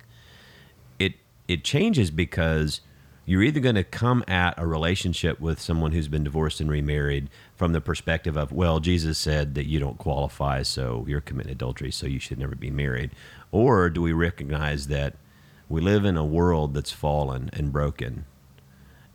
It 0.99 1.14
it 1.49 1.64
changes 1.64 2.12
because 2.12 2.81
you're 3.25 3.43
either 3.43 3.61
going 3.61 3.75
to 3.75 3.85
come 3.85 4.25
at 4.27 4.55
a 4.57 4.66
relationship 4.66 5.39
with 5.39 5.61
someone 5.61 5.93
who's 5.93 6.09
been 6.09 6.25
divorced 6.25 6.61
and 6.61 6.71
remarried 6.71 7.29
from 7.59 7.73
the 7.73 7.81
perspective 7.81 8.37
of, 8.37 8.53
well, 8.53 8.79
Jesus 8.79 9.19
said 9.19 9.57
that 9.57 9.67
you 9.67 9.81
don't 9.81 9.99
qualify, 9.99 10.63
so 10.63 11.05
you're 11.09 11.21
committing 11.21 11.51
adultery, 11.51 11.91
so 11.91 12.07
you 12.07 12.21
should 12.21 12.39
never 12.39 12.55
be 12.55 12.71
married. 12.71 13.11
Or 13.51 13.91
do 13.91 14.01
we 14.01 14.13
recognize 14.13 14.87
that 14.87 15.17
we 15.69 15.81
live 15.81 16.05
in 16.05 16.17
a 16.17 16.25
world 16.25 16.73
that's 16.73 16.93
fallen 16.93 17.51
and 17.53 17.73
broken, 17.73 18.27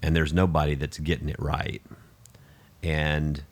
and 0.01 0.13
there's 0.13 0.33
nobody 0.33 0.75
that's 0.75 0.99
getting 0.99 1.29
it 1.29 1.39
right? 1.39 1.81
And 2.83 3.43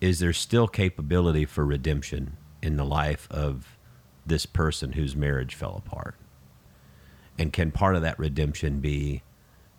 is 0.00 0.20
there 0.20 0.32
still 0.32 0.68
capability 0.68 1.44
for 1.44 1.66
redemption 1.66 2.36
in 2.62 2.76
the 2.76 2.84
life 2.84 3.26
of 3.28 3.76
this 4.24 4.46
person 4.46 4.92
whose 4.92 5.16
marriage 5.16 5.56
fell 5.56 5.82
apart? 5.84 6.14
And 7.36 7.52
can 7.52 7.72
part 7.72 7.96
of 7.96 8.02
that 8.02 8.20
redemption 8.20 8.78
be 8.78 9.22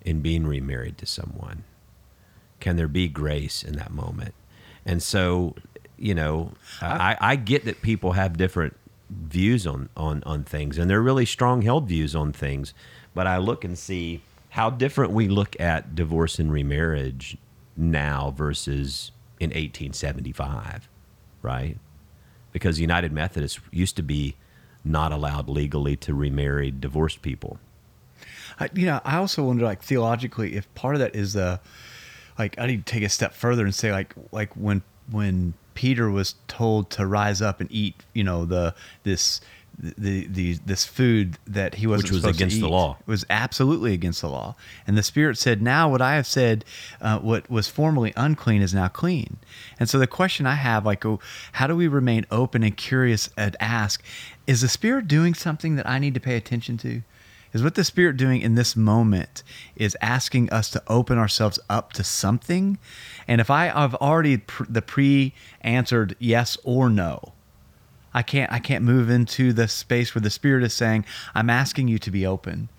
in 0.02 0.20
being 0.20 0.46
remarried 0.46 0.98
to 0.98 1.06
someone? 1.06 1.64
Can 2.64 2.78
there 2.78 2.88
be 2.88 3.10
grace 3.10 3.62
in 3.62 3.76
that 3.76 3.92
moment? 3.92 4.34
And 4.86 5.04
so, 5.04 5.54
you 5.98 6.16
know, 6.16 6.54
I, 6.82 7.18
I 7.20 7.36
get 7.36 7.66
that 7.66 7.82
people 7.82 8.14
have 8.14 8.38
different 8.38 8.78
views 9.10 9.68
on, 9.68 9.90
on, 9.98 10.24
on 10.24 10.46
things, 10.46 10.78
and 10.78 10.90
they're 10.90 11.02
really 11.02 11.26
strong 11.26 11.64
held 11.64 11.90
views 11.90 12.16
on 12.16 12.32
things. 12.32 12.74
But 13.14 13.28
I 13.28 13.36
look 13.36 13.66
and 13.66 13.78
see 13.78 14.22
how 14.52 14.70
different 14.70 15.12
we 15.12 15.28
look 15.28 15.60
at 15.60 15.94
divorce 15.94 16.40
and 16.40 16.54
remarriage 16.54 17.36
now 17.76 18.32
versus 18.32 19.12
in 19.42 19.50
1875, 19.50 20.88
right? 21.42 21.78
Because 22.54 22.80
United 22.80 23.12
Methodists 23.12 23.60
used 23.72 23.98
to 23.98 24.04
be 24.04 24.36
not 24.86 25.12
allowed 25.12 25.50
legally 25.50 25.98
to 25.98 26.14
remarry 26.14 26.72
divorced 26.72 27.22
people. 27.22 27.60
I, 28.58 28.70
you 28.74 28.86
know, 28.86 29.02
I 29.04 29.18
also 29.18 29.44
wonder, 29.44 29.66
like 29.66 29.84
theologically, 29.84 30.56
if 30.56 30.74
part 30.76 30.96
of 30.96 31.00
that 31.00 31.14
is 31.14 31.34
the, 31.34 31.60
like, 32.38 32.58
I 32.60 32.66
need 32.66 32.86
to 32.86 32.92
take 32.92 33.04
a 33.04 33.10
step 33.10 33.34
further 33.34 33.64
and 33.64 33.74
say, 33.74 33.92
like, 33.92 34.14
like 34.32 34.54
when 34.56 34.82
when 35.12 35.54
Peter 35.74 36.10
was 36.10 36.36
told 36.48 36.90
to 36.92 37.06
rise 37.06 37.42
up 37.42 37.60
and 37.60 37.72
eat, 37.72 37.96
you 38.14 38.24
know, 38.24 38.46
the 38.46 38.74
this 39.04 39.42
the 39.80 40.28
the 40.28 40.54
this 40.66 40.86
food 40.86 41.38
that 41.48 41.76
he 41.76 41.88
wasn't 41.88 42.04
Which 42.04 42.12
was 42.12 42.22
supposed 42.22 42.38
to 42.38 42.44
against 42.44 42.62
the 42.62 42.68
eat 42.68 42.72
law. 42.72 42.98
was 43.06 43.26
absolutely 43.30 43.94
against 43.94 44.22
the 44.22 44.30
law, 44.30 44.56
and 44.86 44.98
the 44.98 45.04
Spirit 45.04 45.38
said, 45.38 45.62
"Now 45.62 45.90
what 45.90 46.02
I 46.02 46.16
have 46.16 46.28
said, 46.28 46.64
uh, 47.02 47.20
what 47.20 47.50
was 47.50 47.68
formerly 47.68 48.14
unclean 48.16 48.62
is 48.62 48.74
now 48.74 48.88
clean." 48.88 49.38
And 49.80 49.90
so 49.90 49.98
the 49.98 50.08
question 50.08 50.46
I 50.46 50.56
have, 50.56 50.86
like, 50.86 51.06
oh, 51.06 51.20
how 51.54 51.68
do 51.68 51.76
we 51.76 51.88
remain 51.88 52.26
open 52.30 52.64
and 52.64 52.78
curious 52.78 53.30
and 53.36 53.56
ask, 53.60 54.04
is 54.46 54.62
the 54.62 54.68
Spirit 54.68 55.08
doing 55.08 55.34
something 55.34 55.76
that 55.76 55.90
I 55.90 55.98
need 56.00 56.14
to 56.14 56.20
pay 56.20 56.36
attention 56.36 56.78
to? 56.80 57.02
Is 57.54 57.64
what 57.64 57.76
the 57.76 57.84
spirit 57.84 58.18
doing 58.18 58.42
in 58.42 58.56
this 58.56 58.76
moment 58.76 59.44
is 59.76 59.96
asking 60.02 60.50
us 60.52 60.70
to 60.72 60.84
open 60.88 61.18
ourselves 61.18 61.60
up 61.70 61.94
to 61.94 62.04
something. 62.04 62.78
And 63.28 63.40
if 63.40 63.50
i 63.50 63.66
have 63.66 63.96
already 63.96 64.38
pr- 64.38 64.66
the 64.68 64.82
pre-answered 64.82 66.16
yes 66.20 66.58
or 66.64 66.90
no 66.90 67.34
i 68.14 68.22
can't 68.22 68.52
i 68.52 68.60
can't 68.60 68.84
move 68.84 69.10
into 69.10 69.54
the 69.54 69.68
space 69.68 70.14
where 70.14 70.22
the 70.22 70.30
spirit 70.30 70.64
is 70.64 70.74
saying 70.74 71.06
i'm 71.34 71.50
asking 71.50 71.88
you 71.88 71.98
to 72.00 72.12
be 72.12 72.26
open 72.26 72.70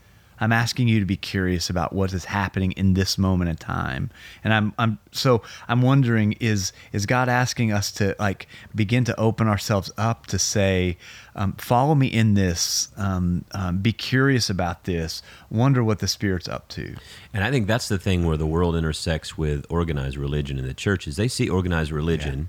i'm 0.41 0.53
asking 0.53 0.89
you 0.89 1.01
to 1.01 1.07
be 1.07 1.17
curious 1.17 1.71
about 1.71 1.93
what 1.93 2.13
is 2.13 2.27
happening 2.27 2.73
in 2.73 2.95
this 2.95 3.19
moment 3.19 3.51
in 3.51 3.57
time 3.57 4.11
and 4.43 4.53
i'm 4.53 4.73
i'm 4.79 4.99
so 5.13 5.43
i'm 5.69 5.83
wondering 5.83 6.33
is 6.41 6.73
is 6.93 7.07
god 7.07 7.29
asking 7.29 7.73
us 7.73 7.91
to 7.93 8.15
like 8.19 8.47
begin 8.75 9.05
to 9.05 9.19
open 9.19 9.49
ourselves 9.49 9.91
up 9.97 10.27
to 10.27 10.39
say 10.39 10.97
um, 11.37 11.53
follow 11.55 11.97
me 11.97 12.07
in 12.07 12.35
this 12.35 12.89
um, 12.97 13.45
um, 13.53 13.79
be 13.79 13.93
curious 13.93 14.49
about 14.49 14.85
this 14.85 15.23
wonder 15.51 15.83
what 15.83 15.99
the 15.99 16.09
spirit's 16.09 16.49
up 16.49 16.69
to 16.69 16.95
And 17.33 17.43
I 17.45 17.51
think 17.51 17.67
that's 17.67 17.89
the 17.89 17.99
thing 17.99 18.25
where 18.25 18.37
the 18.37 18.47
world 18.47 18.77
intersects 18.77 19.37
with 19.37 19.65
organized 19.69 20.17
religion 20.17 20.59
in 20.59 20.67
the 20.67 20.75
churches. 20.75 21.17
They 21.17 21.29
see 21.29 21.49
organized 21.49 21.91
religion, 21.91 22.49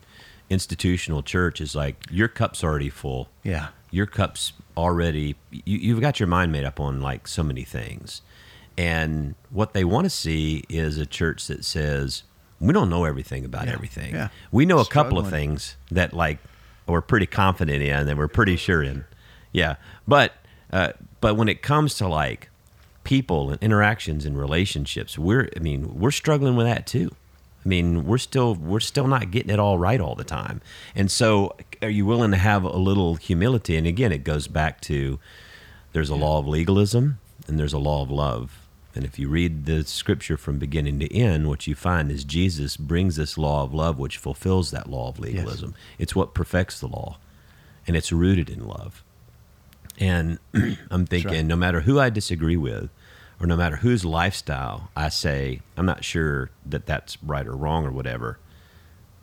institutional 0.49 1.23
church, 1.23 1.59
is 1.61 1.75
like 1.75 1.95
your 2.09 2.27
cup's 2.27 2.63
already 2.63 2.89
full. 2.89 3.29
yeah 3.43 3.69
Your 3.91 4.05
cup's 4.05 4.53
already, 4.77 5.35
you, 5.51 5.77
you've 5.77 6.01
got 6.01 6.19
your 6.19 6.27
mind 6.27 6.51
made 6.51 6.65
up 6.65 6.79
on 6.79 7.01
like 7.01 7.27
so 7.27 7.43
many 7.43 7.63
things. 7.63 8.21
And 8.77 9.35
what 9.51 9.73
they 9.73 9.83
want 9.85 10.05
to 10.05 10.09
see 10.09 10.63
is 10.69 10.97
a 10.97 11.05
church 11.05 11.47
that 11.47 11.63
says, 11.63 12.23
we 12.59 12.73
don't 12.73 12.89
know 12.89 13.05
everything 13.05 13.45
about 13.45 13.67
Yeah, 13.67 13.73
everything. 13.73 14.13
yeah. 14.13 14.29
We 14.51 14.65
know 14.65 14.79
a 14.79 14.85
couple 14.85 15.17
of 15.17 15.29
things 15.29 15.75
that 15.91 16.13
like 16.13 16.39
we're 16.87 17.01
pretty 17.01 17.25
confident 17.25 17.81
in 17.81 18.07
and 18.07 18.17
we're 18.17 18.27
pretty 18.27 18.55
sure 18.57 18.83
in. 18.83 19.05
Yeah. 19.51 19.75
But, 20.07 20.33
uh, 20.71 20.91
but 21.21 21.35
when 21.35 21.47
it 21.47 21.61
comes 21.61 21.95
to 21.95 22.07
like 22.07 22.49
people 23.03 23.51
and 23.51 23.61
interactions 23.61 24.25
and 24.25 24.35
relationships 24.35 25.15
we're 25.15 25.47
i 25.55 25.59
mean 25.59 25.93
we're 25.99 26.09
struggling 26.09 26.55
with 26.55 26.65
that 26.65 26.87
too 26.87 27.11
i 27.65 27.67
mean 27.67 28.05
we're 28.05 28.17
still 28.17 28.55
we're 28.55 28.79
still 28.79 29.07
not 29.07 29.31
getting 29.31 29.49
it 29.49 29.59
all 29.59 29.77
right 29.77 29.99
all 29.99 30.15
the 30.15 30.23
time. 30.23 30.61
And 30.95 31.09
so 31.09 31.55
are 31.81 31.89
you 31.89 32.05
willing 32.05 32.31
to 32.31 32.37
have 32.37 32.63
a 32.63 32.77
little 32.77 33.15
humility? 33.15 33.75
And 33.75 33.87
again 33.87 34.11
it 34.11 34.23
goes 34.23 34.47
back 34.47 34.81
to 34.81 35.19
there's 35.93 36.09
a 36.09 36.15
law 36.15 36.39
of 36.39 36.47
legalism 36.47 37.19
and 37.47 37.59
there's 37.59 37.73
a 37.73 37.79
law 37.79 38.01
of 38.01 38.11
love. 38.11 38.59
And 38.93 39.03
if 39.03 39.19
you 39.19 39.27
read 39.27 39.65
the 39.65 39.83
scripture 39.83 40.37
from 40.37 40.57
beginning 40.57 40.99
to 40.99 41.13
end 41.13 41.49
what 41.49 41.67
you 41.67 41.75
find 41.75 42.09
is 42.09 42.23
jesus 42.23 42.77
brings 42.77 43.17
this 43.17 43.37
law 43.37 43.63
of 43.63 43.73
love 43.73 43.99
which 43.99 44.17
fulfills 44.17 44.71
that 44.71 44.89
law 44.89 45.09
of 45.09 45.19
legalism. 45.19 45.75
It's 45.99 46.15
what 46.15 46.33
perfects 46.33 46.79
the 46.79 46.87
law 46.87 47.17
and 47.87 47.95
it's 47.95 48.11
rooted 48.11 48.49
in 48.49 48.65
love. 48.67 49.03
And 49.97 50.39
I'm 50.91 51.05
thinking, 51.05 51.31
right. 51.31 51.45
no 51.45 51.55
matter 51.55 51.81
who 51.81 51.99
I 51.99 52.09
disagree 52.09 52.57
with, 52.57 52.89
or 53.45 53.47
no 53.47 53.55
matter 53.55 53.75
whose 53.75 54.03
lifestyle 54.03 54.89
I 54.95 55.09
say, 55.09 55.61
I'm 55.77 55.85
not 55.85 56.03
sure 56.03 56.49
that 56.65 56.87
that's 56.87 57.21
right 57.21 57.45
or 57.45 57.55
wrong 57.55 57.85
or 57.85 57.91
whatever, 57.91 58.39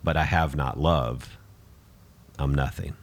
but 0.01 0.15
I 0.15 0.23
have 0.23 0.55
not 0.55 0.79
love, 0.79 1.37
I'm 2.39 2.55
nothing. 2.55 2.95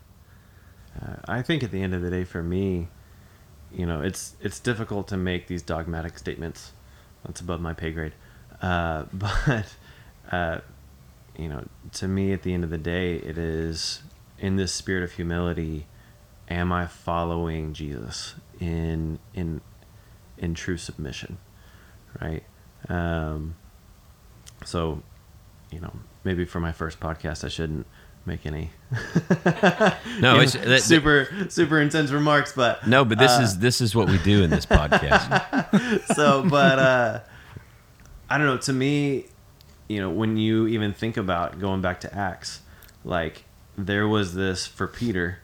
Uh, 0.99 1.17
I 1.29 1.43
think 1.43 1.63
at 1.63 1.73
the 1.73 1.83
end 1.83 1.93
of 1.93 2.01
the 2.01 2.09
day, 2.09 2.25
for 2.25 2.43
me, 2.43 2.89
you 3.71 3.85
know, 3.85 4.01
it's 4.01 4.35
it's 4.41 4.59
difficult 4.59 5.09
to 5.09 5.19
make 5.19 5.47
these 5.47 5.61
dogmatic 5.61 6.19
statements. 6.19 6.73
That's 7.27 7.43
above 7.43 7.61
my 7.61 7.75
pay 7.75 7.91
grade. 7.91 8.15
Uh, 8.63 9.05
but 9.13 9.67
uh, 10.33 10.61
you 11.37 11.51
know, 11.51 11.67
to 11.93 12.09
me, 12.09 12.33
at 12.33 12.45
the 12.45 12.55
end 12.55 12.65
of 12.65 12.71
the 12.71 12.79
day, 12.79 13.17
it 13.17 13.37
is 13.37 14.01
in 14.39 14.57
this 14.57 14.73
spirit 14.73 15.05
of 15.05 15.13
humility. 15.13 15.87
Am 16.49 16.73
I 16.73 16.87
following 16.87 17.75
Jesus 17.75 18.37
in 18.59 19.19
in 19.35 19.61
in 20.41 20.55
true 20.55 20.77
submission, 20.77 21.39
right? 22.21 22.43
Um, 22.89 23.55
so, 24.65 25.03
you 25.71 25.79
know, 25.81 25.93
maybe 26.25 26.45
for 26.45 26.59
my 26.59 26.73
first 26.73 26.99
podcast, 26.99 27.45
I 27.45 27.49
shouldn't 27.49 27.87
make 28.27 28.45
any 28.45 28.71
No, 28.91 29.93
know, 30.21 30.45
that- 30.45 30.83
super 30.83 31.29
super 31.49 31.81
intense 31.81 32.11
remarks, 32.11 32.53
but 32.53 32.87
no, 32.87 33.05
but 33.05 33.19
this 33.19 33.31
uh, 33.31 33.43
is 33.43 33.59
this 33.59 33.81
is 33.81 33.95
what 33.95 34.09
we 34.09 34.19
do 34.19 34.43
in 34.43 34.51
this 34.51 34.67
podcast. 34.67 36.05
so 36.15 36.43
but 36.49 36.79
uh 36.79 37.21
i 38.29 38.37
don't 38.39 38.47
know 38.47 38.59
to 38.59 38.73
me 38.73 39.25
you 39.89 40.01
know 40.01 40.11
when 40.11 40.37
you 40.37 40.67
even 40.69 40.93
think 40.93 41.17
about 41.17 41.59
going 41.59 41.81
back 41.81 42.01
to 42.01 42.15
acts 42.15 42.61
like 43.05 43.45
there 43.77 44.07
was 44.07 44.35
this 44.35 44.67
for 44.67 44.87
peter 44.87 45.39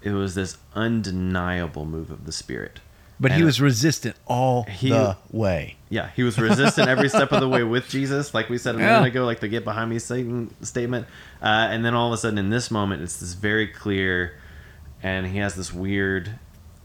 it 0.00 0.12
was 0.12 0.34
this 0.34 0.56
undeniable 0.74 1.84
move 1.84 2.10
of 2.10 2.24
the 2.24 2.32
spirit 2.32 2.80
But 3.20 3.32
he 3.32 3.42
was 3.42 3.60
resistant 3.60 4.14
all 4.26 4.62
He- 4.64 4.90
the 4.90 5.16
way. 5.32 5.76
yeah 5.88 6.10
he 6.14 6.22
was 6.22 6.38
resistant 6.38 6.88
every 6.88 7.08
step 7.08 7.32
of 7.32 7.40
the 7.40 7.48
way 7.48 7.64
with 7.64 7.88
jesus. 7.88 8.32
Like 8.34 8.48
we 8.48 8.58
said 8.58 8.76
a 8.76 8.78
Yeah. 8.78 8.98
minute 8.98 9.08
ago 9.08 9.24
like 9.24 9.40
the 9.40 9.48
get 9.48 9.64
behind 9.64 9.90
me 9.90 9.98
satan 9.98 10.54
statement. 10.62 11.06
Uh, 11.42 11.46
and 11.70 11.84
then 11.84 11.94
all 11.94 12.06
of 12.08 12.12
a 12.12 12.18
sudden 12.18 12.38
in 12.38 12.50
this 12.50 12.70
moment 12.70 13.02
it's 13.02 13.18
this 13.18 13.34
very 13.34 13.66
clear 13.66 14.34
and 15.02 15.26
he 15.26 15.38
has 15.38 15.54
this 15.54 15.72
weird 15.72 16.38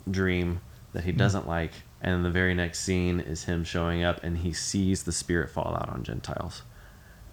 dream 0.09 0.61
that 0.93 1.03
he 1.03 1.11
doesn't 1.11 1.47
like. 1.47 1.71
And 2.01 2.25
the 2.25 2.29
very 2.31 2.53
next 2.53 2.79
scene 2.79 3.19
is 3.19 3.45
him 3.45 3.63
showing 3.63 4.03
up 4.03 4.23
and 4.23 4.39
he 4.39 4.51
sees 4.53 5.03
the 5.03 5.11
spirit 5.11 5.49
fall 5.51 5.75
out 5.75 5.89
on 5.89 6.03
gentiles. 6.03 6.63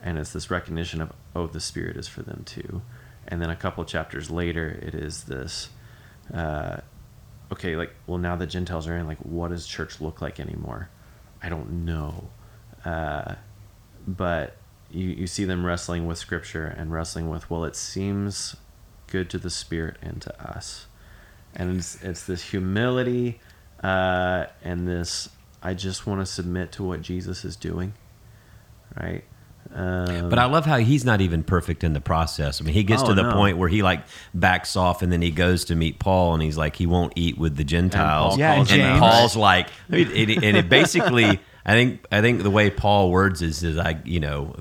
And 0.03 0.17
it's 0.19 0.33
this 0.33 0.51
recognition 0.51 1.01
of 1.01 1.13
oh 1.35 1.47
the 1.47 1.61
spirit 1.61 1.97
is 1.97 2.07
for 2.09 2.23
them 2.23 2.43
too. 2.45 2.83
And 3.29 3.41
then 3.41 3.51
a 3.51 3.57
couple 3.57 3.85
chapters 3.85 4.31
later 4.31 4.69
it 4.83 4.95
is 4.95 5.25
this 5.25 5.71
uh, 6.33 6.79
okay 7.53 7.77
like 7.77 7.93
well 8.07 8.19
now 8.19 8.37
the 8.37 8.47
gentiles 8.47 8.87
are 8.87 8.97
in 8.97 9.07
like 9.07 9.19
what 9.19 9.49
does 9.49 9.67
church 9.67 10.01
look 10.01 10.21
like 10.21 10.41
anymore? 10.41 10.89
I 11.43 11.49
don't 11.49 11.85
know. 11.85 12.29
Uh, 12.85 13.35
but 14.07 14.57
you, 14.91 15.09
you 15.09 15.27
see 15.27 15.45
them 15.45 15.65
wrestling 15.65 16.07
with 16.07 16.19
scripture 16.19 16.67
and 16.67 16.93
wrestling 16.93 17.29
with 17.29 17.51
well 17.51 17.65
it 17.65 17.77
seems 17.77 18.57
good 19.07 19.29
to 19.31 19.39
the 19.39 19.51
spirit 19.51 19.97
and 20.03 20.23
to 20.23 20.43
us. 20.43 20.87
And 21.55 21.79
it's, 21.79 22.01
it's 22.03 22.27
this 22.27 22.51
humility 22.51 23.41
uh, 23.83 24.47
and 24.63 24.87
this 24.87 25.29
i 25.63 25.75
just 25.75 26.07
want 26.07 26.21
to 26.21 26.27
submit 26.27 26.73
to 26.73 26.85
what 26.85 27.03
jesus 27.03 27.45
is 27.45 27.57
doing 27.57 27.93
right 29.01 29.25
um, 29.75 30.29
But 30.29 30.39
I 30.39 30.47
love 30.47 30.67
how 30.67 30.79
he's 30.79 31.05
not 31.05 31.21
even 31.21 31.43
perfect 31.43 31.85
in 31.85 31.93
the 31.93 32.01
process. 32.01 32.61
I 32.61 32.65
mean, 32.65 32.75
he 32.75 32.83
gets 32.85 33.03
Oh, 33.03 33.09
to 33.09 33.15
the 33.15 33.23
no. 33.23 33.33
point 33.33 33.57
where 33.59 33.69
he 33.69 33.83
like 33.83 34.03
backs 34.35 34.77
off, 34.77 35.03
and 35.03 35.13
then 35.13 35.23
he 35.23 35.31
goes 35.31 35.65
to 35.67 35.75
meet 35.77 35.99
Paul, 35.99 36.35
and 36.35 36.43
he's 36.43 36.57
like, 36.59 36.77
he 36.77 36.87
won't 36.87 37.13
eat 37.17 37.39
with 37.39 37.57
the 37.57 37.65
Gentiles. 37.65 38.33
Paul 38.33 38.39
Yeah, 38.39 38.51
and 38.53 38.61
and 38.61 38.69
James. 38.69 38.99
Paul's 38.99 39.37
like, 39.37 39.69
and 39.89 40.01
it, 40.01 40.43
and 40.43 40.57
it 40.57 40.69
basically, 40.69 41.41
I 41.65 41.73
think, 41.73 42.05
I 42.11 42.21
think 42.21 42.43
the 42.43 42.51
way 42.51 42.71
Paul 42.71 43.11
words 43.11 43.43
is, 43.43 43.63
is 43.63 43.79
I, 43.79 44.01
you 44.05 44.19
know, 44.21 44.57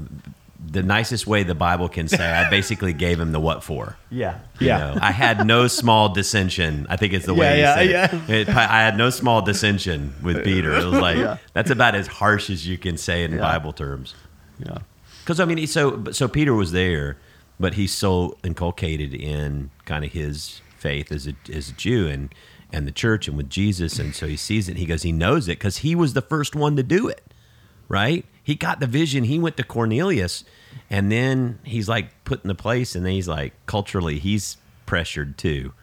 the 0.72 0.84
nicest 0.84 1.26
way 1.26 1.41
the 1.41 1.55
Bible 1.55 1.89
can 1.89 2.07
say, 2.07 2.24
I 2.32 2.47
basically 2.51 2.93
gave 2.93 3.20
him 3.20 3.32
the 3.32 3.39
what 3.39 3.64
for. 3.64 3.95
Yeah. 4.12 4.38
You 4.60 4.68
know, 4.68 4.97
I 5.01 5.12
had 5.12 5.47
no 5.47 5.68
small 5.68 6.10
dissension. 6.14 6.86
I 6.89 6.95
think 6.97 7.14
it's 7.14 7.26
the 7.26 7.34
way 7.34 7.60
Yeah, 7.62 7.82
he 7.82 7.89
yeah, 7.91 8.07
said 8.10 8.30
it. 8.30 8.49
It- 8.49 8.49
I 8.49 8.82
had 8.84 8.95
no 8.95 9.10
small 9.10 9.41
dissension 9.41 10.14
with 10.22 10.43
Peter. 10.43 10.74
It 10.74 10.86
was 10.86 10.99
like 10.99 11.18
Yeah. 11.18 11.38
that's 11.53 11.72
about 11.72 11.95
as 11.95 12.05
harsh 12.05 12.51
as 12.51 12.68
you 12.68 12.78
can 12.78 12.97
say 12.97 13.24
in 13.24 13.32
Yeah. 13.32 13.39
Bible 13.39 13.74
terms. 13.74 14.14
yeah 14.60 14.78
Because 15.30 15.39
I 15.39 15.45
mean, 15.45 15.67
so 15.67 16.05
so 16.11 16.27
Peter 16.27 16.55
was 16.55 16.71
there, 16.71 17.15
but 17.59 17.75
he's 17.75 17.93
so 17.93 18.36
inculcated 18.43 19.13
in 19.13 19.69
kind 19.86 20.03
of 20.03 20.11
his 20.11 20.59
faith 20.75 21.11
as 21.11 21.27
a 21.27 21.36
as 21.53 21.69
a 21.69 21.73
Jew 21.73 22.07
and 22.07 22.34
and 22.73 22.88
the 22.88 22.91
church 22.91 23.27
and 23.27 23.38
with 23.38 23.47
Jesus, 23.47 23.99
and 23.99 24.15
so 24.15 24.25
he 24.25 24.36
sees 24.36 24.67
it. 24.69 24.77
He 24.77 24.88
goes, 24.88 25.03
he 25.03 25.11
knows 25.11 25.47
it 25.47 25.59
because 25.59 25.77
he 25.77 25.93
was 25.93 26.15
the 26.15 26.23
first 26.23 26.55
one 26.55 26.75
to 26.77 26.82
do 26.82 27.07
it, 27.07 27.32
right? 27.88 28.25
He 28.43 28.55
got 28.55 28.80
the 28.80 28.88
vision. 28.88 29.23
He 29.25 29.38
went 29.38 29.55
to 29.57 29.63
Cornelius, 29.63 30.45
and 30.89 31.11
then 31.11 31.59
he's 31.63 31.88
like 31.88 32.23
put 32.23 32.43
in 32.43 32.47
the 32.47 32.55
place, 32.55 32.95
and 32.95 33.05
then 33.05 33.13
he's 33.13 33.27
like 33.27 33.53
culturally 33.67 34.17
he's 34.17 34.57
pressured 34.88 35.38
too, 35.38 35.73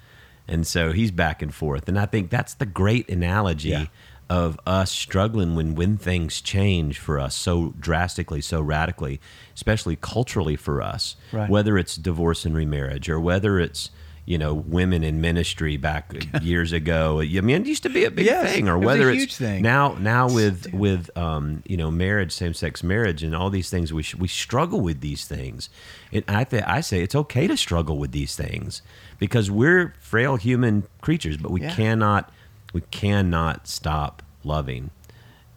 and 0.49 0.67
so 0.67 0.91
he's 0.91 1.13
back 1.13 1.41
and 1.41 1.55
forth. 1.55 1.89
And 1.89 2.01
I 2.01 2.07
think 2.07 2.31
that's 2.31 2.55
the 2.55 2.67
great 2.67 3.09
analogy 3.09 3.69
Yeah. 3.69 3.87
Of 4.29 4.59
us 4.67 4.91
struggling 4.91 5.55
when 5.55 5.75
when 5.75 5.97
things 5.97 6.41
change 6.41 6.99
for 6.99 7.19
us 7.21 7.35
so 7.35 7.75
drastically, 7.79 8.41
so 8.41 8.61
radically, 8.61 9.21
especially 9.55 9.97
culturally 9.97 10.57
for 10.57 10.83
us. 10.83 11.17
Right. 11.33 11.49
Whether 11.49 11.79
it's 11.79 11.97
divorce 11.97 12.45
and 12.45 12.55
remarriage, 12.57 13.09
or 13.09 13.21
whether 13.21 13.61
it's 13.61 13.91
you 14.25 14.37
know 14.39 14.53
women 14.53 15.05
in 15.05 15.21
ministry 15.21 15.77
back 15.77 16.13
years 16.43 16.73
ago. 16.73 17.21
I 17.21 17.41
mean, 17.41 17.63
it 17.63 17.67
used 17.69 17.85
to 17.85 17.89
be 17.89 18.05
a 18.05 18.11
big 18.11 18.27
Yes, 18.27 18.53
thing, 18.53 18.69
or 18.69 18.75
it 18.75 18.79
was 18.79 18.85
a 18.85 18.87
whether 18.87 19.13
huge 19.13 19.23
it's 19.29 19.39
thing. 19.39 19.63
now 19.63 19.95
now 20.01 20.29
with 20.29 20.73
with 20.75 21.17
um, 21.17 21.63
you 21.65 21.77
know 21.77 21.93
marriage, 21.93 22.33
same 22.33 22.53
sex 22.53 22.83
marriage, 22.83 23.23
and 23.23 23.37
all 23.37 23.51
these 23.51 23.71
things. 23.71 23.93
We 23.93 24.03
sh- 24.03 24.17
we 24.17 24.27
struggle 24.27 24.81
with 24.81 25.01
these 25.01 25.25
things, 25.27 25.71
and 26.13 26.25
I 26.27 26.43
th- 26.43 26.65
I 26.67 26.81
say 26.81 27.03
it's 27.03 27.15
okay 27.15 27.47
to 27.47 27.57
struggle 27.57 27.99
with 27.99 28.11
these 28.11 28.35
things 28.35 28.83
because 29.21 29.49
we're 29.53 29.95
frail 30.01 30.35
human 30.35 30.83
creatures, 31.01 31.37
but 31.37 31.53
we 31.53 31.61
Yeah. 31.63 31.73
cannot 31.77 32.33
we 32.73 32.83
cannot 32.91 33.67
stop 33.69 34.23
loving. 34.45 34.91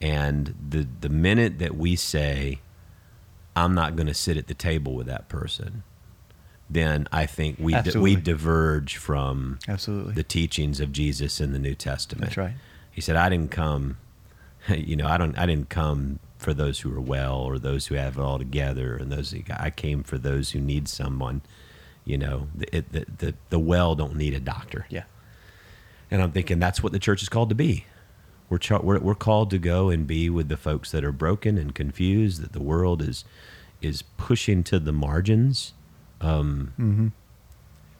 And 0.00 0.54
the 0.68 0.86
the 1.00 1.08
minute 1.08 1.58
that 1.58 1.76
we 1.76 1.94
say, 1.96 2.60
"I'm 3.54 3.74
not 3.74 3.96
going 3.96 4.06
to 4.06 4.14
sit 4.14 4.36
at 4.36 4.46
the 4.46 4.54
table 4.54 4.94
with 4.94 5.06
that 5.06 5.28
person," 5.28 5.82
then 6.70 7.06
I 7.12 7.26
think 7.26 7.58
we 7.58 7.74
di- 7.74 7.98
we 7.98 8.16
diverge 8.16 8.96
from 8.96 9.58
Absolutely. 9.68 10.14
the 10.14 10.22
teachings 10.22 10.80
of 10.80 10.92
Jesus 10.92 11.40
in 11.40 11.52
the 11.52 11.58
New 11.58 11.74
Testament. 11.74 12.26
That's 12.26 12.36
right. 12.38 12.54
He 12.90 13.00
said, 13.02 13.16
"I 13.16 13.28
didn't 13.28 13.50
come, 13.50 13.98
you 14.68 14.96
know, 14.96 15.06
I 15.06 15.18
don't, 15.18 15.36
I 15.38 15.44
didn't 15.44 15.68
come 15.68 16.18
for 16.38 16.54
those 16.54 16.80
who 16.80 16.94
are 16.96 17.00
well 17.00 17.36
or 17.36 17.58
those 17.58 17.88
who 17.88 17.96
have 17.96 18.16
it 18.16 18.20
all 18.20 18.38
together, 18.38 18.96
and 18.96 19.12
those 19.12 19.34
I 19.50 19.68
came 19.68 20.02
for 20.02 20.16
those 20.16 20.52
who 20.52 20.60
need 20.60 20.88
someone. 20.88 21.42
You 22.06 22.16
know, 22.16 22.48
the, 22.54 22.76
it, 22.76 22.92
the 22.92 23.04
the 23.18 23.34
the 23.50 23.58
well 23.58 23.94
don't 23.94 24.16
need 24.16 24.32
a 24.32 24.40
doctor. 24.40 24.86
Yeah. 24.88 25.04
And 26.10 26.22
I'm 26.22 26.32
thinking 26.32 26.58
that's 26.58 26.82
what 26.82 26.92
the 26.92 26.98
church 26.98 27.22
is 27.22 27.28
called 27.28 27.48
to 27.50 27.54
be. 27.54 27.86
We're, 28.48 28.58
we're 28.82 28.98
we're 28.98 29.14
called 29.14 29.50
to 29.50 29.58
go 29.58 29.90
and 29.90 30.06
be 30.06 30.28
with 30.28 30.48
the 30.48 30.56
folks 30.56 30.90
that 30.90 31.04
are 31.04 31.12
broken 31.12 31.56
and 31.56 31.74
confused. 31.74 32.42
That 32.42 32.52
the 32.52 32.62
world 32.62 33.00
is 33.00 33.24
is 33.80 34.02
pushing 34.02 34.62
to 34.64 34.80
the 34.80 34.92
margins. 34.92 35.72
Um, 36.20 36.72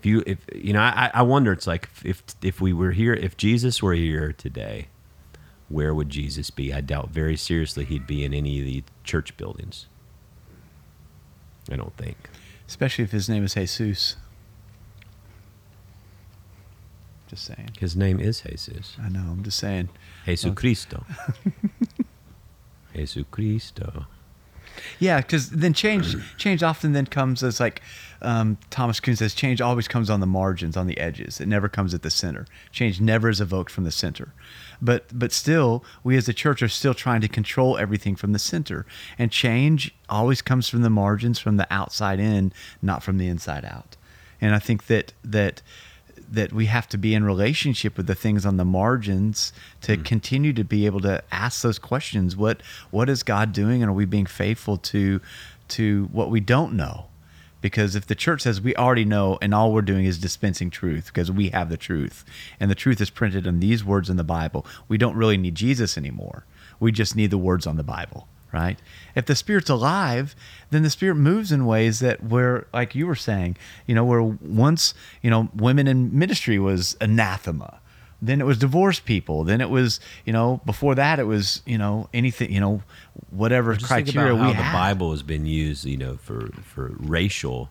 If 0.00 0.06
you 0.06 0.22
if 0.26 0.38
you 0.54 0.72
know, 0.72 0.80
I, 0.80 1.10
I 1.12 1.22
wonder. 1.22 1.52
It's 1.52 1.66
like 1.66 1.88
if 2.04 2.22
if 2.42 2.60
we 2.60 2.72
were 2.72 2.92
here, 2.92 3.12
if 3.14 3.36
Jesus 3.36 3.82
were 3.82 3.92
here 3.92 4.32
today, 4.32 4.88
where 5.68 5.94
would 5.94 6.08
Jesus 6.08 6.50
be? 6.50 6.72
I 6.72 6.80
doubt 6.80 7.10
very 7.10 7.36
seriously 7.36 7.84
he'd 7.84 8.06
be 8.06 8.24
in 8.24 8.34
any 8.34 8.58
of 8.60 8.64
the 8.66 8.82
church 9.04 9.36
buildings. 9.36 9.86
I 11.70 11.76
don't 11.76 11.96
think. 11.96 12.30
Especially 12.66 13.04
if 13.04 13.12
his 13.12 13.28
name 13.28 13.44
is 13.44 13.54
Jesus. 13.54 14.16
Just 17.30 17.44
saying. 17.44 17.70
His 17.78 17.94
name 17.94 18.18
is 18.18 18.40
Jesus. 18.40 18.96
I 19.00 19.08
know. 19.08 19.20
I'm 19.20 19.44
just 19.44 19.58
saying. 19.58 19.88
Jesucristo. 20.26 21.04
Jesucristo. 22.94 24.06
Yeah, 24.98 25.20
because 25.20 25.50
then 25.50 25.72
change 25.72 26.16
change 26.38 26.64
often 26.64 26.92
then 26.92 27.06
comes 27.06 27.44
as 27.44 27.60
like 27.60 27.82
um, 28.20 28.58
Thomas 28.68 28.98
Kuhn 28.98 29.14
says, 29.14 29.32
change 29.32 29.60
always 29.60 29.86
comes 29.86 30.10
on 30.10 30.18
the 30.18 30.26
margins, 30.26 30.76
on 30.76 30.88
the 30.88 30.98
edges. 30.98 31.40
It 31.40 31.46
never 31.46 31.68
comes 31.68 31.94
at 31.94 32.02
the 32.02 32.10
center. 32.10 32.46
Change 32.72 33.00
never 33.00 33.28
is 33.28 33.40
evoked 33.40 33.70
from 33.70 33.84
the 33.84 33.92
center. 33.92 34.34
But 34.82 35.06
but 35.16 35.30
still, 35.30 35.84
we 36.02 36.16
as 36.16 36.28
a 36.28 36.34
church 36.34 36.62
are 36.62 36.68
still 36.68 36.94
trying 36.94 37.20
to 37.20 37.28
control 37.28 37.78
everything 37.78 38.16
from 38.16 38.32
the 38.32 38.40
center. 38.40 38.86
And 39.18 39.30
change 39.30 39.94
always 40.08 40.42
comes 40.42 40.68
from 40.68 40.82
the 40.82 40.90
margins, 40.90 41.38
from 41.38 41.58
the 41.58 41.66
outside 41.70 42.18
in, 42.18 42.52
not 42.82 43.04
from 43.04 43.18
the 43.18 43.28
inside 43.28 43.64
out. 43.64 43.96
And 44.40 44.52
I 44.52 44.58
think 44.58 44.88
that 44.88 45.12
that 45.22 45.62
that 46.30 46.52
we 46.52 46.66
have 46.66 46.88
to 46.88 46.98
be 46.98 47.14
in 47.14 47.24
relationship 47.24 47.96
with 47.96 48.06
the 48.06 48.14
things 48.14 48.46
on 48.46 48.56
the 48.56 48.64
margins 48.64 49.52
to 49.82 49.96
mm. 49.96 50.04
continue 50.04 50.52
to 50.52 50.64
be 50.64 50.86
able 50.86 51.00
to 51.00 51.22
ask 51.32 51.62
those 51.62 51.78
questions. 51.78 52.36
What 52.36 52.62
what 52.90 53.08
is 53.08 53.22
god 53.22 53.52
doing 53.52 53.82
and 53.82 53.90
are 53.90 53.94
we 53.94 54.04
being 54.04 54.26
faithful 54.26 54.76
to 54.76 55.20
to 55.68 56.08
what 56.12 56.30
we 56.30 56.40
don't 56.40 56.74
know? 56.74 57.06
Because 57.60 57.94
if 57.94 58.06
the 58.06 58.14
church 58.14 58.42
says 58.42 58.60
we 58.60 58.74
already 58.76 59.04
know 59.04 59.38
and 59.42 59.52
all 59.52 59.72
we're 59.72 59.82
doing 59.82 60.06
is 60.06 60.18
dispensing 60.18 60.70
truth 60.70 61.06
because 61.06 61.30
we 61.30 61.50
have 61.50 61.68
the 61.68 61.76
truth 61.76 62.24
and 62.58 62.70
the 62.70 62.74
truth 62.74 63.00
is 63.00 63.10
printed 63.10 63.46
in 63.46 63.60
these 63.60 63.84
words 63.84 64.08
in 64.08 64.16
the 64.16 64.24
bible 64.24 64.64
we 64.88 64.96
don't 64.96 65.16
really 65.16 65.36
need 65.36 65.54
jesus 65.54 65.98
anymore. 65.98 66.44
We 66.78 66.92
just 66.92 67.14
need 67.14 67.30
the 67.30 67.38
words 67.38 67.66
on 67.66 67.76
the 67.76 67.82
bible 67.82 68.28
right 68.52 68.78
if 69.14 69.26
the 69.26 69.34
spirit's 69.34 69.70
alive 69.70 70.34
then 70.70 70.82
the 70.82 70.90
spirit 70.90 71.14
moves 71.14 71.52
in 71.52 71.66
ways 71.66 72.00
that 72.00 72.22
where 72.22 72.66
like 72.72 72.94
you 72.94 73.06
were 73.06 73.14
saying 73.14 73.56
you 73.86 73.94
know 73.94 74.04
where 74.04 74.22
once 74.22 74.94
you 75.22 75.30
know 75.30 75.48
women 75.54 75.86
in 75.86 76.16
ministry 76.18 76.58
was 76.58 76.96
anathema 77.00 77.78
then 78.22 78.40
it 78.40 78.44
was 78.44 78.58
divorced 78.58 79.04
people 79.04 79.44
then 79.44 79.60
it 79.60 79.70
was 79.70 79.98
you 80.24 80.32
know 80.32 80.60
before 80.66 80.94
that 80.94 81.18
it 81.18 81.24
was 81.24 81.62
you 81.64 81.78
know 81.78 82.08
anything 82.12 82.52
you 82.52 82.60
know 82.60 82.82
whatever 83.30 83.74
Just 83.74 83.86
criteria 83.86 84.34
we 84.34 84.48
the 84.48 84.54
had 84.54 84.72
Bible 84.72 85.10
has 85.12 85.22
been 85.22 85.46
used, 85.46 85.84
you 85.84 85.96
know, 85.96 86.16
for 86.16 86.48
for 86.62 86.92
racial 86.98 87.70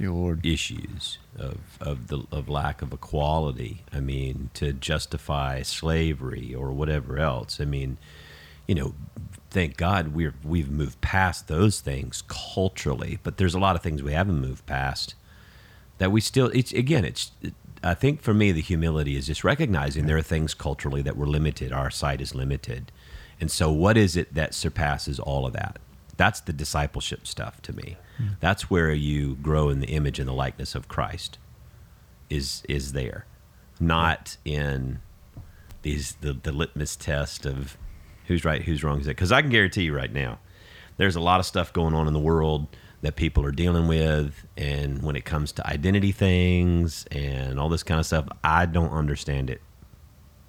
Lord. 0.00 0.44
issues 0.46 1.18
of 1.38 1.58
of 1.80 2.06
the 2.08 2.24
of 2.30 2.48
lack 2.48 2.82
of 2.82 2.92
equality. 2.92 3.82
I 3.92 4.00
mean, 4.00 4.50
to 4.54 4.72
justify 4.72 5.62
slavery 5.62 6.54
or 6.54 6.72
whatever 6.72 7.18
else. 7.18 7.60
I 7.60 7.64
mean, 7.64 7.98
you 8.66 8.74
know, 8.74 8.94
thank 9.52 9.76
God 9.76 10.08
we're 10.08 10.34
we've 10.42 10.70
moved 10.70 11.00
past 11.00 11.46
those 11.46 11.80
things 11.80 12.22
culturally, 12.26 13.18
but 13.22 13.36
there's 13.36 13.54
a 13.54 13.58
lot 13.58 13.76
of 13.76 13.82
things 13.82 14.02
we 14.02 14.12
haven't 14.12 14.40
moved 14.40 14.66
past 14.66 15.14
that 15.98 16.10
we 16.10 16.20
still. 16.20 16.50
It's 16.54 16.72
again, 16.72 17.04
it's. 17.04 17.30
I 17.84 17.94
think 17.94 18.22
for 18.22 18.32
me, 18.32 18.52
the 18.52 18.60
humility 18.60 19.16
is 19.16 19.26
just 19.26 19.42
recognizing 19.42 20.06
there 20.06 20.16
are 20.16 20.22
things 20.22 20.54
culturally 20.54 21.02
that 21.02 21.16
we're 21.16 21.26
limited. 21.26 21.72
Our 21.72 21.90
sight 21.90 22.20
is 22.20 22.34
limited, 22.34 22.90
and 23.40 23.50
so 23.50 23.70
what 23.70 23.96
is 23.96 24.16
it 24.16 24.34
that 24.34 24.54
surpasses 24.54 25.20
all 25.20 25.46
of 25.46 25.52
that? 25.52 25.78
That's 26.16 26.40
the 26.40 26.52
discipleship 26.52 27.26
stuff 27.26 27.60
to 27.62 27.72
me. 27.72 27.96
Hmm. 28.18 28.26
That's 28.40 28.70
where 28.70 28.92
you 28.92 29.36
grow 29.36 29.68
in 29.68 29.80
the 29.80 29.88
image 29.88 30.18
and 30.18 30.28
the 30.28 30.32
likeness 30.32 30.74
of 30.74 30.88
Christ. 30.88 31.38
Is 32.30 32.62
is 32.68 32.92
there, 32.92 33.26
not 33.78 34.38
in 34.44 35.00
these 35.82 36.16
the, 36.20 36.32
the 36.32 36.52
litmus 36.52 36.96
test 36.96 37.44
of 37.44 37.76
who's 38.26 38.44
right, 38.44 38.62
who's 38.62 38.82
wrong. 38.84 39.00
Is 39.00 39.06
that? 39.06 39.16
Because 39.16 39.32
I 39.32 39.42
can 39.42 39.50
guarantee 39.50 39.82
you 39.82 39.94
right 39.94 40.12
now, 40.12 40.38
there's 40.96 41.16
a 41.16 41.20
lot 41.20 41.40
of 41.40 41.46
stuff 41.46 41.72
going 41.72 41.94
on 41.94 42.06
in 42.06 42.12
the 42.12 42.20
world 42.20 42.66
that 43.02 43.16
people 43.16 43.44
are 43.44 43.52
dealing 43.52 43.88
with, 43.88 44.46
and 44.56 45.02
when 45.02 45.16
it 45.16 45.24
comes 45.24 45.52
to 45.52 45.66
identity 45.66 46.12
things 46.12 47.04
and 47.10 47.58
all 47.58 47.68
this 47.68 47.82
kind 47.82 47.98
of 47.98 48.06
stuff, 48.06 48.26
I 48.44 48.66
don't 48.66 48.92
understand 48.92 49.50
it. 49.50 49.60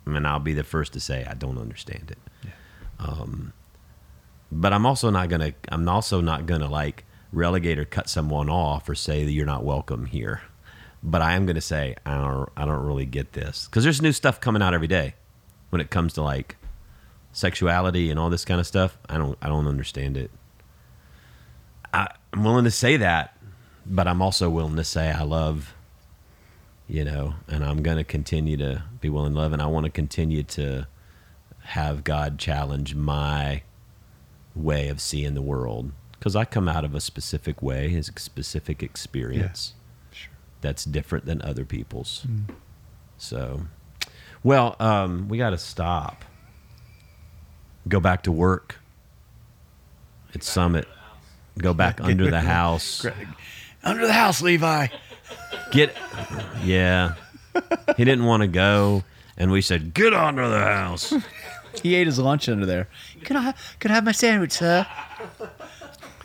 I 0.06 0.12
mean, 0.12 0.26
I'll 0.26 0.40
be 0.40 0.54
the 0.54 0.64
first 0.64 0.94
to 0.94 1.00
say 1.00 1.26
I 1.28 1.34
don't 1.34 1.58
understand 1.58 2.12
it. 2.12 2.52
Um, 3.00 3.54
but 4.52 4.72
I'm 4.72 4.86
also 4.86 5.10
not 5.10 5.30
gonna. 5.30 5.54
I'm 5.70 5.88
also 5.90 6.22
not 6.22 6.46
gonna 6.46 6.70
like 6.70 7.06
relegate 7.32 7.80
or 7.80 7.86
cut 7.86 8.08
someone 8.08 8.50
off 8.50 8.88
or 8.88 8.96
say 8.96 9.24
that 9.24 9.32
you're 9.32 9.46
not 9.46 9.64
welcome 9.64 10.06
here. 10.06 10.42
But 11.02 11.22
I 11.22 11.34
am 11.34 11.46
gonna 11.46 11.62
say 11.62 11.96
I 12.06 12.16
don't. 12.16 12.50
I 12.56 12.66
don't 12.66 12.86
really 12.86 13.06
get 13.06 13.34
this 13.34 13.66
because 13.66 13.84
there's 13.84 14.02
new 14.02 14.12
stuff 14.12 14.40
coming 14.40 14.62
out 14.62 14.74
every 14.74 14.88
day 14.88 15.16
when 15.72 15.82
it 15.82 15.90
comes 15.90 16.14
to 16.14 16.22
like 16.22 16.58
sexuality 17.34 18.10
and 18.10 18.18
all 18.20 18.30
this 18.30 18.46
kind 18.46 18.60
of 18.62 18.66
stuff. 18.68 18.98
I 19.10 19.18
don't. 19.18 19.38
I 19.42 19.48
don't 19.50 19.68
understand 19.68 20.16
it. 20.16 20.32
I, 21.94 22.08
I'm 22.32 22.44
willing 22.44 22.64
to 22.64 22.72
say 22.72 22.98
that, 22.98 23.38
but 23.86 24.08
I'm 24.08 24.22
also 24.22 24.50
willing 24.50 24.76
to 24.78 24.84
say 24.84 25.12
I 25.12 25.24
love. 25.24 25.74
You 26.88 27.06
know, 27.06 27.36
and 27.48 27.64
I'm 27.64 27.82
gonna 27.82 28.04
continue 28.04 28.58
to 28.58 28.84
be 29.02 29.10
willing 29.10 29.34
to 29.34 29.40
love, 29.40 29.54
and 29.54 29.62
I 29.62 29.66
want 29.68 29.86
to 29.86 29.90
continue 29.90 30.44
to 30.44 30.86
have 31.62 32.04
God 32.04 32.38
challenge 32.38 32.94
my 32.94 33.64
way 34.54 34.90
of 34.90 35.00
seeing 35.02 35.34
the 35.34 35.42
world 35.42 35.92
because 36.12 36.36
I 36.36 36.44
come 36.46 36.68
out 36.68 36.84
of 36.86 36.94
a 36.94 37.00
specific 37.02 37.62
way, 37.62 37.96
a 37.96 38.04
specific 38.04 38.84
experience 38.84 39.74
Sure. 40.12 40.32
that's 40.62 40.84
different 40.84 41.26
than 41.26 41.42
other 41.42 41.64
people's. 41.66 42.28
So, 43.18 43.62
well, 44.44 44.76
um, 44.80 45.30
we 45.30 45.38
got 45.38 45.52
to 45.52 45.58
stop. 45.58 46.24
Go 47.88 48.00
back 48.00 48.24
to 48.24 48.32
work 48.32 48.80
at 50.34 50.44
Summit. 50.44 50.88
Go 51.58 51.74
back 51.74 52.02
under 52.04 52.30
the 52.30 52.42
house. 52.42 53.06
Under 53.84 54.08
the 54.08 54.14
house, 54.14 54.42
Levi. 54.42 54.88
Get, 55.72 55.96
yeah. 56.64 57.16
He 57.98 58.06
didn't 58.06 58.26
want 58.26 58.42
to 58.42 58.48
go, 58.48 59.04
and 59.38 59.52
we 59.52 59.62
said, 59.62 59.94
"Get 59.94 60.14
under 60.14 60.48
the 60.50 60.60
house." 60.60 61.14
He 61.82 61.96
ate 61.96 62.08
his 62.08 62.20
lunch 62.20 62.48
under 62.50 62.66
there. 62.66 62.88
Can 63.24 63.36
I 63.38 63.54
can 63.80 63.92
I 63.92 63.96
have 63.96 64.04
my 64.06 64.12
sandwich, 64.12 64.54
sir? 64.54 64.86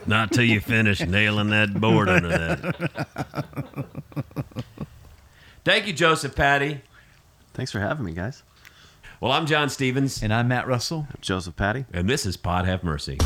Not 0.07 0.33
till 0.33 0.45
you 0.45 0.61
finish 0.61 1.01
nailing 1.01 1.51
that 1.51 1.79
board 1.79 2.09
under 2.09 2.29
that. 2.29 3.85
Thank 5.65 5.87
you, 5.87 5.93
Joseph 5.93 6.35
Patti. 6.35 6.81
Thanks 7.53 7.73
for 7.73 7.81
having 7.81 8.05
me, 8.07 8.13
guys. 8.13 8.43
Well, 9.21 9.33
I'm 9.33 9.47
John 9.47 9.69
Stevens, 9.69 10.23
And 10.23 10.33
I'm 10.33 10.47
Matt 10.49 10.67
Russell. 10.69 11.07
I'm 11.11 11.17
Joseph 11.21 11.57
Patti. 11.57 11.87
and 11.93 12.09
this 12.09 12.25
is 12.25 12.37
Pod 12.37 12.67
Have 12.67 12.85
Mercy. 12.85 13.19